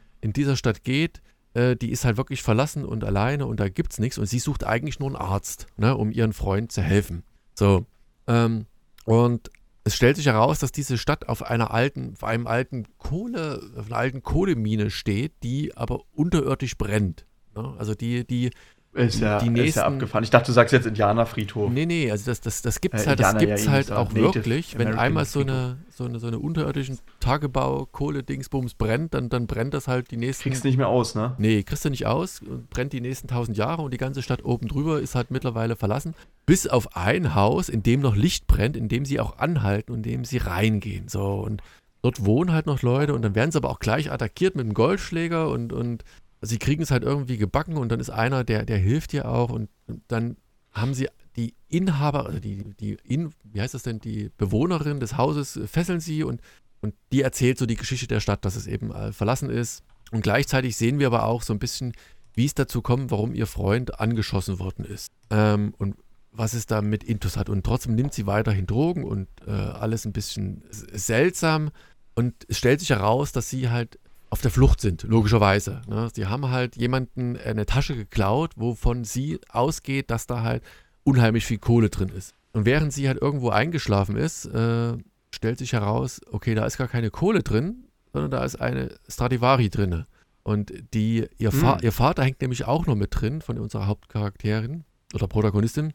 [0.22, 1.22] in dieser Stadt geht.
[1.54, 4.18] Äh, die ist halt wirklich verlassen und alleine und da gibt es nichts.
[4.18, 7.24] Und sie sucht eigentlich nur einen Arzt, ne, um ihren Freund zu helfen.
[7.56, 7.86] So.
[8.28, 8.68] Ähm,
[9.06, 9.50] und
[9.84, 13.88] es stellt sich heraus, dass diese Stadt auf einer alten, auf einem alten Kohle, auf
[13.88, 17.26] einer alten Kohlemine steht, die aber unterirdisch brennt.
[17.56, 17.74] Ne?
[17.78, 18.52] Also die, die
[18.98, 20.24] ist ja, die nächsten, ist ja abgefahren.
[20.24, 21.72] Ich dachte, du sagst jetzt Indianerfriedhof.
[21.72, 24.14] Nee, nee, also das, das, das gibt es äh, halt, das gibt's ja halt auch
[24.14, 24.78] wirklich.
[24.78, 29.88] Wenn einmal so eine, so eine, so eine unterirdischen Tagebau-Kohle-Dingsbums brennt, dann, dann brennt das
[29.88, 30.44] halt die nächsten.
[30.44, 31.36] Kriegst du nicht mehr aus, ne?
[31.38, 34.44] Nee, kriegst du nicht aus und brennt die nächsten tausend Jahre und die ganze Stadt
[34.44, 36.16] oben drüber ist halt mittlerweile verlassen.
[36.46, 40.06] Bis auf ein Haus, in dem noch Licht brennt, in dem sie auch anhalten und
[40.06, 41.08] in dem sie reingehen.
[41.08, 41.62] So und
[42.02, 44.74] dort wohnen halt noch Leute und dann werden sie aber auch gleich attackiert mit einem
[44.74, 46.04] Goldschläger und, und
[46.42, 49.50] sie kriegen es halt irgendwie gebacken und dann ist einer, der, der hilft dir auch
[49.50, 49.70] und,
[50.08, 50.38] dann
[50.74, 55.18] haben sie die Inhaber, also die, die in, wie heißt das denn, die Bewohnerin des
[55.18, 56.42] Hauses fesseln sie und,
[56.82, 59.84] und die erzählt so die Geschichte der Stadt, dass es eben äh, verlassen ist.
[60.12, 61.94] Und gleichzeitig sehen wir aber auch so ein bisschen,
[62.34, 65.12] wie es dazu kommt, warum ihr Freund angeschossen worden ist.
[65.30, 65.96] Ähm, und
[66.32, 67.50] was es da mit Intus hat.
[67.50, 71.72] Und trotzdem nimmt sie weiterhin Drogen und äh, alles ein bisschen seltsam.
[72.16, 74.00] Und es stellt sich heraus, dass sie halt
[74.30, 75.82] auf der Flucht sind, logischerweise.
[75.88, 76.10] Ne?
[76.14, 80.64] Sie haben halt jemanden eine Tasche geklaut, wovon sie ausgeht, dass da halt
[81.04, 82.36] unheimlich viel Kohle drin ist.
[82.54, 84.94] Und während sie halt irgendwo eingeschlafen ist, äh,
[85.34, 89.70] stellt sich heraus, okay, da ist gar keine Kohle drin, sondern da ist eine Stradivari
[89.70, 90.06] drin.
[90.44, 91.58] Und die, ihr, mhm.
[91.60, 95.94] Fa ihr Vater hängt nämlich auch noch mit drin von unserer Hauptcharakterin oder Protagonistin,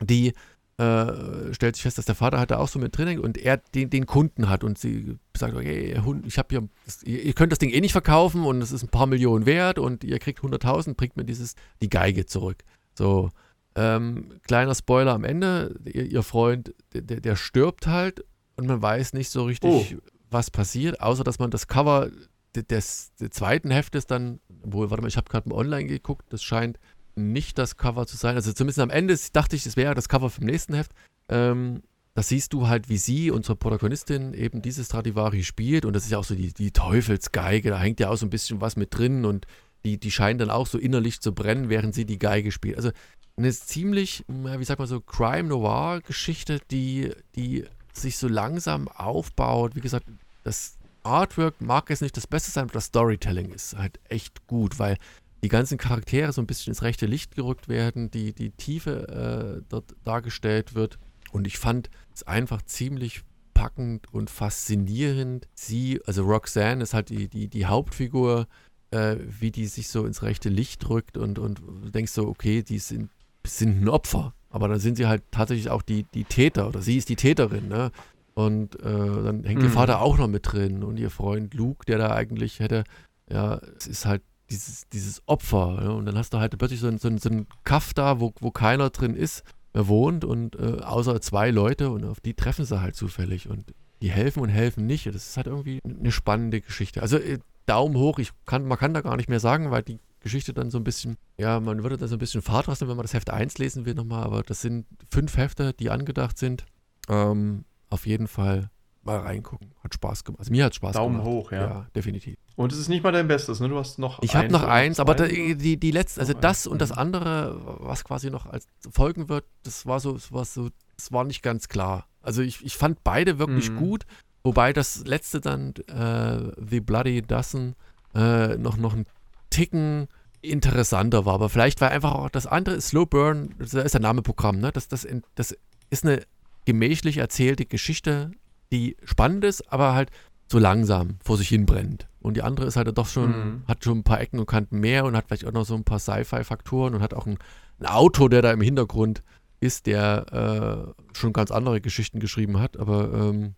[0.00, 0.32] die
[0.78, 3.38] äh, stellt sich fest, dass der Vater halt da auch so mit drin hängt und
[3.38, 6.68] er den, den Kunden hat und sie sagt, okay, ich habe hier,
[7.04, 10.02] ihr könnt das Ding eh nicht verkaufen und es ist ein paar Millionen wert und
[10.02, 12.64] ihr kriegt 100.000, bringt mir dieses, die Geige zurück.
[12.98, 13.30] So,
[13.76, 18.24] ähm, kleiner Spoiler am Ende, ihr, ihr Freund, der, der, stirbt halt
[18.56, 20.02] und man weiß nicht so richtig, oh.
[20.30, 22.10] was passiert, außer dass man das Cover
[22.54, 26.42] des, des, zweiten Heftes dann, wo, warte mal, ich habe gerade mal online geguckt, das
[26.42, 26.78] scheint
[27.16, 28.36] nicht das Cover zu sein.
[28.36, 30.92] Also zumindest am Ende dachte ich, es wäre das Cover vom nächsten Heft.
[31.28, 31.82] Ähm,
[32.14, 35.84] da siehst du halt, wie sie, unsere Protagonistin, eben dieses Stradivari spielt.
[35.84, 37.70] Und das ist ja auch so die, die Teufelsgeige.
[37.70, 39.46] Da hängt ja auch so ein bisschen was mit drin und
[39.84, 42.76] die, die scheint dann auch so innerlich zu brennen, während sie die Geige spielt.
[42.76, 42.90] Also
[43.36, 49.74] eine ziemlich, wie sagt man so, Crime-Noir-Geschichte, die, die sich so langsam aufbaut.
[49.74, 50.06] Wie gesagt,
[50.44, 54.78] das Artwork mag jetzt nicht das Beste sein, aber das Storytelling ist halt echt gut,
[54.78, 54.96] weil
[55.44, 59.62] die ganzen Charaktere so ein bisschen ins rechte Licht gerückt werden, die, die Tiefe äh,
[59.68, 60.98] dort dargestellt wird.
[61.32, 65.46] Und ich fand es einfach ziemlich packend und faszinierend.
[65.52, 68.46] Sie, also Roxanne ist halt die, die, die Hauptfigur,
[68.90, 71.60] äh, wie die sich so ins rechte Licht rückt und, und
[71.94, 73.10] denkst so, okay, die sind,
[73.46, 74.32] sind ein Opfer.
[74.48, 77.68] Aber dann sind sie halt tatsächlich auch die, die Täter oder sie ist die Täterin,
[77.68, 77.90] ne?
[78.32, 79.66] Und äh, dann hängt mhm.
[79.66, 82.84] ihr Vater auch noch mit drin und ihr Freund Luke, der da eigentlich hätte,
[83.28, 85.80] ja, es ist halt dieses, dieses Opfer.
[85.82, 85.94] Ne?
[85.94, 88.90] Und dann hast du halt plötzlich so, so, so einen Kaff da, wo, wo keiner
[88.90, 89.42] drin ist,
[89.72, 93.74] er wohnt und äh, außer zwei Leute und auf die treffen sie halt zufällig und
[94.02, 95.06] die helfen und helfen nicht.
[95.06, 97.02] Das ist halt irgendwie eine spannende Geschichte.
[97.02, 99.98] Also äh, Daumen hoch, ich kann, man kann da gar nicht mehr sagen, weil die
[100.20, 102.96] Geschichte dann so ein bisschen, ja, man würde da so ein bisschen Fahrt lassen, wenn
[102.96, 106.64] man das Heft 1 lesen will nochmal, aber das sind fünf Hefte, die angedacht sind.
[107.08, 108.70] Ähm, auf jeden Fall
[109.04, 109.72] mal reingucken.
[109.82, 110.40] Hat Spaß gemacht.
[110.40, 111.26] Also mir hat Spaß Daumen gemacht.
[111.26, 111.60] Daumen hoch, ja.
[111.60, 112.36] Ja, definitiv.
[112.56, 113.68] Und es ist nicht mal dein Bestes, ne?
[113.68, 116.80] Du hast noch Ich habe noch eins, aber da, die, die letzten, also das und
[116.80, 116.98] das mhm.
[116.98, 121.24] andere, was quasi noch als folgen wird, das war so, das war so, das war
[121.24, 122.06] nicht ganz klar.
[122.22, 123.76] Also ich, ich fand beide wirklich mhm.
[123.76, 124.06] gut,
[124.42, 127.74] wobei das letzte dann, äh, The Bloody Dozen,
[128.14, 129.06] äh, noch, noch ein
[129.50, 130.08] Ticken
[130.40, 131.34] interessanter war.
[131.34, 134.72] Aber vielleicht war einfach auch das andere, Slow Burn, das ist der Name Programm, ne?
[134.72, 135.56] Das, das, das
[135.90, 136.22] ist eine
[136.64, 138.30] gemächlich erzählte Geschichte,
[138.74, 140.10] die spannend ist, aber halt
[140.50, 142.08] so langsam vor sich hin brennt.
[142.20, 143.62] Und die andere ist halt doch schon, mhm.
[143.66, 145.84] hat schon ein paar Ecken und Kanten mehr und hat vielleicht auch noch so ein
[145.84, 147.38] paar Sci-Fi-Faktoren und hat auch ein,
[147.80, 149.22] ein, Autor, der da im Hintergrund
[149.60, 152.76] ist, der äh, schon ganz andere Geschichten geschrieben hat.
[152.78, 153.54] Aber ähm,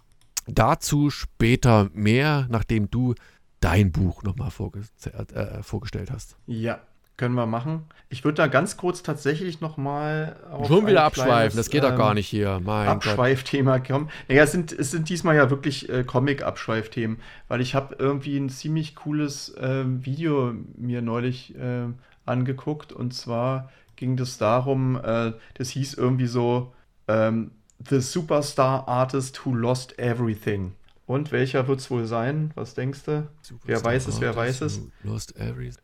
[0.46, 3.14] dazu später mehr, nachdem du
[3.60, 6.36] dein Buch nochmal vorge äh, vorgestellt hast.
[6.46, 6.80] Ja,
[7.16, 7.86] können wir machen.
[8.08, 10.36] Ich würde da ganz kurz tatsächlich nochmal
[10.66, 12.60] Schon wieder abschweifen, das geht doch ähm, gar nicht hier.
[12.62, 14.10] Mein Abschweifthema kommen.
[14.28, 18.48] Naja, es sind, es sind diesmal ja wirklich äh, Comic-Abschweifthemen, weil ich habe irgendwie ein
[18.48, 21.86] ziemlich cooles äh, Video mir neulich äh,
[22.26, 26.72] angeguckt und zwar ging das darum, äh, das hieß irgendwie so
[27.08, 27.50] ähm,
[27.88, 30.72] The Superstar Artist Who Lost Everything.
[31.07, 32.50] Und welcher wird es wohl sein?
[32.57, 33.28] Was denkst du?
[33.64, 34.82] Wer weiß es, wer weiß es?
[35.04, 35.34] Lost.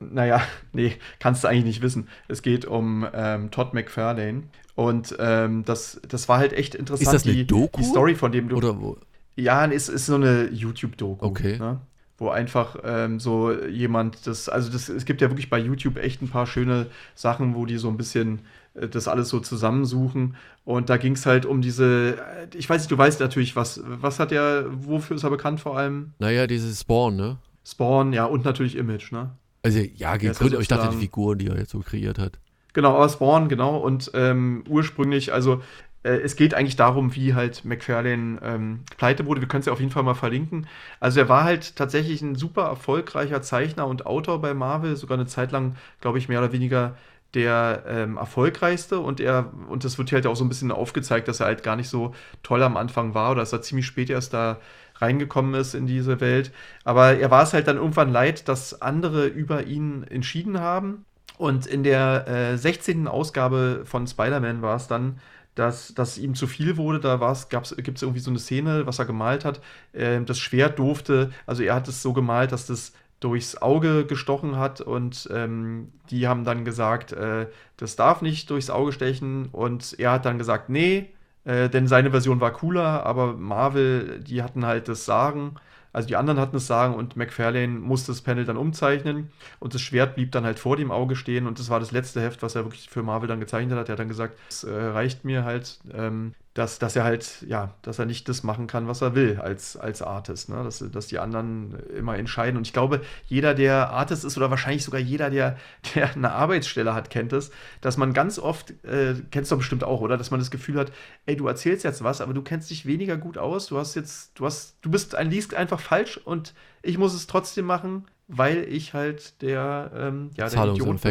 [0.01, 0.43] Naja,
[0.73, 2.09] nee, kannst du eigentlich nicht wissen.
[2.27, 4.45] Es geht um ähm, Todd McFarlane.
[4.75, 7.07] Und ähm, das, das war halt echt interessant.
[7.07, 7.79] Ist das eine die, Doku?
[7.79, 8.57] Die Story, von dem du.
[8.57, 8.97] Oder wo?
[9.37, 11.25] Ja, es ist so eine YouTube-Doku.
[11.25, 11.57] Okay.
[11.57, 11.81] Ne?
[12.19, 16.21] Wo einfach ähm, so jemand das, also das, es gibt ja wirklich bei YouTube echt
[16.21, 18.41] ein paar schöne Sachen, wo die so ein bisschen
[18.75, 20.37] das alles so zusammensuchen.
[20.65, 23.83] Und da ging es halt um diese, äh, ich weiß nicht, du weißt natürlich, was,
[23.85, 26.13] was hat er, wofür ist er bekannt vor allem?
[26.19, 27.39] Naja, dieses Spawn, ne?
[27.65, 29.31] Spawn, ja, und natürlich Image, ne?
[29.63, 32.39] Also ja, gegründet, ja ich dachte die Figuren, die er jetzt so kreiert hat.
[32.73, 33.77] Genau, aber Spawn, genau.
[33.77, 35.63] Und ähm, ursprünglich, also
[36.03, 39.41] äh, es geht eigentlich darum, wie halt McFarlane ähm, pleite wurde.
[39.41, 40.67] Wir können es ja auf jeden Fall mal verlinken.
[40.99, 45.27] Also er war halt tatsächlich ein super erfolgreicher Zeichner und Autor bei Marvel, sogar eine
[45.27, 46.97] Zeit lang, glaube ich, mehr oder weniger
[47.35, 51.29] der ähm, erfolgreichste und er, und das wird hier halt auch so ein bisschen aufgezeigt,
[51.29, 54.11] dass er halt gar nicht so toll am Anfang war oder dass er ziemlich spät
[54.11, 54.59] erst da
[54.97, 56.53] reingekommen ist in diese Welt.
[56.85, 61.05] Aber er war es halt dann irgendwann leid, dass andere über ihn entschieden haben.
[61.39, 63.09] Und in der äh, 16.
[63.09, 65.19] Ausgabe von Spider-Man war es dann,
[65.55, 67.01] dass das ihm zu viel wurde.
[67.01, 67.17] Da
[67.47, 69.61] gibt es irgendwie so eine Szene, was er gemalt hat.
[69.93, 72.93] Äh, das Schwert durfte, also er hat es so gemalt, dass das
[73.25, 77.47] durchs Auge gestochen hat und ähm, die haben dann gesagt, äh,
[77.77, 81.11] das darf nicht durchs Auge stechen und er hat dann gesagt, nee,
[81.45, 85.57] äh, denn seine Version war cooler, aber Marvel, die hatten halt das Sagen,
[85.93, 89.31] also die anderen hatten das Sagen und McFarlane musste das Panel dann umzeichnen
[89.61, 92.21] und das Schwert blieb dann halt vor dem Auge stehen und das war das letzte
[92.21, 93.89] Heft, was er wirklich für Marvel dann gezeichnet hat.
[93.89, 97.75] Er hat dann gesagt, es äh, reicht mir halt, ähm, dass, dass er halt, ja,
[97.81, 100.63] dass er nicht das machen kann, was er will als, als Artist, ne?
[100.63, 102.59] dass, dass die anderen immer entscheiden.
[102.59, 105.57] Und ich glaube, jeder, der Artist ist oder wahrscheinlich sogar jeder, der,
[105.95, 107.51] der eine Arbeitsstelle hat, kennt es,
[107.81, 110.19] dass man ganz oft, äh, kennst du bestimmt auch, oder?
[110.19, 110.93] Dass man das Gefühl hat,
[111.25, 114.39] ey, du erzählst jetzt was, aber du kennst dich weniger gut aus, du hast jetzt,
[114.39, 116.53] du hast, du bist ein liest einfach falsch und
[116.83, 120.61] ich muss es trotzdem machen, weil ich halt der, ähm, ja, der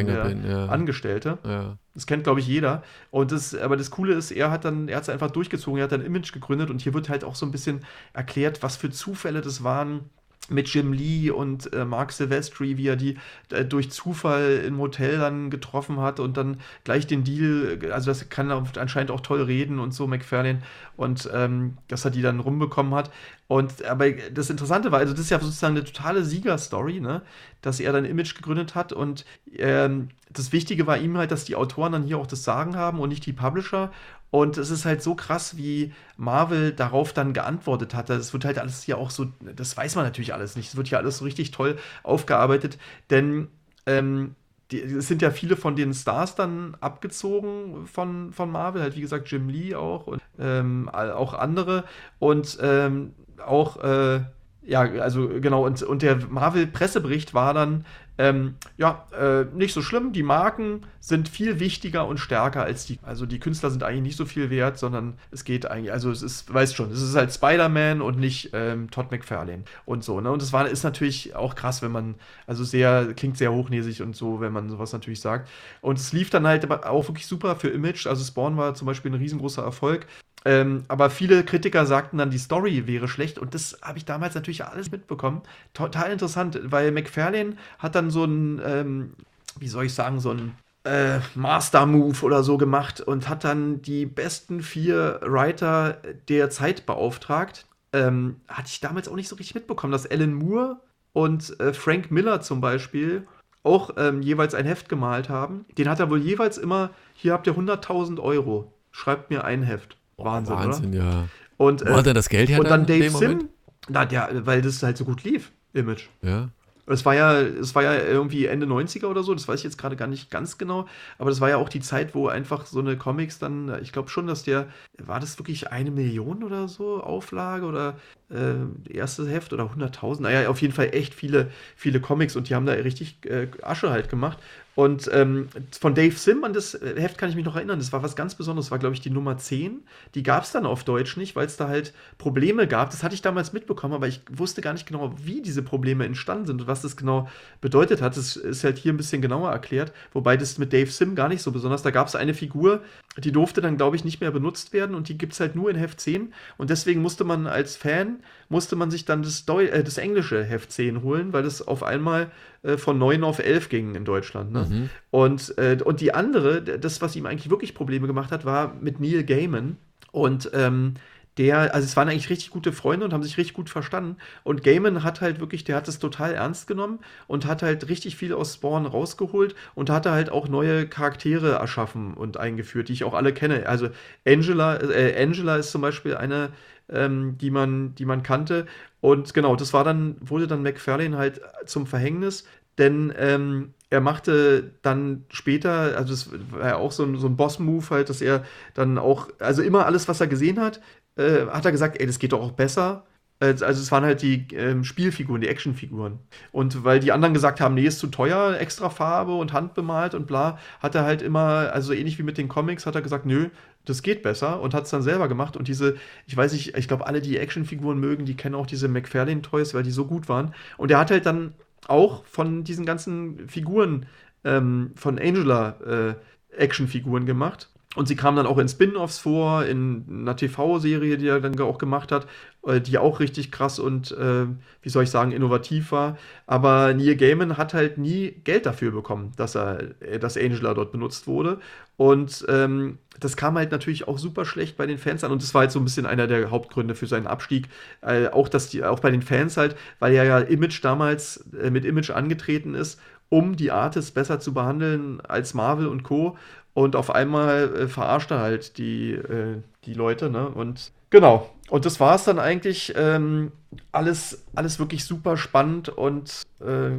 [0.07, 0.65] der bin, ja.
[0.68, 1.39] Angestellte.
[1.43, 1.77] Ja.
[1.93, 2.84] Das kennt, glaube ich, jeder.
[3.09, 5.85] Und das, aber das Coole ist, er hat dann, er hat es einfach durchgezogen, er
[5.85, 8.91] hat ein Image gegründet und hier wird halt auch so ein bisschen erklärt, was für
[8.91, 10.09] Zufälle das waren,
[10.52, 13.18] mit Jim Lee und äh, Mark Silvestri, wie er die
[13.49, 18.30] äh, durch Zufall im Hotel dann getroffen hat und dann gleich den Deal, also das
[18.30, 20.61] kann er anscheinend auch toll reden und so, McFarlane,
[20.98, 23.11] und ähm, dass er die dann rumbekommen hat.
[23.48, 27.22] Und aber das Interessante war, also das ist ja sozusagen eine totale Siegerstory, ne?
[27.61, 29.26] dass er dann Image gegründet hat und
[29.57, 32.99] ähm, das Wichtige war ihm halt, dass die Autoren dann hier auch das Sagen haben
[32.99, 33.91] und nicht die Publisher
[34.32, 38.10] und es ist halt so krass, wie Marvel darauf dann geantwortet hat.
[38.10, 40.70] Es wird halt alles hier auch so, das weiß man natürlich alles nicht.
[40.70, 42.78] Es wird hier alles so richtig toll aufgearbeitet,
[43.10, 43.49] denn
[43.86, 44.36] ähm,
[44.72, 49.30] es sind ja viele von den Stars dann abgezogen von, von Marvel, halt wie gesagt
[49.30, 51.84] Jim Lee auch und ähm, auch andere
[52.20, 53.14] und ähm,
[53.45, 54.22] auch äh,
[54.64, 57.86] ja, also genau, und, und der Marvel-Pressebericht war dann,
[58.20, 63.00] ähm, ja, äh, nicht so schlimm, die Marken sind viel wichtiger und stärker als die,
[63.02, 66.22] also die Künstler sind eigentlich nicht so viel wert, sondern es geht eigentlich, also es
[66.22, 70.32] ist, weißt schon, es ist halt Spider-Man und nicht ähm, Todd McFarlane und so, ne,
[70.32, 72.16] und das war, ist natürlich auch krass, wenn man,
[72.46, 75.50] also sehr, klingt sehr hochnäsig und so, wenn man sowas natürlich sagt,
[75.82, 79.12] und es lief dann halt auch wirklich super für Image, also Spawn war zum Beispiel
[79.12, 80.06] ein riesengroßer Erfolg,
[80.43, 84.34] ähm, aber viele Kritiker sagten dann, die Story wäre schlecht und das habe ich damals
[84.34, 85.41] natürlich alles mitbekommen.
[85.73, 89.13] Total interessant, weil McFarlane hat dann so ein, ähm,
[89.59, 90.53] wie soll ich sagen, so ein
[90.84, 95.97] äh, Master-Move oder so gemacht und hat dann die besten vier Writer
[96.27, 97.68] der Zeit beauftragt.
[97.93, 100.80] Ähm, hatte ich damals auch nicht so richtig mitbekommen, dass Alan Moore
[101.13, 103.27] und äh, Frank Miller zum Beispiel
[103.63, 105.65] auch ähm, jeweils ein Heft gemalt haben.
[105.77, 109.97] Den hat er wohl jeweils immer, hier habt ihr 100.000 Euro, schreibt mir ein Heft.
[110.26, 111.03] Wahnsinn, Wahnsinn, oder?
[111.03, 111.27] ja.
[111.57, 112.60] Und, äh, Wo hat er das Geld her?
[112.60, 113.49] Und dann, dann Dave Sim.
[113.88, 116.07] Na, der, weil das halt so gut lief, Image.
[116.22, 116.49] Ja.
[116.88, 119.77] Es war ja, es war ja irgendwie Ende 90er oder so, das weiß ich jetzt
[119.77, 120.88] gerade gar nicht ganz genau,
[121.19, 124.10] aber das war ja auch die Zeit, wo einfach so eine Comics dann, ich glaube
[124.10, 124.68] schon, dass der,
[124.98, 127.98] war das wirklich eine Million oder so Auflage oder
[128.30, 130.22] äh, erste Heft oder 100.000?
[130.22, 133.91] Naja, auf jeden Fall echt viele, viele Comics und die haben da richtig äh, Asche
[133.91, 134.39] halt gemacht.
[134.73, 137.80] Und ähm, von Dave Sim an das Heft kann ich mich noch erinnern.
[137.80, 138.72] Das war was ganz Besonderes.
[138.72, 139.84] War, glaube ich, die Nummer 10.
[140.15, 142.89] Die gab es dann auf Deutsch nicht, weil es da halt Probleme gab.
[142.91, 146.45] Das hatte ich damals mitbekommen, aber ich wusste gar nicht genau, wie diese Probleme entstanden
[146.45, 147.27] sind und was das genau
[147.60, 148.15] bedeutet hat.
[148.15, 149.91] Das ist halt hier ein bisschen genauer erklärt.
[150.14, 151.84] Wobei das mit Dave Sim gar nicht so besonders.
[151.84, 152.81] Da gab es eine Figur,
[153.18, 155.69] die durfte dann, glaube ich, nicht mehr benutzt werden und die gibt es halt nur
[155.69, 156.34] in Heft 10.
[156.57, 160.44] Und deswegen musste man als Fan, musste man sich dann das, Deu äh, das englische
[160.44, 162.32] Heft 10 holen, weil das auf einmal
[162.64, 164.52] äh, von 9 auf 11 ging in Deutschland.
[164.52, 164.68] Ne?
[164.69, 164.90] Mhm.
[165.10, 168.99] Und, äh, und die andere, das, was ihm eigentlich wirklich Probleme gemacht hat, war mit
[168.99, 169.78] Neil Gaiman.
[170.11, 170.95] Und ähm,
[171.41, 174.18] der, also es waren eigentlich richtig gute Freunde und haben sich richtig gut verstanden.
[174.43, 178.15] Und Gaiman hat halt wirklich, der hat es total ernst genommen und hat halt richtig
[178.15, 183.03] viel aus Spawn rausgeholt und hatte halt auch neue Charaktere erschaffen und eingeführt, die ich
[183.03, 183.65] auch alle kenne.
[183.65, 183.89] Also
[184.23, 186.49] Angela, äh, Angela ist zum Beispiel eine,
[186.89, 188.68] ähm, die, man, die man kannte.
[188.99, 192.45] Und genau, das war dann, wurde dann McFarlane halt zum Verhängnis,
[192.77, 197.35] denn ähm, er machte dann später, also das war ja auch so ein, so ein
[197.35, 200.80] Boss-Move halt, dass er dann auch, also immer alles, was er gesehen hat,
[201.16, 203.06] äh, hat er gesagt, ey, das geht doch auch besser.
[203.40, 206.20] Also es waren halt die ähm, Spielfiguren, die Actionfiguren.
[206.52, 210.28] Und weil die anderen gesagt haben, nee, ist zu teuer, extra Farbe und handbemalt und
[210.28, 213.50] bla, hat er halt immer, also ähnlich wie mit den Comics, hat er gesagt, nö,
[213.86, 215.58] das geht besser und hat es dann selber gemacht.
[215.58, 215.96] Und diese,
[216.28, 219.82] ich weiß nicht, ich glaube, alle, die Actionfiguren mögen, die kennen auch diese McFarlane-Toys, weil
[219.84, 220.54] die so gut waren.
[220.78, 221.56] Und er hat halt dann
[221.88, 224.06] auch von diesen ganzen Figuren
[224.44, 226.16] ähm, von Angela äh,
[226.56, 227.70] Actionfiguren gemacht.
[227.95, 231.77] Und sie kam dann auch in Spin-offs vor, in einer TV-Serie, die er dann auch
[231.77, 232.26] gemacht hat,
[232.65, 234.45] äh, die auch richtig krass und, äh,
[234.81, 236.18] wie soll ich sagen, innovativ war.
[236.47, 240.93] Aber Neil Gaiman hat halt nie Geld dafür bekommen, dass er, äh, dass Angela dort
[240.93, 241.59] benutzt wurde.
[241.97, 245.31] Und ähm, das kam halt natürlich auch super schlecht bei den Fans an.
[245.34, 247.68] Und das war halt so ein bisschen einer der Hauptgründe für seinen Abstieg.
[248.01, 251.69] Äh, auch, dass die, auch bei den Fans halt, weil er ja Image damals äh,
[251.69, 253.01] mit Image angetreten ist
[253.31, 256.38] um die Artists besser zu behandeln als Marvel und Co.
[256.73, 260.48] Und auf einmal äh, verarscht er halt die, äh, die Leute, ne?
[260.48, 261.49] Und genau.
[261.69, 262.93] Und das war es dann eigentlich.
[262.95, 263.52] Ähm,
[263.91, 266.91] alles, alles wirklich super spannend und äh,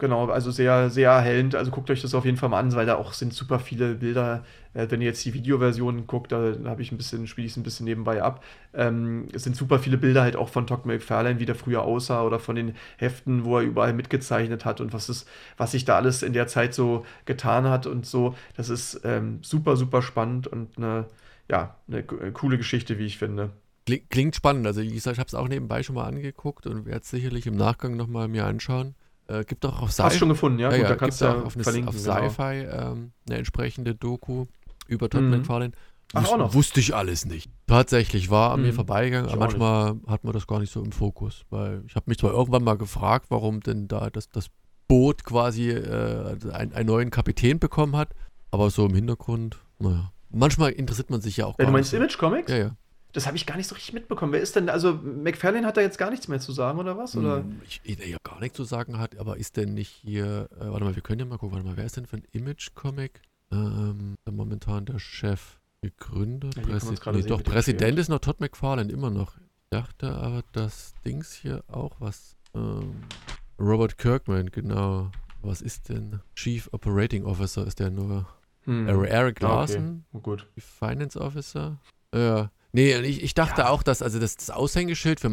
[0.00, 1.56] Genau, also sehr, sehr erhellend.
[1.56, 3.96] Also guckt euch das auf jeden Fall mal an, weil da auch sind super viele
[3.96, 4.44] Bilder.
[4.72, 7.56] Äh, wenn ihr jetzt die Videoversion guckt, da habe ich ein bisschen, spiele ich es
[7.56, 8.44] ein bisschen nebenbei ab.
[8.74, 12.22] Ähm, es sind super viele Bilder halt auch von Todd McFarlane, wie der früher aussah
[12.22, 15.96] oder von den Heften, wo er überall mitgezeichnet hat und was ist, was sich da
[15.96, 18.36] alles in der Zeit so getan hat und so.
[18.56, 21.06] Das ist ähm, super, super spannend und eine,
[21.50, 23.50] ja, eine coole Geschichte, wie ich finde.
[24.10, 24.64] Klingt spannend.
[24.66, 27.48] Also wie gesagt, ich habe es auch nebenbei schon mal angeguckt und werde es sicherlich
[27.48, 28.94] im Nachgang nochmal mir anschauen.
[29.28, 30.02] Äh, gibt auch auf Sci-Fi.
[30.04, 30.70] Hast schon gefunden, ja?
[30.70, 32.92] ja, Gut, da kannst du auf, eine, auf Sci-Fi genau.
[32.92, 34.46] ähm, eine entsprechende Doku
[34.86, 35.30] über Todd mhm.
[35.30, 35.72] McFarlane.
[36.14, 36.54] Ach, Wus auch noch.
[36.54, 37.50] Wusste ich alles nicht.
[37.66, 38.66] Tatsächlich war an hm.
[38.66, 41.44] mir vorbeigegangen, aber manchmal hat man das gar nicht so im Fokus.
[41.50, 44.46] Weil ich habe mich zwar irgendwann mal gefragt, warum denn da das, das
[44.86, 48.14] Boot quasi äh, einen, einen neuen Kapitän bekommen hat,
[48.50, 50.12] aber so im Hintergrund, naja.
[50.30, 52.50] Manchmal interessiert man sich ja auch gar ja, Du meinst Image Comics?
[52.50, 52.76] Ja, ja.
[53.12, 54.32] Das habe ich gar nicht so richtig mitbekommen.
[54.32, 57.16] Wer ist denn, also McFarlane hat da jetzt gar nichts mehr zu sagen, oder was?
[57.16, 57.38] Oder?
[57.38, 60.66] Hm, ich, der ja gar nichts zu sagen hat, aber ist denn nicht hier, äh,
[60.66, 63.22] warte mal, wir können ja mal gucken, warte mal, wer ist denn für ein Image-Comic?
[63.50, 66.56] Ähm, momentan der Chef gegründet.
[66.56, 69.38] Ja, Präsid nee, doch, Präsident ist noch Todd McFarlane, immer noch.
[69.38, 72.36] Ich dachte aber, das Dings hier auch was.
[72.54, 72.96] Ähm,
[73.58, 75.10] Robert Kirkman, genau.
[75.42, 76.20] Was ist denn?
[76.34, 78.26] Chief Operating Officer ist der nur.
[78.64, 78.86] Hm.
[78.86, 80.36] Eric Larson, ah, okay.
[80.42, 81.78] oh, Finance Officer.
[82.14, 82.50] Ja.
[82.72, 83.68] Nee, ich, ich dachte ja.
[83.70, 85.28] auch, dass also das, das Aushängeschild für,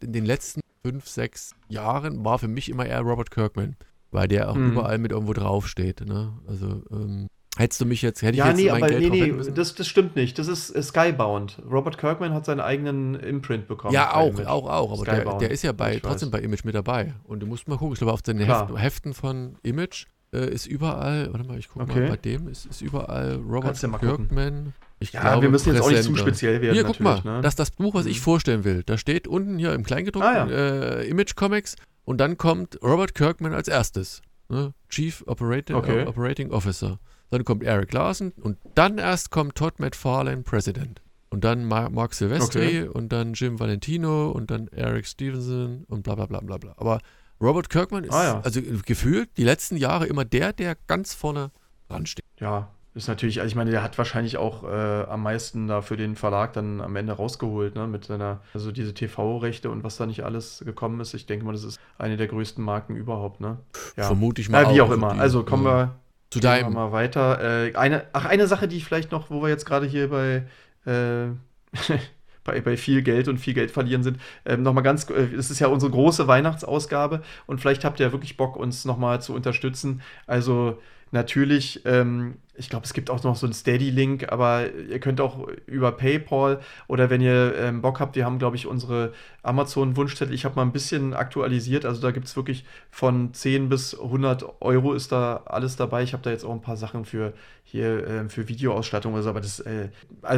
[0.00, 3.76] in den letzten fünf, sechs Jahren war für mich immer eher Robert Kirkman,
[4.10, 4.72] weil der auch hm.
[4.72, 6.06] überall mit irgendwo draufsteht.
[6.06, 6.32] Ne?
[6.46, 7.28] Also ähm,
[7.58, 9.74] hättest du mich jetzt, hätte ja, ich jetzt nee, mein aber Geld nee, nee, das,
[9.74, 10.38] das stimmt nicht.
[10.38, 11.60] Das ist Skybound.
[11.70, 13.92] Robert Kirkman hat seinen eigenen Imprint bekommen.
[13.92, 14.92] Ja, auch, auch, auch.
[14.92, 17.14] Aber der, der, ist ja bei, trotzdem bei Image mit dabei.
[17.24, 20.66] Und du musst mal gucken, ich glaube, auf den Heften, Heften von Image äh, ist
[20.66, 22.00] überall, warte mal, ich gucke okay.
[22.00, 24.74] mal, bei dem ist, ist überall Robert ja Kirkman.
[25.00, 26.74] Ich ja, glaube, wir müssen jetzt auch nicht zu speziell werden.
[26.74, 27.40] Hier, guck mal, ne?
[27.40, 28.22] das ist das Buch, was ich mhm.
[28.22, 28.82] vorstellen will.
[28.84, 30.98] Da steht unten hier im Kleingedruckten ah, ja.
[31.00, 34.22] äh, Image Comics und dann kommt Robert Kirkman als erstes.
[34.48, 34.72] Ne?
[34.88, 36.04] Chief Operating, okay.
[36.04, 36.98] uh, Operating Officer.
[37.30, 41.02] Dann kommt Eric Larson und dann erst kommt Todd McFarlane, President.
[41.30, 42.88] Und dann Mark, Mark Silvestri okay.
[42.88, 46.72] und dann Jim Valentino und dann Eric Stevenson und bla bla bla bla bla.
[46.78, 47.00] Aber
[47.40, 48.40] Robert Kirkman ist ah, ja.
[48.40, 51.50] also gefühlt die letzten Jahre immer der, der ganz vorne
[51.88, 52.24] dran steht.
[52.38, 55.96] Ja, ist natürlich, also ich meine, der hat wahrscheinlich auch äh, am meisten da für
[55.96, 60.06] den Verlag dann am Ende rausgeholt, ne, mit seiner, also diese TV-Rechte und was da
[60.06, 61.14] nicht alles gekommen ist.
[61.14, 63.58] Ich denke mal, das ist eine der größten Marken überhaupt, ne?
[63.96, 64.04] Ja.
[64.04, 64.64] Vermute ich mal.
[64.64, 65.12] Ja, wie auch, auch immer.
[65.12, 65.70] Also kommen ja.
[65.70, 65.94] wir
[66.30, 66.72] zu deinem.
[66.72, 67.66] mal weiter.
[67.66, 70.44] Äh, eine, ach, eine Sache, die ich vielleicht noch, wo wir jetzt gerade hier bei
[70.84, 71.28] äh,
[72.48, 74.18] bei, bei viel Geld und viel Geld verlieren sind.
[74.44, 78.12] Ähm, nochmal ganz, äh, es ist ja unsere große Weihnachtsausgabe und vielleicht habt ihr ja
[78.12, 80.02] wirklich Bock, uns nochmal zu unterstützen.
[80.26, 80.78] Also
[81.12, 85.46] natürlich ähm, ich glaube, es gibt auch noch so einen Steady-Link, aber ihr könnt auch
[85.66, 89.12] über PayPal oder wenn ihr ähm, Bock habt, wir haben, glaube ich, unsere
[89.42, 90.34] Amazon-Wunschzettel.
[90.34, 91.84] Ich habe mal ein bisschen aktualisiert.
[91.84, 96.02] Also da gibt es wirklich von 10 bis 100 Euro ist da alles dabei.
[96.02, 97.32] Ich habe da jetzt auch ein paar Sachen für
[97.70, 99.90] hier äh, für Videoausstattung oder so, aber das, äh,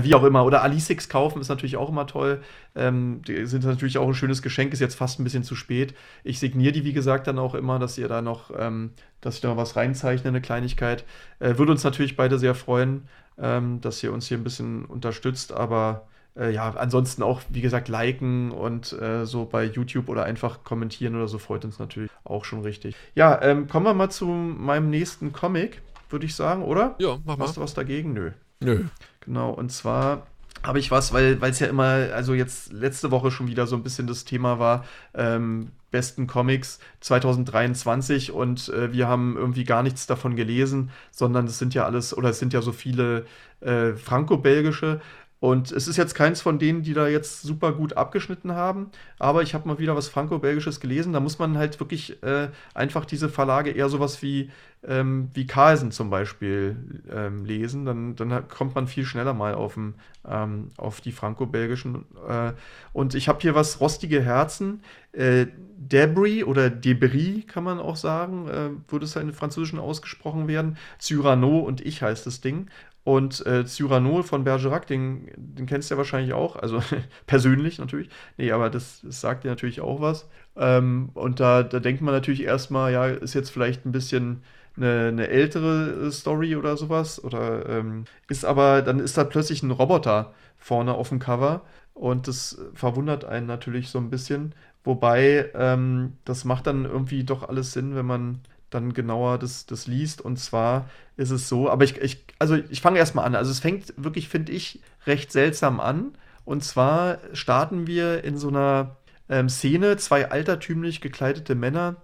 [0.02, 0.44] wie auch immer.
[0.44, 2.42] Oder Alisix kaufen ist natürlich auch immer toll.
[2.74, 5.94] Ähm, die sind natürlich auch ein schönes Geschenk, ist jetzt fast ein bisschen zu spät.
[6.24, 8.90] Ich signiere die, wie gesagt, dann auch immer, dass ihr da noch, ähm,
[9.20, 11.04] dass ich da noch was reinzeichne, eine Kleinigkeit.
[11.38, 13.08] Äh, würde uns natürlich beide sehr freuen,
[13.38, 17.88] ähm, dass ihr uns hier ein bisschen unterstützt, aber äh, ja, ansonsten auch, wie gesagt,
[17.88, 22.44] liken und äh, so bei YouTube oder einfach kommentieren oder so freut uns natürlich auch
[22.44, 22.96] schon richtig.
[23.14, 25.80] Ja, ähm, kommen wir mal zu meinem nächsten Comic,
[26.12, 26.96] würde ich sagen, oder?
[26.98, 27.46] Ja, mach mal.
[27.46, 28.12] Hast du was dagegen?
[28.12, 28.32] Nö.
[28.60, 28.84] Nö.
[29.20, 30.26] Genau, und zwar
[30.62, 33.82] habe ich was, weil es ja immer, also jetzt letzte Woche schon wieder so ein
[33.82, 34.84] bisschen das Thema war,
[35.14, 41.58] ähm, besten Comics 2023 und äh, wir haben irgendwie gar nichts davon gelesen, sondern es
[41.58, 43.26] sind ja alles, oder es sind ja so viele
[43.60, 45.00] äh, franco-belgische.
[45.40, 49.40] Und es ist jetzt keins von denen, die da jetzt super gut abgeschnitten haben, aber
[49.42, 51.14] ich habe mal wieder was Franco-Belgisches gelesen.
[51.14, 54.50] Da muss man halt wirklich äh, einfach diese Verlage eher sowas wie,
[54.86, 57.86] ähm, wie Carlsen zum Beispiel ähm, lesen.
[57.86, 62.04] Dann, dann kommt man viel schneller mal auf, ähm, auf die Franco-Belgischen.
[62.28, 62.52] Äh,
[62.92, 64.82] und ich habe hier was Rostige Herzen.
[65.12, 65.46] Äh,
[65.82, 70.76] Debris oder Debris kann man auch sagen, äh, würde es halt in Französischen ausgesprochen werden.
[70.98, 72.68] Cyrano und ich heißt das Ding.
[73.02, 76.82] Und äh, Cyrano von Bergerac, den, den kennst du ja wahrscheinlich auch, also
[77.26, 78.10] persönlich natürlich.
[78.36, 80.28] Nee, aber das, das sagt dir natürlich auch was.
[80.56, 84.42] Ähm, und da, da denkt man natürlich erstmal, ja, ist jetzt vielleicht ein bisschen
[84.76, 87.22] eine, eine ältere Story oder sowas.
[87.22, 91.62] Oder ähm, ist aber, dann ist da plötzlich ein Roboter vorne auf dem Cover.
[91.94, 94.54] Und das verwundert einen natürlich so ein bisschen.
[94.84, 98.40] Wobei, ähm, das macht dann irgendwie doch alles Sinn, wenn man
[98.70, 100.20] dann genauer das, das liest.
[100.20, 103.34] Und zwar ist es so, aber ich, ich also ich fange erstmal an.
[103.34, 106.12] Also es fängt wirklich, finde ich, recht seltsam an.
[106.44, 108.96] Und zwar starten wir in so einer
[109.28, 111.96] ähm, Szene, zwei altertümlich gekleidete Männer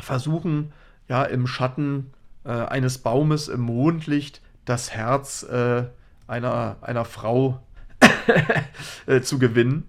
[0.00, 0.72] versuchen
[1.08, 2.12] ja im Schatten
[2.44, 5.84] äh, eines Baumes im Mondlicht das Herz äh,
[6.26, 7.60] einer, einer Frau
[9.06, 9.88] äh, zu gewinnen.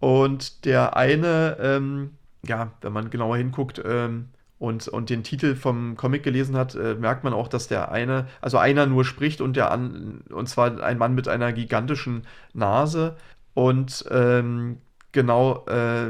[0.00, 2.16] Und der eine, ähm,
[2.46, 4.28] ja, wenn man genauer hinguckt, ähm,
[4.58, 8.26] und, und den Titel vom Comic gelesen hat, äh, merkt man auch, dass der eine,
[8.40, 13.16] also einer nur spricht und der an, und zwar ein Mann mit einer gigantischen Nase.
[13.54, 14.78] Und ähm,
[15.12, 16.08] genau, äh,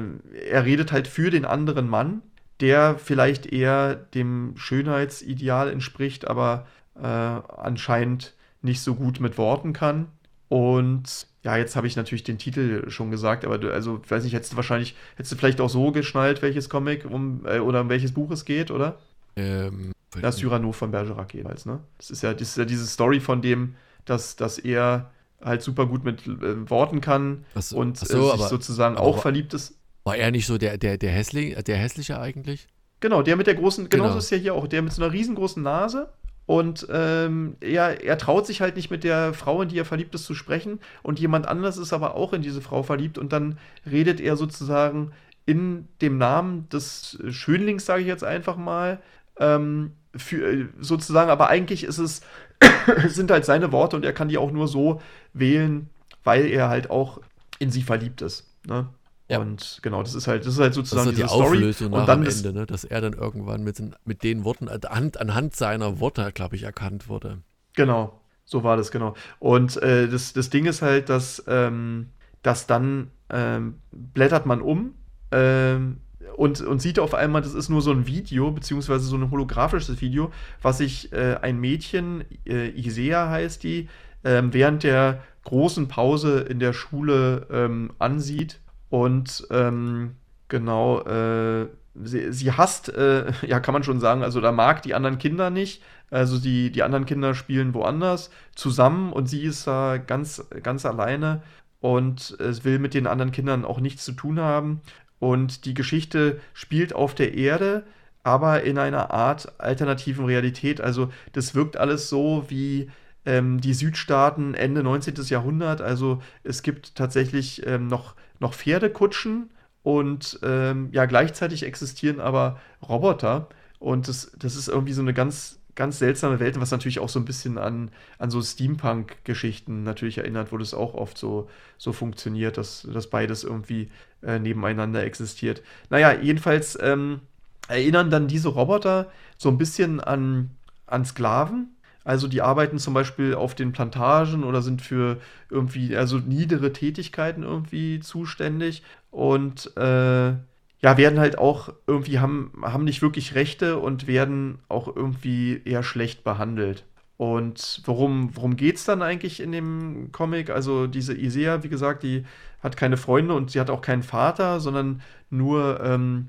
[0.51, 2.23] er redet halt für den anderen Mann,
[2.61, 6.67] der vielleicht eher dem Schönheitsideal entspricht, aber
[6.97, 10.09] äh, anscheinend nicht so gut mit Worten kann.
[10.49, 14.33] Und ja, jetzt habe ich natürlich den Titel schon gesagt, aber du, also, weiß nicht,
[14.35, 17.89] hättest du wahrscheinlich, hättest du vielleicht auch so geschnallt, welches Comic um, äh, oder um
[17.89, 18.99] welches Buch es geht, oder?
[19.37, 21.81] Ähm, Das Cyrano von Bergerac jeweils, ne?
[21.99, 23.75] Das ist ja, das ist ja diese Story von dem,
[24.05, 25.11] dass, dass er
[25.43, 28.97] halt super gut mit äh, Worten kann so, und ach so, äh, sich aber- sozusagen
[28.97, 29.75] auch verliebt ist.
[30.05, 32.67] war er nicht so der, der, der, Hässling, äh, der Hässliche eigentlich?
[33.01, 34.19] Genau, der mit der großen, genauso Genau.
[34.19, 36.09] ist ja hier auch, der mit so einer riesengroßen Nase.
[36.49, 40.15] Und ähm, er, er traut sich halt nicht mit der Frau, in die er verliebt
[40.15, 40.81] ist, zu sprechen.
[41.03, 43.19] Und jemand anders ist aber auch in diese Frau verliebt.
[43.19, 45.13] Und dann redet er sozusagen
[45.45, 48.99] in dem Namen des Schönlings, sage ich jetzt einfach mal,
[49.39, 52.23] ähm, für, äh, sozusagen, aber eigentlich ist es,
[53.09, 55.03] sind halt seine Worte und er kann die auch nur so
[55.35, 55.91] wählen,
[56.25, 57.21] weil er halt auch
[57.59, 58.47] in sie verliebt ist.
[58.67, 58.89] Ne?
[59.29, 59.39] Ja.
[59.41, 61.59] Und genau, das ist halt, das ist halt Das ist sozusagen doch die Story.
[61.59, 62.67] Auflösung nach und dann am Ende, ne?
[62.67, 66.63] dass er dann irgendwann mit, den- mit den Worten, anhand, anhand seiner Worte, glaube ich,
[66.63, 67.43] erkannt wurde.
[67.75, 69.15] Genau, so war das, genau.
[69.39, 72.09] Und äh, das, das Ding ist halt, dass, ähm,
[72.43, 74.95] dass dann ähm, blättert man um
[75.31, 75.99] ähm,
[76.37, 80.01] und, und sieht auf einmal, das ist nur so ein Video, beziehungsweise so ein holographisches
[80.01, 80.33] Video,
[80.63, 83.89] was sich äh, ein Mädchen, äh, Isea heißt die,
[84.25, 88.61] ähm, während der großen Pause in der Schule ähm, ansieht.
[88.91, 90.17] Und ähm,
[90.49, 91.67] genau, äh,
[92.03, 95.51] sie, sie hasst, äh, ja, kann man schon sagen, also da mag die anderen Kinder
[95.51, 95.83] nicht.
[96.11, 101.43] Also die, die anderen Kinder spielen woanders zusammen und sie ist da ganz, ganz alleine
[101.81, 104.81] und es will mit den anderen Kindern auch nichts zu tun haben.
[105.19, 107.85] Und die Geschichte spielt auf der Erde,
[108.23, 110.81] aber in einer Art alternativen Realität.
[110.81, 112.91] Also das wirkt alles so wie
[113.25, 115.15] ähm, die Südstaaten Ende 19.
[115.27, 115.81] Jahrhundert.
[115.81, 119.51] Also es gibt tatsächlich ähm, noch, noch Pferdekutschen
[119.83, 123.49] und ähm, ja, gleichzeitig existieren aber Roboter.
[123.79, 127.21] Und das, das ist irgendwie so eine ganz, ganz seltsame Welt, was natürlich auch so
[127.21, 131.49] ein bisschen an, an so Steampunk-Geschichten natürlich erinnert, wo das auch oft so,
[131.79, 133.89] so funktioniert, dass, dass beides irgendwie
[134.23, 135.63] äh, nebeneinander existiert.
[135.91, 137.21] Naja, jedenfalls ähm,
[137.69, 140.51] erinnern dann diese Roboter so ein bisschen an,
[140.87, 141.77] an Sklaven.
[142.09, 145.19] Also die arbeiten zum Beispiel auf den Plantagen oder sind für
[145.51, 152.85] irgendwie, also niedere Tätigkeiten irgendwie zuständig und äh, ja, werden halt auch irgendwie, haben, haben
[152.85, 156.85] nicht wirklich Rechte und werden auch irgendwie eher schlecht behandelt.
[157.19, 160.49] Und worum, worum geht es dann eigentlich in dem Comic?
[160.49, 162.25] Also diese Isea, wie gesagt, die
[162.63, 166.29] hat keine Freunde und sie hat auch keinen Vater, sondern nur ähm,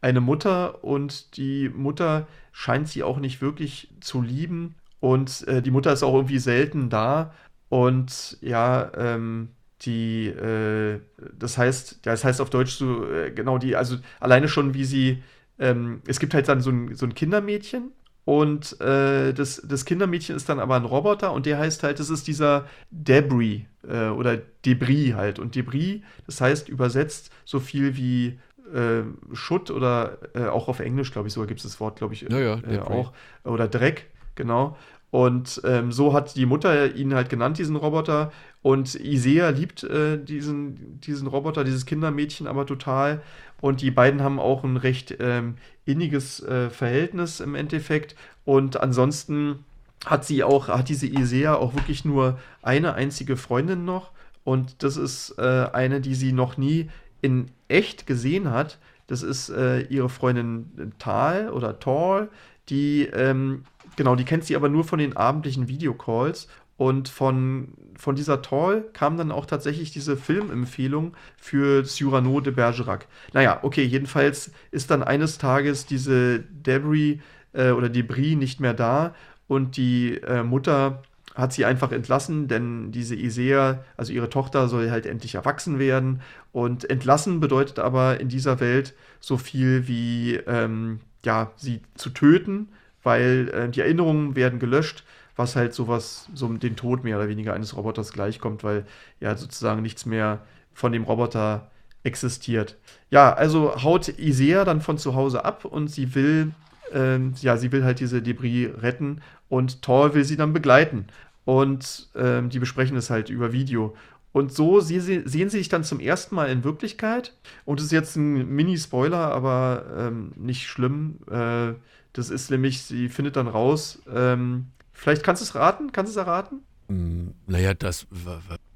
[0.00, 5.70] eine Mutter und die Mutter scheint sie auch nicht wirklich zu lieben und äh, die
[5.70, 7.32] Mutter ist auch irgendwie selten da
[7.68, 9.50] und ja, ähm,
[9.82, 11.00] die, äh,
[11.38, 14.84] das heißt, ja, das heißt auf Deutsch so, äh, genau die, also alleine schon wie
[14.84, 15.22] sie,
[15.58, 17.92] ähm, es gibt halt dann so ein, so ein Kindermädchen
[18.24, 22.10] und äh, das, das Kindermädchen ist dann aber ein Roboter und der heißt halt, das
[22.10, 25.38] ist dieser Debris äh, oder Debris halt.
[25.38, 28.38] Und Debris, das heißt übersetzt so viel wie
[28.72, 29.02] äh,
[29.32, 32.22] Schutt oder äh, auch auf Englisch, glaube ich, sogar gibt es das Wort, glaube ich,
[32.22, 33.12] Ja, ja, auch.
[33.44, 34.76] Oder Dreck, genau.
[35.10, 38.30] Und ähm, so hat die Mutter ihn halt genannt, diesen Roboter.
[38.62, 43.22] Und Isea liebt äh, diesen, diesen Roboter, dieses Kindermädchen aber total.
[43.60, 48.14] Und die beiden haben auch ein recht ähm, inniges äh, Verhältnis im Endeffekt.
[48.44, 49.64] Und ansonsten
[50.06, 54.12] hat sie auch, hat diese Isea auch wirklich nur eine einzige Freundin noch.
[54.44, 56.88] Und das ist äh, eine, die sie noch nie
[57.20, 58.78] in echt gesehen hat.
[59.08, 62.28] Das ist äh, ihre Freundin Tal oder Tor,
[62.68, 63.64] die, ähm,
[63.96, 66.48] genau, die kennt sie aber nur von den abendlichen Videocalls.
[66.76, 73.06] Und von, von dieser Tor kam dann auch tatsächlich diese Filmempfehlung für Cyrano de Bergerac.
[73.34, 77.18] Naja, okay, jedenfalls ist dann eines Tages diese Debris
[77.52, 79.14] äh, oder Debris nicht mehr da
[79.50, 81.02] und die äh, Mutter
[81.34, 86.20] hat sie einfach entlassen, denn diese Isea, also ihre Tochter, soll halt endlich erwachsen werden.
[86.52, 92.68] Und entlassen bedeutet aber in dieser Welt so viel wie, ähm, ja, sie zu töten,
[93.02, 95.04] weil äh, die Erinnerungen werden gelöscht,
[95.36, 98.84] was halt sowas, so den Tod mehr oder weniger eines Roboters gleichkommt, weil
[99.20, 100.40] ja sozusagen nichts mehr
[100.74, 101.70] von dem Roboter
[102.02, 102.76] existiert.
[103.10, 106.52] Ja, also haut Isea dann von zu Hause ab und sie will,
[106.92, 111.06] ähm, ja, sie will halt diese Debris retten und Thor will sie dann begleiten.
[111.44, 113.94] Und ähm, die besprechen es halt über Video.
[114.32, 117.34] Und so sie, sehen sie sich dann zum ersten Mal in Wirklichkeit.
[117.64, 121.18] Und das ist jetzt ein Mini-Spoiler, aber ähm, nicht schlimm.
[121.28, 121.72] Äh,
[122.12, 124.00] das ist nämlich, sie findet dann raus.
[124.12, 125.92] Ähm, vielleicht kannst du es raten?
[125.92, 126.62] Kannst du es erraten?
[126.88, 128.06] Hm, naja, das,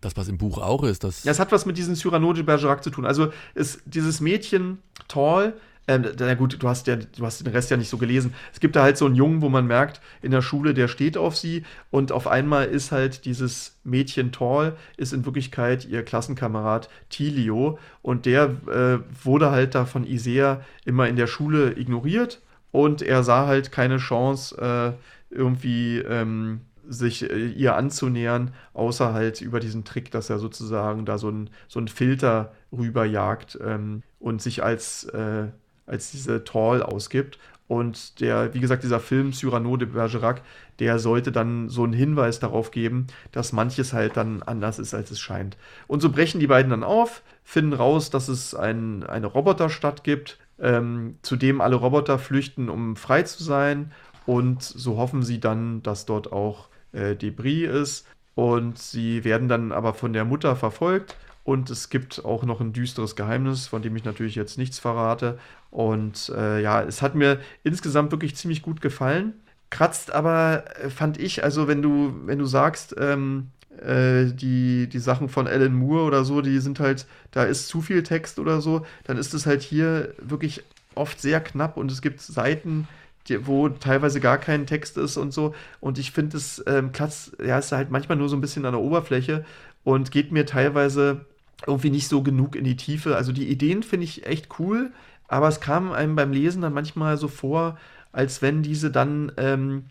[0.01, 1.24] das, was im Buch auch ist, das.
[1.24, 3.05] Ja, es hat was mit diesem Cyrano de Bergerac zu tun.
[3.06, 4.78] Also ist dieses Mädchen
[5.09, 5.55] Tall
[5.86, 8.32] Ähm, na gut, du hast ja, du hast den Rest ja nicht so gelesen.
[8.55, 11.19] Es gibt da halt so einen Jungen, wo man merkt, in der Schule, der steht
[11.19, 16.89] auf sie und auf einmal ist halt dieses Mädchen Tall, ist in Wirklichkeit ihr Klassenkamerad
[17.11, 22.40] Tilio und der äh, wurde halt da von Isea immer in der Schule ignoriert
[22.75, 24.97] und er sah halt keine Chance,
[25.31, 31.05] äh, irgendwie ähm, sich äh, ihr anzunähern, außer halt über diesen Trick, dass er sozusagen
[31.05, 35.51] da so einen so Filter rüberjagt ähm, und sich als, äh,
[35.87, 37.39] als diese Tall ausgibt.
[37.69, 40.43] Und der, wie gesagt, dieser Film Cyrano de Bergerac,
[40.81, 45.13] der sollte dann so einen Hinweis darauf geben, dass manches halt dann anders ist, als
[45.13, 45.57] es scheint.
[45.87, 50.39] Und so brechen die beiden dann auf, finden raus, dass es ein, eine Roboterstadt gibt,
[50.59, 53.93] ähm, zu dem alle Roboter flüchten, um frei zu sein.
[54.26, 58.06] Und so hoffen sie dann, dass dort auch äh, Debris ist.
[58.35, 61.16] Und sie werden dann aber von der Mutter verfolgt.
[61.44, 65.39] Und es gibt auch noch ein düsteres Geheimnis, von dem ich natürlich jetzt nichts verrate.
[65.70, 69.35] Und äh, ja, es hat mir insgesamt wirklich ziemlich gut gefallen.
[69.68, 73.51] Kratzt aber, äh, fand ich, also wenn du, wenn du sagst, ähm,
[73.83, 77.81] äh, die, die Sachen von Alan Moore oder so, die sind halt, da ist zu
[77.81, 80.63] viel Text oder so, dann ist es halt hier wirklich
[80.95, 82.89] oft sehr knapp und es gibt Seiten,
[83.29, 85.55] die, wo teilweise gar kein Text ist und so.
[85.81, 88.73] Und ich finde es ähm, Platz, ja, ist halt manchmal nur so ein bisschen an
[88.73, 89.45] der Oberfläche
[89.83, 91.25] und geht mir teilweise
[91.67, 93.17] irgendwie nicht so genug in die Tiefe.
[93.17, 94.93] Also die Ideen finde ich echt cool,
[95.29, 97.79] aber es kam einem beim Lesen dann manchmal so vor,
[98.13, 99.87] als wenn diese dann ähm,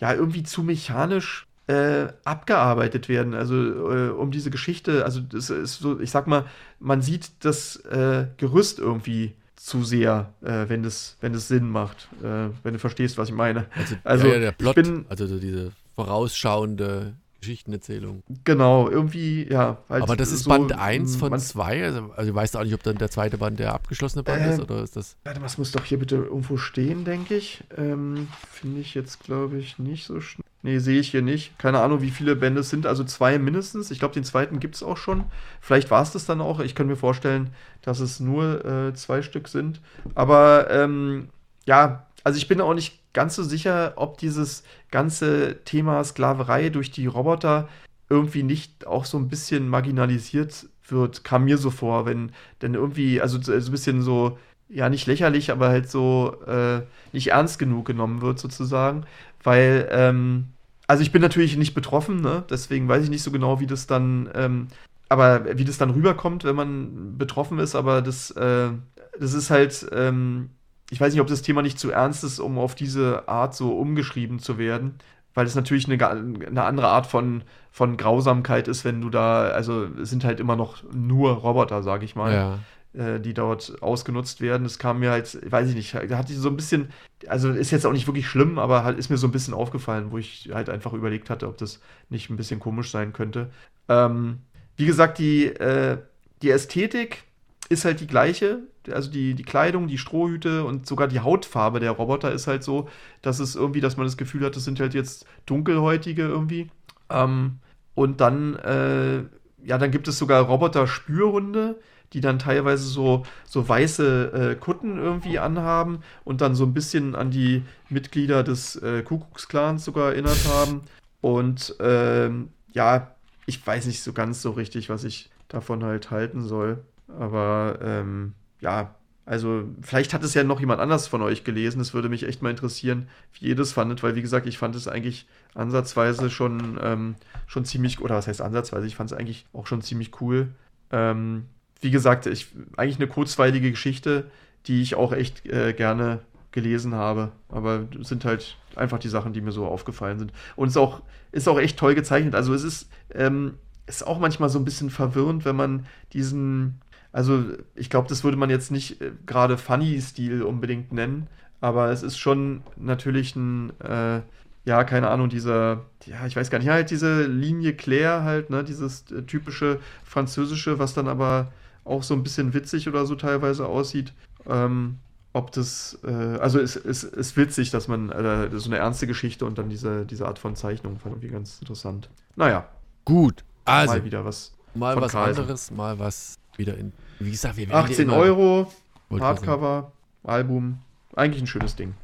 [0.00, 3.34] ja irgendwie zu mechanisch äh, abgearbeitet werden.
[3.34, 6.46] Also äh, um diese Geschichte, also das ist so, ich sag mal,
[6.80, 12.08] man sieht das äh, Gerüst irgendwie zu sehr, äh, wenn das, wenn das Sinn macht,
[12.22, 13.66] äh, wenn du verstehst, was ich meine.
[13.76, 18.24] Also, also ja, ja, der Plot, bin, also diese vorausschauende Geschichtenerzählung.
[18.44, 19.78] Genau, irgendwie, ja.
[19.88, 22.74] Halt Aber das ist so, Band 1 von 2, also, also weißt du auch nicht,
[22.74, 25.16] ob dann der zweite Band der abgeschlossene Band äh, ist, oder ist das...
[25.24, 27.62] Warte, was muss doch hier bitte irgendwo stehen, denke ich.
[27.76, 30.49] Ähm, Finde ich jetzt, glaube ich, nicht so schnell.
[30.62, 31.58] Nee, sehe ich hier nicht.
[31.58, 32.86] Keine Ahnung, wie viele Bände es sind.
[32.86, 33.90] Also zwei mindestens.
[33.90, 35.24] Ich glaube, den zweiten gibt es auch schon.
[35.60, 36.60] Vielleicht war es das dann auch.
[36.60, 37.50] Ich kann mir vorstellen,
[37.82, 39.80] dass es nur äh, zwei Stück sind.
[40.14, 41.30] Aber ähm,
[41.64, 46.90] ja, also ich bin auch nicht ganz so sicher, ob dieses ganze Thema Sklaverei durch
[46.90, 47.68] die Roboter
[48.08, 52.32] irgendwie nicht auch so ein bisschen marginalisiert wird, kam mir so vor, wenn
[52.62, 54.38] denn irgendwie, also so ein bisschen so,
[54.68, 56.82] ja, nicht lächerlich, aber halt so äh,
[57.12, 59.04] nicht ernst genug genommen wird, sozusagen.
[59.42, 60.48] Weil, ähm,
[60.86, 62.44] also ich bin natürlich nicht betroffen, ne?
[62.50, 64.68] deswegen weiß ich nicht so genau, wie das dann, ähm,
[65.08, 68.70] aber wie das dann rüberkommt, wenn man betroffen ist, aber das, äh,
[69.18, 70.50] das ist halt, ähm,
[70.90, 73.76] ich weiß nicht, ob das Thema nicht zu ernst ist, um auf diese Art so
[73.76, 74.96] umgeschrieben zu werden,
[75.34, 79.84] weil es natürlich eine, eine andere Art von, von Grausamkeit ist, wenn du da, also
[79.84, 82.32] es sind halt immer noch nur Roboter, sag ich mal.
[82.32, 82.58] Ja.
[82.92, 84.64] Äh, die dort ausgenutzt werden.
[84.64, 86.88] Das kam mir halt, weiß ich nicht, da hatte ich so ein bisschen,
[87.28, 90.10] also ist jetzt auch nicht wirklich schlimm, aber halt ist mir so ein bisschen aufgefallen,
[90.10, 93.50] wo ich halt einfach überlegt hatte, ob das nicht ein bisschen komisch sein könnte.
[93.88, 94.40] Ähm,
[94.76, 95.98] wie gesagt, die, äh,
[96.42, 97.22] die Ästhetik
[97.68, 98.64] ist halt die gleiche.
[98.90, 102.88] Also die, die Kleidung, die Strohhüte und sogar die Hautfarbe der Roboter ist halt so,
[103.22, 106.68] dass es irgendwie, dass man das Gefühl hat, das sind halt jetzt dunkelhäutige irgendwie.
[107.08, 107.60] Ähm,
[107.94, 109.18] und dann, äh,
[109.64, 111.78] ja, dann gibt es sogar Roboter-Spürhunde,
[112.12, 117.14] die dann teilweise so, so weiße äh, Kutten irgendwie anhaben und dann so ein bisschen
[117.14, 120.82] an die Mitglieder des äh, Kuckucksklans sogar erinnert haben.
[121.20, 123.14] Und ähm, ja,
[123.46, 126.82] ich weiß nicht so ganz so richtig, was ich davon halt halten soll.
[127.18, 128.94] Aber ähm, ja,
[129.26, 131.80] also vielleicht hat es ja noch jemand anders von euch gelesen.
[131.80, 134.74] Es würde mich echt mal interessieren, wie ihr das fandet, weil wie gesagt, ich fand
[134.74, 137.14] es eigentlich ansatzweise schon, ähm,
[137.46, 140.48] schon ziemlich, oder was heißt ansatzweise, ich fand es eigentlich auch schon ziemlich cool.
[140.90, 141.46] Ähm,
[141.80, 144.30] wie gesagt, ich, eigentlich eine kurzweilige Geschichte,
[144.66, 146.20] die ich auch echt äh, gerne
[146.52, 147.32] gelesen habe.
[147.48, 150.32] Aber es sind halt einfach die Sachen, die mir so aufgefallen sind.
[150.56, 151.02] Und es ist auch,
[151.32, 152.34] ist auch echt toll gezeichnet.
[152.34, 153.54] Also es ist, ähm,
[153.86, 156.80] ist auch manchmal so ein bisschen verwirrend, wenn man diesen,
[157.12, 157.44] also
[157.74, 161.26] ich glaube, das würde man jetzt nicht äh, gerade Funny-Stil unbedingt nennen,
[161.60, 164.20] aber es ist schon natürlich ein, äh,
[164.64, 168.62] ja, keine Ahnung, dieser, ja, ich weiß gar nicht, halt diese Linie Claire halt, ne,
[168.62, 171.52] dieses äh, typische französische, was dann aber
[171.84, 174.12] auch so ein bisschen witzig oder so teilweise aussieht.
[174.46, 174.98] Ähm,
[175.32, 179.06] ob das, äh, also es ist, ist, ist witzig, dass man äh, so eine ernste
[179.06, 182.10] Geschichte und dann diese, diese Art von Zeichnung fand irgendwie ganz interessant.
[182.36, 182.68] Naja.
[183.04, 183.94] Gut, also.
[183.94, 184.52] Mal wieder was.
[184.74, 185.40] Mal was Kreisen.
[185.40, 186.92] anderes, mal was wieder in.
[187.18, 188.70] Wie gesagt, wir 18 Euro,
[189.10, 189.92] Hardcover,
[190.24, 190.78] Album.
[191.14, 191.94] Eigentlich ein schönes Ding.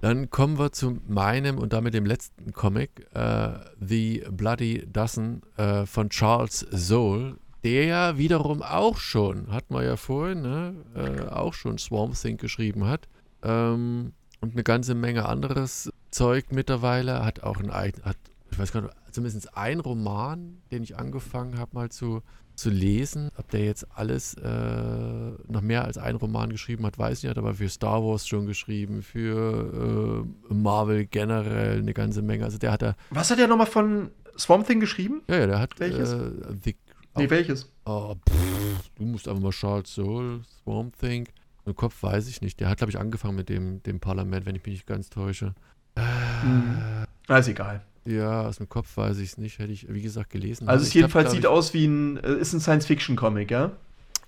[0.00, 5.86] Dann kommen wir zu meinem und damit dem letzten Comic, uh, The Bloody Dozen uh,
[5.86, 11.78] von Charles Soule der wiederum auch schon, hat man ja vorhin, ne, äh, auch schon
[11.78, 13.08] Swamp Thing geschrieben hat.
[13.42, 17.24] Ähm, und eine ganze Menge anderes Zeug mittlerweile.
[17.24, 18.16] Hat auch ein, hat,
[18.50, 22.20] ich weiß gar nicht, zumindest ein Roman, den ich angefangen habe mal zu,
[22.54, 23.30] zu lesen.
[23.38, 27.38] Ob der jetzt alles äh, noch mehr als ein Roman geschrieben hat, weiß ich nicht,
[27.38, 32.44] aber für Star Wars schon geschrieben, für äh, Marvel generell eine ganze Menge.
[32.44, 32.96] Also der hat da.
[33.10, 35.22] Was hat er nochmal von Swamp Thing geschrieben?
[35.28, 36.12] Ja, ja, der hat welches?
[36.12, 36.30] Äh,
[36.62, 36.76] The,
[37.16, 37.70] nee, welches?
[37.84, 41.28] Oh, pff, du musst einfach mal Charles Soul, Swamp Thing.
[41.66, 42.60] Im Kopf weiß ich nicht.
[42.60, 45.54] Der hat, glaube ich, angefangen mit dem, dem Parlament, wenn ich mich nicht ganz täusche.
[45.94, 46.02] Äh,
[46.42, 47.06] hm.
[47.28, 47.82] ist egal.
[48.04, 49.58] Ja, aus dem Kopf weiß ich es nicht.
[49.58, 50.68] Hätte ich, wie gesagt, gelesen.
[50.68, 53.72] Also es jedenfalls glaub, sieht aus wie ein, äh, ist ein Science-Fiction-Comic, ja?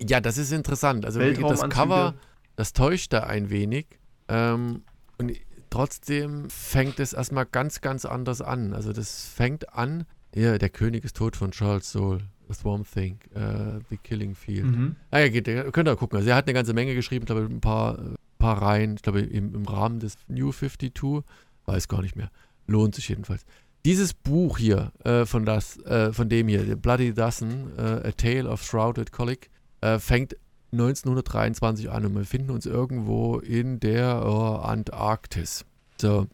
[0.00, 1.04] Ja, das ist interessant.
[1.04, 2.14] Also das Cover,
[2.56, 3.86] das täuscht da ein wenig.
[4.28, 4.82] Ähm,
[5.18, 5.32] und
[5.70, 8.72] trotzdem fängt es erstmal ganz, ganz anders an.
[8.72, 12.20] Also das fängt an, ja, der König ist tot von Charles Soule.
[12.48, 14.66] The Swamp Thing, uh, The Killing Field.
[14.66, 14.96] Mhm.
[15.10, 16.18] Ah, ja, geht, könnt ihr gucken.
[16.18, 17.98] Also er hat eine ganze Menge geschrieben, ich glaube ein paar,
[18.38, 21.24] paar Reihen, ich glaube im, im Rahmen des New 52,
[21.66, 22.30] weiß gar nicht mehr.
[22.66, 23.44] Lohnt sich jedenfalls.
[23.84, 28.48] Dieses Buch hier, äh, von, das, äh, von dem hier, Bloody Dozen, äh, A Tale
[28.48, 29.48] of Shrouded Colic,
[29.80, 30.36] äh, fängt
[30.72, 35.64] 1923 an und wir befinden uns irgendwo in der oh, Antarktis.
[36.00, 36.26] So.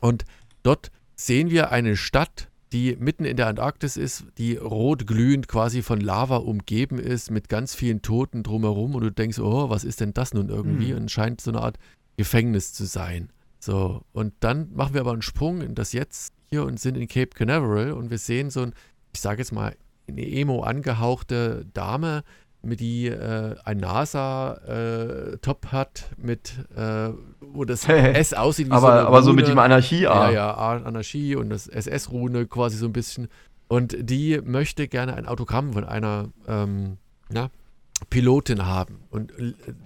[0.00, 0.24] Und
[0.62, 5.82] dort sehen wir eine Stadt, die mitten in der Antarktis ist, die rot glühend quasi
[5.82, 10.00] von Lava umgeben ist, mit ganz vielen Toten drumherum und du denkst, oh, was ist
[10.00, 10.92] denn das nun irgendwie?
[10.92, 10.98] Mhm.
[10.98, 11.78] Und scheint so eine Art
[12.16, 13.30] Gefängnis zu sein.
[13.58, 17.08] So, und dann machen wir aber einen Sprung in das Jetzt hier und sind in
[17.08, 18.72] Cape Canaveral und wir sehen so ein,
[19.12, 19.74] ich sage jetzt mal,
[20.06, 22.22] eine emo angehauchte Dame,
[22.68, 28.80] mit die äh, ein NASA-Top äh, hat, mit äh, wo das S aussieht wie aber,
[28.80, 29.24] so eine Aber Rune.
[29.24, 30.30] so mit dem Anarchie -A.
[30.30, 33.28] Ja, ja, Anarchie und das SS-Rune quasi so ein bisschen.
[33.68, 36.96] Und die möchte gerne ein Autogramm von einer ähm,
[37.28, 37.50] na,
[38.10, 39.32] Pilotin haben und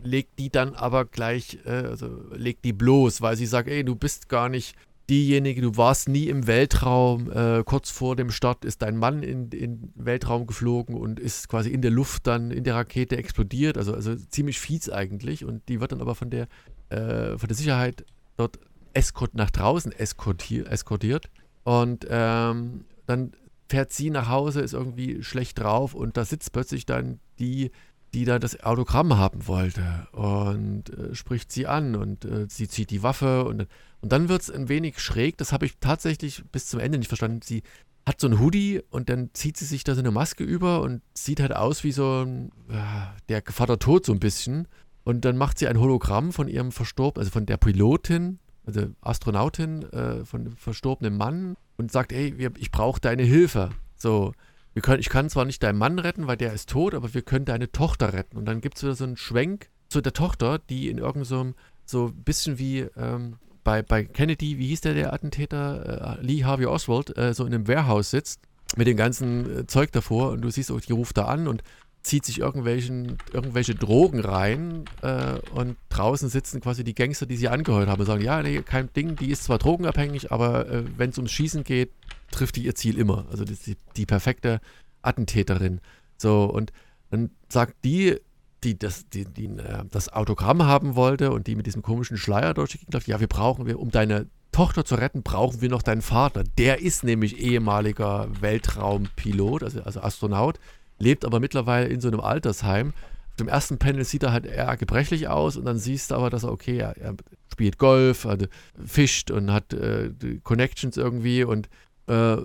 [0.02, 3.96] legt die dann aber gleich, äh, also legt die bloß, weil sie sagt, ey, du
[3.96, 4.76] bist gar nicht
[5.12, 9.50] diejenige, du warst nie im Weltraum, äh, kurz vor dem Start ist dein Mann in
[9.50, 13.92] den Weltraum geflogen und ist quasi in der Luft dann in der Rakete explodiert, also,
[13.92, 15.44] also ziemlich fies eigentlich.
[15.44, 16.48] Und die wird dann aber von der,
[16.88, 18.06] äh, von der Sicherheit
[18.38, 18.58] dort
[18.94, 21.28] eskort nach draußen eskortiert, eskortiert.
[21.64, 23.32] Und ähm, dann
[23.68, 27.70] fährt sie nach Hause, ist irgendwie schlecht drauf und da sitzt plötzlich dann die
[28.14, 32.90] die da das Autogramm haben wollte und äh, spricht sie an und äh, sie zieht
[32.90, 33.66] die Waffe und,
[34.00, 35.38] und dann wird es ein wenig schräg.
[35.38, 37.40] Das habe ich tatsächlich bis zum Ende nicht verstanden.
[37.42, 37.62] Sie
[38.06, 41.02] hat so ein Hoodie und dann zieht sie sich da so eine Maske über und
[41.14, 44.68] sieht halt aus wie so ein, äh, der Vater Tod so ein bisschen.
[45.04, 49.82] Und dann macht sie ein Hologramm von ihrem verstorbenen, also von der Pilotin, also Astronautin,
[49.92, 53.70] äh, von dem verstorbenen Mann und sagt, wir, ich brauche deine Hilfe.
[53.96, 54.32] So,
[54.74, 57.22] wir können, ich kann zwar nicht deinen Mann retten, weil der ist tot, aber wir
[57.22, 58.36] können deine Tochter retten.
[58.36, 61.54] Und dann gibt es wieder so einen Schwenk zu der Tochter, die in irgendeinem
[61.84, 66.44] so ein bisschen wie ähm, bei, bei Kennedy, wie hieß der, der Attentäter, äh, Lee
[66.44, 68.40] Harvey Oswald, äh, so in einem Warehouse sitzt
[68.76, 71.62] mit dem ganzen äh, Zeug davor und du siehst auch, die ruft da an und
[72.02, 77.48] zieht sich irgendwelchen, irgendwelche Drogen rein äh, und draußen sitzen quasi die Gangster, die sie
[77.48, 81.10] angeheuert haben und sagen, ja, nee, kein Ding, die ist zwar drogenabhängig, aber äh, wenn
[81.10, 81.90] es ums Schießen geht,
[82.32, 83.26] trifft die ihr Ziel immer.
[83.30, 84.60] Also die, die perfekte
[85.02, 85.80] Attentäterin.
[86.16, 86.72] So, und
[87.10, 88.18] dann sagt die,
[88.64, 92.54] die das, die, die, äh, das Autogramm haben wollte und die mit diesem komischen Schleier
[92.54, 96.02] durchgekriegt hat, ja, wir brauchen, wir, um deine Tochter zu retten, brauchen wir noch deinen
[96.02, 96.44] Vater.
[96.58, 100.60] Der ist nämlich ehemaliger Weltraumpilot, also, also Astronaut,
[100.98, 102.92] lebt aber mittlerweile in so einem Altersheim.
[103.30, 106.28] Auf dem ersten Panel sieht er halt eher gebrechlich aus und dann siehst du aber,
[106.28, 107.14] dass er, okay, er, er
[107.50, 108.46] spielt Golf, also
[108.84, 110.10] fischt und hat äh,
[110.42, 111.68] Connections irgendwie und
[112.06, 112.36] äh,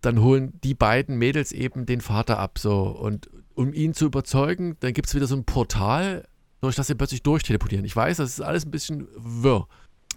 [0.00, 2.58] dann holen die beiden Mädels eben den Vater ab.
[2.58, 2.82] So.
[2.82, 6.24] Und um ihn zu überzeugen, dann gibt es wieder so ein Portal,
[6.60, 7.84] durch das sie plötzlich durchteleportieren.
[7.84, 9.66] Ich weiß, das ist alles ein bisschen wirr.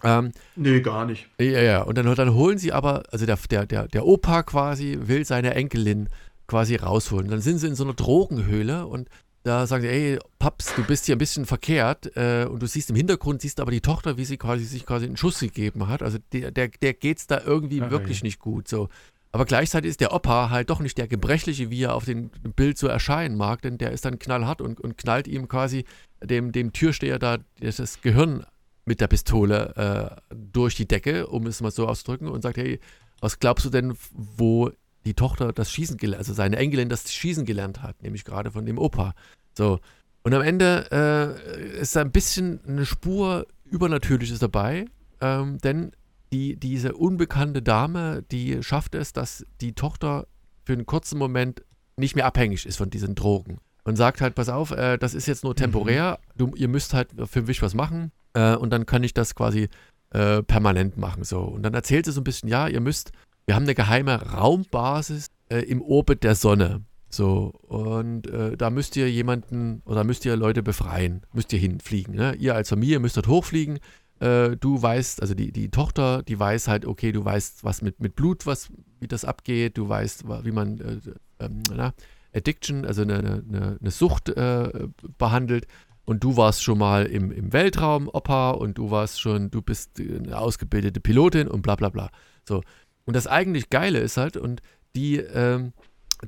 [0.02, 1.28] Ähm, nee, gar nicht.
[1.38, 1.82] Ja, ja.
[1.82, 5.54] Und dann, dann holen sie aber, also der, der, der, der Opa quasi will seine
[5.54, 6.08] Enkelin
[6.46, 7.28] quasi rausholen.
[7.28, 9.08] Dann sind sie in so einer Drogenhöhle und
[9.42, 12.90] da sagen sie, ey, Paps, du bist hier ein bisschen verkehrt äh, und du siehst
[12.90, 16.02] im Hintergrund, siehst aber die Tochter, wie sie quasi sich quasi einen Schuss gegeben hat.
[16.02, 17.90] Also der, der, der geht's da irgendwie okay.
[17.90, 18.68] wirklich nicht gut.
[18.68, 18.88] So.
[19.32, 22.76] Aber gleichzeitig ist der Opa halt doch nicht der Gebrechliche, wie er auf dem Bild
[22.76, 25.84] so erscheinen mag, denn der ist dann knallhart und, und knallt ihm quasi
[26.22, 28.44] dem, dem Türsteher da das Gehirn
[28.84, 32.80] mit der Pistole äh, durch die Decke, um es mal so auszudrücken, und sagt, hey,
[33.20, 34.70] was glaubst du denn, wo
[35.10, 38.64] die Tochter das Schießen gelernt, also seine Enkelin das Schießen gelernt hat, nämlich gerade von
[38.64, 39.14] dem Opa.
[39.56, 39.80] So.
[40.22, 44.84] Und am Ende äh, ist da ein bisschen eine Spur Übernatürliches dabei,
[45.20, 45.92] ähm, denn
[46.32, 50.26] die, diese unbekannte Dame, die schafft es, dass die Tochter
[50.64, 51.64] für einen kurzen Moment
[51.96, 53.58] nicht mehr abhängig ist von diesen Drogen.
[53.82, 57.08] Und sagt halt, pass auf, äh, das ist jetzt nur temporär, du, ihr müsst halt
[57.24, 59.68] für mich was machen äh, und dann kann ich das quasi
[60.10, 61.24] äh, permanent machen.
[61.24, 61.40] So.
[61.40, 63.10] Und dann erzählt sie so ein bisschen, ja, ihr müsst,
[63.50, 66.84] wir haben eine geheime Raumbasis äh, im Orbit der Sonne.
[67.08, 72.14] So, und äh, da müsst ihr jemanden oder müsst ihr Leute befreien, müsst ihr hinfliegen.
[72.14, 72.36] Ne?
[72.36, 73.80] Ihr als Familie müsst dort hochfliegen.
[74.20, 77.98] Äh, du weißt, also die, die Tochter, die weiß halt, okay, du weißt, was mit,
[77.98, 78.70] mit Blut, was,
[79.00, 81.00] wie das abgeht, du weißt, wie man äh,
[81.44, 81.92] ähm, na,
[82.32, 84.86] Addiction, also eine, eine, eine Sucht äh,
[85.18, 85.66] behandelt.
[86.04, 89.98] Und du warst schon mal im, im Weltraum, Opa, und du warst schon, du bist
[89.98, 92.12] eine ausgebildete Pilotin und bla bla bla.
[92.46, 92.62] So.
[93.10, 94.62] Und das eigentlich Geile ist halt, und
[94.94, 95.72] die, ähm,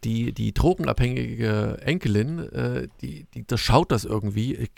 [0.03, 4.69] die, die drogenabhängige Enkelin, äh, die, die, das schaut das irgendwie.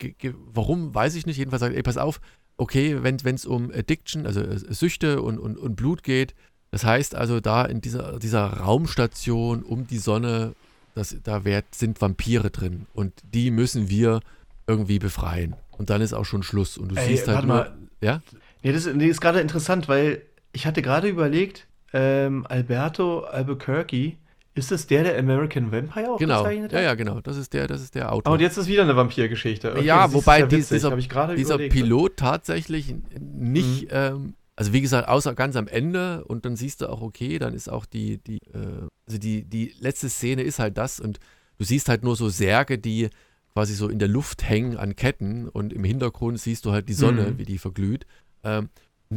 [0.52, 1.38] Warum, weiß ich nicht.
[1.38, 2.20] Jedenfalls sagt, ey, pass auf,
[2.58, 6.34] okay, wenn es um Addiction, also äh, Süchte und, und, und Blut geht,
[6.72, 10.52] das heißt also, da in dieser, dieser Raumstation um die Sonne,
[10.94, 14.20] das, da werd, sind Vampire drin und die müssen wir
[14.66, 15.56] irgendwie befreien.
[15.70, 16.76] Und dann ist auch schon Schluss.
[16.76, 17.78] Und du Ey, siehst halt nur, mal.
[18.02, 18.20] Ja?
[18.62, 20.20] Nee, das, nee, ist gerade interessant, weil
[20.52, 24.16] ich hatte gerade überlegt, ähm, Alberto Albuquerque,
[24.56, 26.42] ist das der, der American Vampire auch genau.
[26.42, 26.80] gezeichnet hat?
[26.80, 27.20] Ja, ja, genau.
[27.20, 28.32] Das ist der, das ist der Autor.
[28.32, 29.72] Oh, und jetzt ist wieder eine Vampirgeschichte.
[29.72, 30.96] Okay, ja, wobei ja dies, dieser,
[31.34, 33.88] dieser Pilot tatsächlich nicht, mhm.
[33.90, 37.54] ähm, also wie gesagt, außer ganz am Ende und dann siehst du auch, okay, dann
[37.54, 41.18] ist auch die, die, äh, also die, die letzte Szene ist halt das und
[41.58, 43.10] du siehst halt nur so Särge, die
[43.52, 46.94] quasi so in der Luft hängen an Ketten und im Hintergrund siehst du halt die
[46.94, 47.38] Sonne, mhm.
[47.38, 48.04] wie die verglüht.
[48.42, 48.68] Ähm,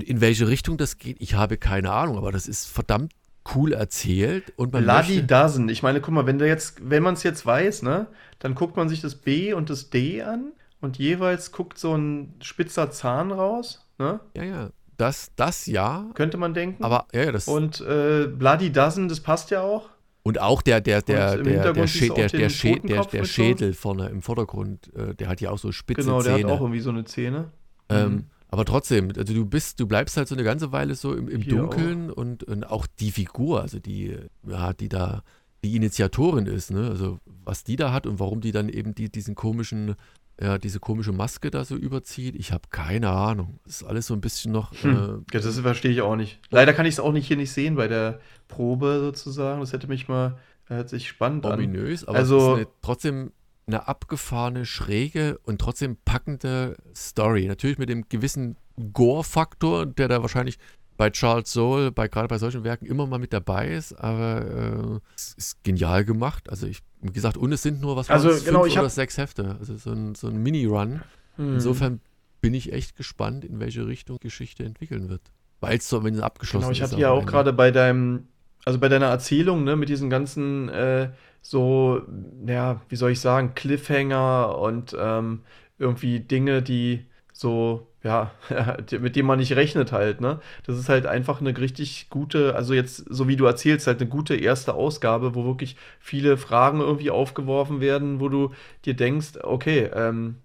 [0.02, 3.12] in welche Richtung das geht, ich habe keine Ahnung, aber das ist verdammt
[3.56, 5.70] cool erzählt und man Bloody Dozen.
[5.70, 8.08] Ich meine, guck mal, wenn jetzt, wenn man es jetzt weiß, ne,
[8.40, 10.52] dann guckt man sich das B und das D an
[10.82, 14.20] und jeweils guckt so ein spitzer Zahn raus, ne?
[14.36, 14.70] Ja, ja.
[14.98, 16.10] Das, das ja.
[16.16, 16.84] Könnte man denken.
[16.84, 17.48] Aber ja, ja das.
[17.48, 19.90] Und äh, Bloody Dozen, das passt ja auch.
[20.24, 24.10] Und auch der, der, der, der, der, Schä der, der, Schä der, der Schädel vorne
[24.10, 26.12] im Vordergrund, äh, der hat ja auch so spitze Zähne.
[26.12, 26.50] Genau, der Zähne.
[26.50, 27.52] hat auch irgendwie so eine Zähne.
[27.90, 28.26] Ähm, mhm.
[28.50, 31.44] Aber trotzdem, also du bist, du bleibst halt so eine ganze Weile so im, im
[31.44, 32.18] Dunkeln auch.
[32.18, 34.18] Und, und auch die Figur, also die,
[34.48, 35.24] ja, die da
[35.64, 36.88] die Initiatorin ist, ne?
[36.90, 39.96] Also was die da hat und warum die dann eben die, diesen komischen,
[40.40, 43.60] ja, diese komische Maske da so überzieht, ich habe keine Ahnung.
[43.66, 44.72] Das ist alles so ein bisschen noch.
[44.82, 45.26] Hm.
[45.32, 46.40] Äh, das verstehe ich auch nicht.
[46.50, 49.60] Leider kann ich es auch nicht hier nicht sehen bei der Probe sozusagen.
[49.60, 52.10] Das hätte mich mal, hört sich spannend ominös, an.
[52.10, 53.32] aber also, trotzdem
[53.68, 57.48] eine abgefahrene, schräge und trotzdem packende Story.
[57.48, 58.56] Natürlich mit dem gewissen
[58.94, 60.58] Gore-Faktor, der da wahrscheinlich
[60.96, 65.00] bei Charles Soule, bei, gerade bei solchen Werken immer mal mit dabei ist, aber äh,
[65.16, 66.50] es ist genial gemacht.
[66.50, 69.58] Also ich, wie gesagt, und es sind nur was also, genau, fünf oder sechs Hefte.
[69.60, 71.02] Also so ein, so ein Mini-Run.
[71.36, 71.54] Hm.
[71.56, 72.02] Insofern
[72.42, 75.22] bin ich echt gespannt, in welche Richtung Geschichte entwickeln wird.
[75.60, 76.88] Weil es so, wenn es abgeschlossen genau, ich ist.
[76.88, 78.28] Ich hatte ja auch gerade bei deinem,
[78.66, 81.12] also bei deiner Erzählung, ne, mit diesen ganzen äh,
[81.50, 82.02] so,
[82.46, 85.44] ja, wie soll ich sagen, Cliffhanger und ähm,
[85.80, 88.32] irgendwie Dinge, die so, ja,
[89.00, 90.42] mit denen man nicht rechnet halt, ne?
[90.66, 94.10] Das ist halt einfach eine richtig gute, also jetzt, so wie du erzählst, halt eine
[94.10, 98.52] gute erste Ausgabe, wo wirklich viele Fragen irgendwie aufgeworfen werden, wo du
[98.84, 100.36] dir denkst, okay, ähm,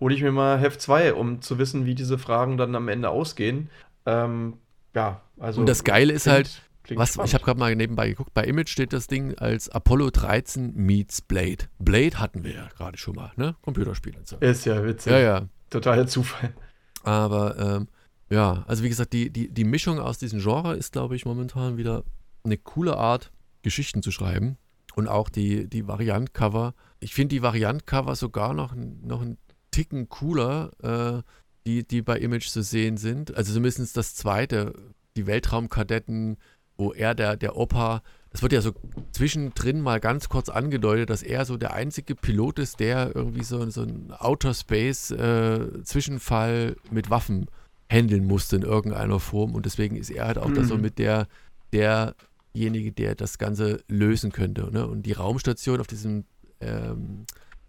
[0.00, 3.10] hole ich mir mal Heft 2, um zu wissen, wie diese Fragen dann am Ende
[3.10, 3.68] ausgehen.
[4.06, 4.54] Ähm,
[4.94, 5.60] ja, also.
[5.60, 6.62] Und das Geile ist halt,
[6.94, 10.74] was, ich habe gerade mal nebenbei geguckt, bei Image steht das Ding als Apollo 13
[10.74, 11.68] meets Blade.
[11.78, 13.56] Blade hatten wir ja gerade schon mal, ne?
[13.62, 14.36] Computerspiel und so.
[14.38, 15.12] Ist ja witzig.
[15.12, 15.48] Ja, ja.
[15.70, 16.54] Totaler Zufall.
[17.02, 17.88] Aber ähm,
[18.30, 21.76] ja, also wie gesagt, die, die, die Mischung aus diesem Genre ist, glaube ich, momentan
[21.76, 22.04] wieder
[22.44, 23.30] eine coole Art,
[23.62, 24.56] Geschichten zu schreiben.
[24.94, 26.74] Und auch die, die Variant-Cover.
[27.00, 29.38] Ich finde die Variant-Cover sogar noch, noch einen
[29.70, 31.22] Ticken cooler, äh,
[31.66, 33.34] die, die bei Image zu sehen sind.
[33.34, 34.74] Also zumindest das zweite,
[35.16, 36.36] die Weltraumkadetten
[36.76, 38.72] wo er, der, der Opa, das wird ja so
[39.12, 43.68] zwischendrin mal ganz kurz angedeutet, dass er so der einzige Pilot ist, der irgendwie so,
[43.70, 47.46] so einen Outer Space-Zwischenfall äh, mit Waffen
[47.90, 49.54] handeln musste in irgendeiner Form.
[49.54, 50.54] Und deswegen ist er halt auch mhm.
[50.54, 51.28] da so mit der,
[51.74, 54.70] derjenige, der das Ganze lösen könnte.
[54.72, 54.86] Ne?
[54.86, 56.24] Und die Raumstation auf diesem
[56.60, 57.26] ähm,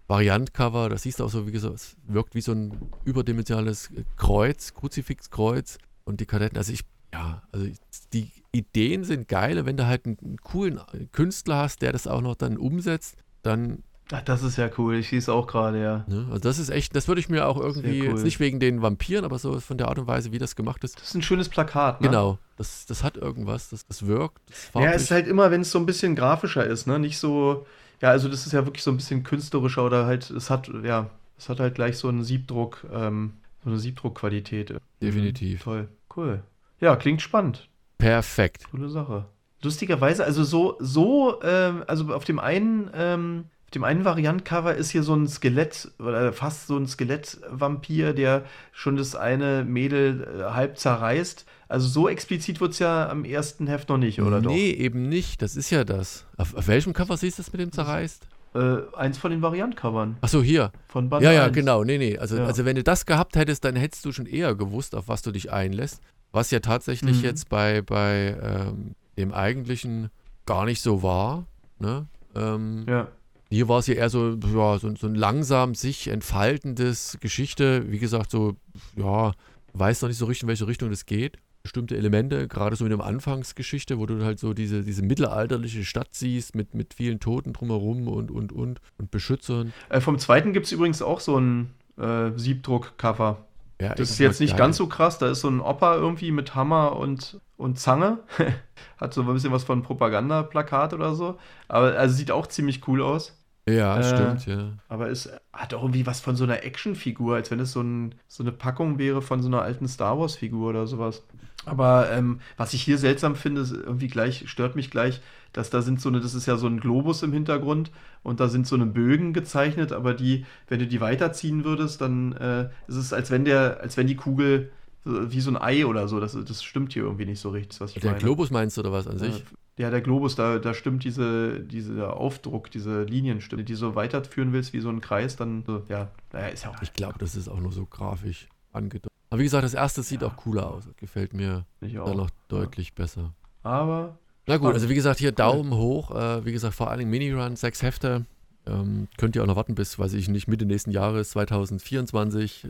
[0.08, 2.72] Variant-Cover, das siehst du auch so, wie gesagt, es wirkt wie so ein
[3.04, 5.78] überdimensionales Kreuz, Kruzifixkreuz.
[6.06, 6.82] Und die Kadetten, also ich,
[7.14, 7.68] ja, also
[8.12, 9.66] die Ideen sind geil.
[9.66, 10.80] Wenn du halt einen, coolen
[11.12, 14.96] Künstler hast, der das auch noch dann umsetzt, dann Ach, das ist ja cool.
[14.96, 16.06] Ich schieße auch gerade, ja.
[16.08, 16.26] Ne?
[16.30, 18.10] Also das ist echt, das würde ich mir auch irgendwie, cool.
[18.10, 20.84] jetzt nicht wegen den Vampiren, aber so von der Art und Weise, wie das gemacht
[20.84, 20.98] ist.
[20.98, 22.10] Das ist ein schönes Plakat, ne?
[22.10, 22.38] Genau.
[22.58, 24.42] Das, das hat irgendwas, das, das wirkt.
[24.50, 27.00] Das ja, es ist halt immer, wenn es so ein bisschen grafischer ist, ne?
[27.00, 27.66] Nicht so,
[28.02, 31.10] ja, also das ist ja wirklich so ein bisschen künstlerischer oder halt, es hat, ja,
[31.38, 33.34] es hat halt gleich so einen Siebdruck, ähm,
[33.64, 34.76] so eine Siebdruckqualität.
[35.02, 35.62] Definitiv.
[35.62, 35.88] Mhm, toll.
[36.16, 36.44] Cool.
[36.84, 37.70] Ja, klingt spannend.
[37.98, 38.70] Perfekt.
[38.70, 39.24] Coole Sache.
[39.62, 44.90] Lustigerweise, also so, so, ähm, also auf dem einen, ähm, auf dem einen Variantcover ist
[44.92, 48.44] hier so ein Skelett oder fast so ein Skelettvampir, der
[48.74, 51.46] schon das eine Mädel äh, halb zerreißt.
[51.70, 54.52] Also so explizit wird es ja am ersten Heft noch nicht, oder nee, doch?
[54.52, 55.42] Nee, eben nicht.
[55.42, 56.26] Das ist ja das.
[56.36, 58.28] Auf, auf welchem Cover siehst du das mit dem zerreißt?
[58.56, 60.18] Äh, eins von den Variantcovern.
[60.22, 60.72] Achso, hier.
[60.90, 61.56] Von Band Ja, ja, 1.
[61.56, 61.84] genau.
[61.84, 62.18] Nee, nee.
[62.20, 62.46] Also, Ja.
[62.46, 65.32] also wenn du das gehabt hättest, dann hättest du schon eher gewusst, auf was du
[65.32, 66.02] dich einlässt.
[66.34, 67.24] Was ja tatsächlich Mhm.
[67.24, 70.10] jetzt bei, bei ähm, dem eigentlichen
[70.46, 71.46] gar nicht so war.
[71.80, 72.08] Ne?
[72.36, 73.08] Ähm, Ja.
[73.50, 77.90] Hier war es ja eher so, ja, so, so ein langsam sich entfaltendes Geschichte.
[77.92, 78.56] Wie gesagt, so,
[78.96, 79.32] ja,
[79.74, 81.38] weiß noch nicht so richtig, in welche Richtung das geht.
[81.62, 86.10] Bestimmte Elemente, gerade so in der Anfangsgeschichte, wo du halt so diese, diese mittelalterliche Stadt
[86.12, 89.72] siehst mit, mit vielen Toten drumherum und, und, und, und Beschützern.
[89.90, 93.46] Äh, vom zweiten gibt es übrigens auch so ein äh, Siebdruck-Cover.
[93.84, 95.18] Ja, Das ist jetzt nicht ganz so krass.
[95.18, 98.20] Da ist so ein Opa irgendwie mit Hammer und, und Zange.
[98.98, 101.38] Hat so ein bisschen was von Propagandaplakat oder so.
[101.68, 103.38] Aber also sieht auch ziemlich cool aus.
[103.68, 104.74] Ja, Äh, stimmt, ja.
[104.88, 108.16] Aber es hat auch irgendwie was von so einer Actionfigur, als wenn es so, ein,
[108.28, 111.24] so eine Packung wäre von so einer alten Star Wars-Figur oder sowas.
[111.66, 115.22] Aber ähm, was ich hier seltsam finde, ist irgendwie gleich, stört mich gleich,
[115.54, 117.92] dass da sind so eine, das ist ja so ein Globus im Hintergrund
[118.24, 122.34] und da sind so eine Bögen gezeichnet, aber die, wenn du die weiterziehen würdest, dann
[122.34, 124.72] äh, ist es, als wenn der, als wenn die Kugel
[125.06, 127.94] wie so ein Ei oder so, das, das stimmt hier irgendwie nicht so richtig, was
[127.96, 128.24] ich Der meine.
[128.24, 129.44] Globus meinst du oder was an sich?
[129.78, 134.72] Ja, der Globus, da, da stimmt diese, dieser Aufdruck, diese Linien, die so weiterführen willst
[134.72, 137.50] wie so ein Kreis, dann so, ja, naja, ist ja auch Ich glaube, das ist
[137.50, 139.12] auch nur so grafisch angedeutet.
[139.30, 140.28] Aber wie gesagt, das erste sieht Ja.
[140.28, 140.88] auch cooler aus.
[140.98, 142.16] Gefällt mir dann auch.
[142.16, 143.34] noch deutlich besser.
[143.64, 146.12] Aber Na gut, also wie gesagt, hier Daumen hoch.
[146.12, 148.26] Äh, wie gesagt, vor allen Dingen Mini-Run, sechs Hefte.
[148.66, 152.70] Ähm, könnt ihr auch noch warten bis, weiß ich nicht, Mitte nächsten Jahres, 2024, äh,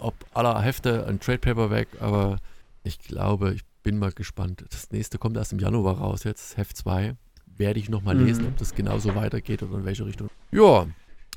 [0.00, 2.36] ob aller Hefte ein Trade Paperback, aber
[2.84, 4.64] ich glaube, ich bin mal gespannt.
[4.70, 7.16] Das nächste kommt erst im Januar raus, jetzt Heft 2.
[7.56, 8.48] Werde ich nochmal lesen, Mhm.
[8.50, 10.28] ob das genauso weitergeht oder in welche Richtung.
[10.52, 10.86] Ja,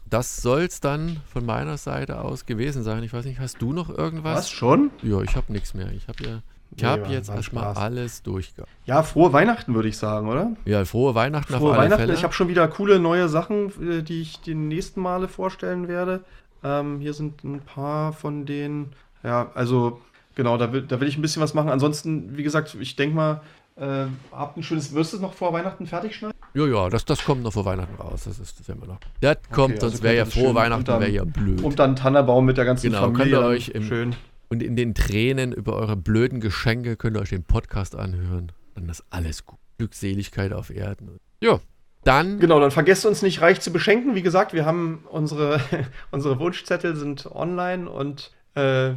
[0.09, 3.03] das soll es dann von meiner Seite aus gewesen sein.
[3.03, 4.37] Ich weiß nicht, hast du noch irgendwas?
[4.37, 4.91] was schon?
[5.01, 5.91] Ja, ich habe nichts mehr.
[5.93, 6.41] Ich habe ja,
[6.79, 8.69] ich habe jetzt erstmal alles durchgegangen.
[8.85, 10.51] Ja, frohe Weihnachten würde ich sagen, oder?
[10.65, 12.01] Ja, frohe Weihnachten Frohe auf alle Weihnachten.
[12.01, 12.13] Fälle.
[12.13, 16.21] Ich habe schon wieder coole neue Sachen, äh, die ich die nächsten Male vorstellen werde.
[16.63, 18.91] Ähm, hier sind ein paar von denen.
[19.23, 20.01] Ja, also
[20.35, 21.69] genau, da will, da will ich ein bisschen was machen.
[21.69, 23.41] Ansonsten, wie gesagt, ich denke mal,
[23.77, 24.93] äh, habt ein schönes.
[24.93, 26.35] Wirst du es noch vor Weihnachten fertig schneiden?
[26.53, 28.23] Ja, ja, das, das kommt noch vor Weihnachten raus.
[28.25, 28.97] Das ist das immer noch.
[29.21, 31.61] Das kommt, also sonst wäre ja könnt ihr frohe Weihnachten, wäre ja blöd.
[31.63, 33.35] Und dann Tannerbaum mit der ganzen Genau, könnt Familie.
[33.37, 34.15] ihr dann euch im- schön.
[34.49, 38.51] Und in den Tränen über eure blöden Geschenke könnt ihr euch den Podcast anhören.
[38.75, 39.59] Dann ist alles gut.
[39.77, 41.19] Glückseligkeit auf Erden.
[41.41, 41.59] Ja,
[42.03, 42.39] dann.
[42.39, 44.15] Genau, dann vergesst uns nicht reich zu beschenken.
[44.15, 45.61] Wie gesagt, wir haben unsere,
[46.11, 48.91] unsere Wunschzettel sind online und äh,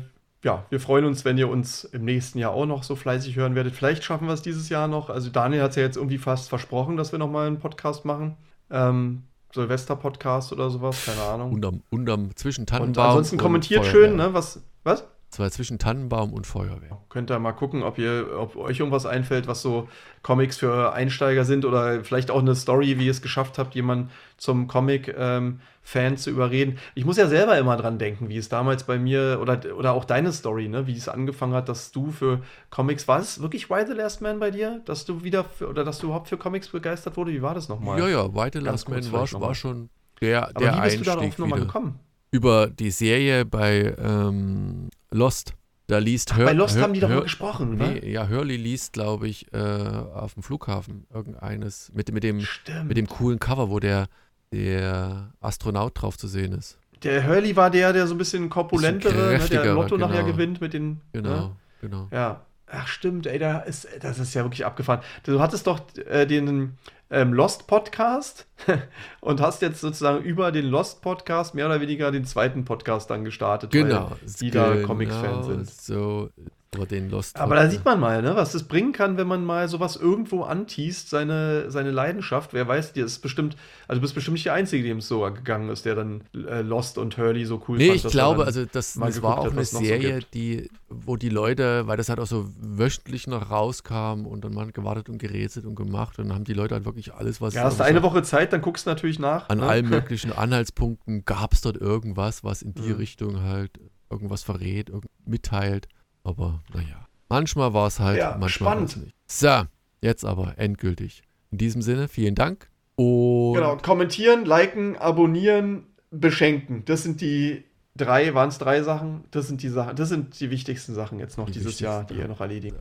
[0.45, 3.55] ja, wir freuen uns, wenn ihr uns im nächsten Jahr auch noch so fleißig hören
[3.55, 3.75] werdet.
[3.75, 5.09] Vielleicht schaffen wir es dieses Jahr noch.
[5.09, 8.05] Also Daniel hat es ja jetzt irgendwie fast versprochen, dass wir noch mal einen Podcast
[8.05, 8.37] machen.
[8.71, 9.23] Ähm,
[9.55, 11.53] Silvester-Podcast oder sowas, keine Ahnung.
[11.53, 14.33] Unterm, unterm zwischen Und ansonsten kommentiert schön, ne?
[14.33, 14.63] Was?
[14.83, 15.05] Was?
[15.33, 16.99] Zwar zwischen Tannenbaum und Feuerwehr.
[17.09, 19.89] Könnt ihr mal gucken, ob ihr, ob euch irgendwas einfällt, was so
[20.21, 24.11] Comics für Einsteiger sind oder vielleicht auch eine Story, wie ihr es geschafft habt, jemanden
[24.37, 26.77] zum Comic-Fan zu überreden.
[26.95, 30.05] Ich muss ja selber immer dran denken, wie es damals bei mir oder, oder auch
[30.05, 33.87] deine Story, ne, wie es angefangen hat, dass du für Comics, war es wirklich Why
[33.87, 36.69] the Last Man bei dir, dass du wieder für, oder dass du überhaupt für Comics
[36.69, 37.33] begeistert wurde?
[37.33, 37.99] Wie war das nochmal?
[37.99, 39.89] Ja, ja, White Ganz Last Man war, war schon
[40.21, 41.99] der, Aber der wie bist du darauf Einstieg nochmal gekommen?
[42.31, 45.55] Über die Serie bei ähm, Lost.
[45.89, 47.99] Da liest Hur bei Lost Hur haben die doch Hur mal gesprochen, ne?
[48.03, 52.89] Nee, ja, Hurley liest, glaube ich, äh, auf dem Flughafen irgendeines mit, mit, dem, Stimmt.
[52.89, 54.07] mit dem coolen Cover, wo der,
[54.53, 56.79] der Astronaut drauf zu sehen ist.
[57.03, 60.33] der Hurley war der, der so ein bisschen korpulentere, ne, der Lotto nachher genau.
[60.33, 61.01] gewinnt mit den.
[61.13, 61.51] Genau, Ne?
[61.81, 62.09] genau.
[62.13, 62.43] Ja.
[62.75, 65.01] Ach stimmt, ey, da ist, das ist ja wirklich abgefahren.
[65.25, 66.79] Du hattest doch äh, den
[67.13, 68.47] ähm, Lost Podcast
[69.21, 73.25] und hast jetzt sozusagen über den Lost Podcast mehr oder weniger den zweiten Podcast dann
[73.25, 73.71] gestartet.
[73.71, 74.11] Genau.
[74.11, 75.71] Weil die da genau Comics-Fans sind.
[75.71, 76.31] So,
[76.75, 77.37] Lost.
[77.39, 80.43] Aber da sieht man mal, ne, was das bringen kann, wenn man mal sowas irgendwo
[80.43, 82.55] anteast, seine, seine Leidenschaft.
[82.55, 83.57] Wer weiß, dir ist bestimmt,
[83.89, 86.63] also du bist bestimmt nicht der Einzige, dem es so gegangen ist, der dann äh,
[86.63, 87.97] Lost und Hurley so cool Nee, fand.
[87.97, 90.35] ich dass er glaube, also das, das war auch hat, eine so Serie, gibt.
[90.35, 94.73] die, wo die Leute, weil das halt auch so wöchentlich noch rauskam und dann man
[94.73, 97.65] gewartet und gerätselt und gemacht und dann haben die Leute halt wirklich alles, was ja,
[97.65, 99.49] hast du eine so Woche Zeit, dann guckst du natürlich nach.
[99.51, 99.67] an ne?
[99.67, 102.95] allen möglichen Anhaltspunkten gab es dort irgendwas, was in die Mhm.
[102.97, 103.79] Richtung halt
[104.11, 105.89] irgendwas verrät, irgend mitteilt.
[106.25, 108.97] Aber naja, manchmal war es halt, Ja, manchmal spannend.
[108.97, 109.15] nicht.
[109.27, 109.63] So,
[110.01, 111.23] jetzt aber endgültig.
[111.51, 116.85] In diesem Sinne, vielen Dank und Genau, kommentieren, liken, abonnieren, beschenken.
[116.85, 117.65] Das sind die
[117.97, 119.25] drei, waren es drei Sachen?
[119.31, 122.15] Das sind die Sachen, das sind die wichtigsten Sachen jetzt noch Die dieses Jahr, die
[122.15, 122.77] ihr noch erledigen.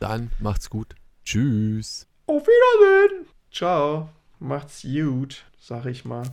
[0.00, 0.94] dann macht's gut.
[1.24, 2.06] Tschüss.
[2.26, 3.26] Auf Wiedersehen.
[3.52, 4.08] Ciao.
[4.40, 6.24] Macht's gut, sag ich mal.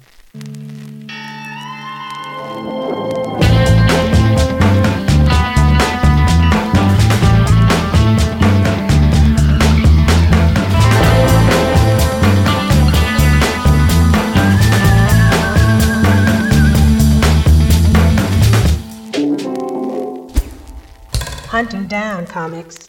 [21.50, 22.88] Hunting Down Comics.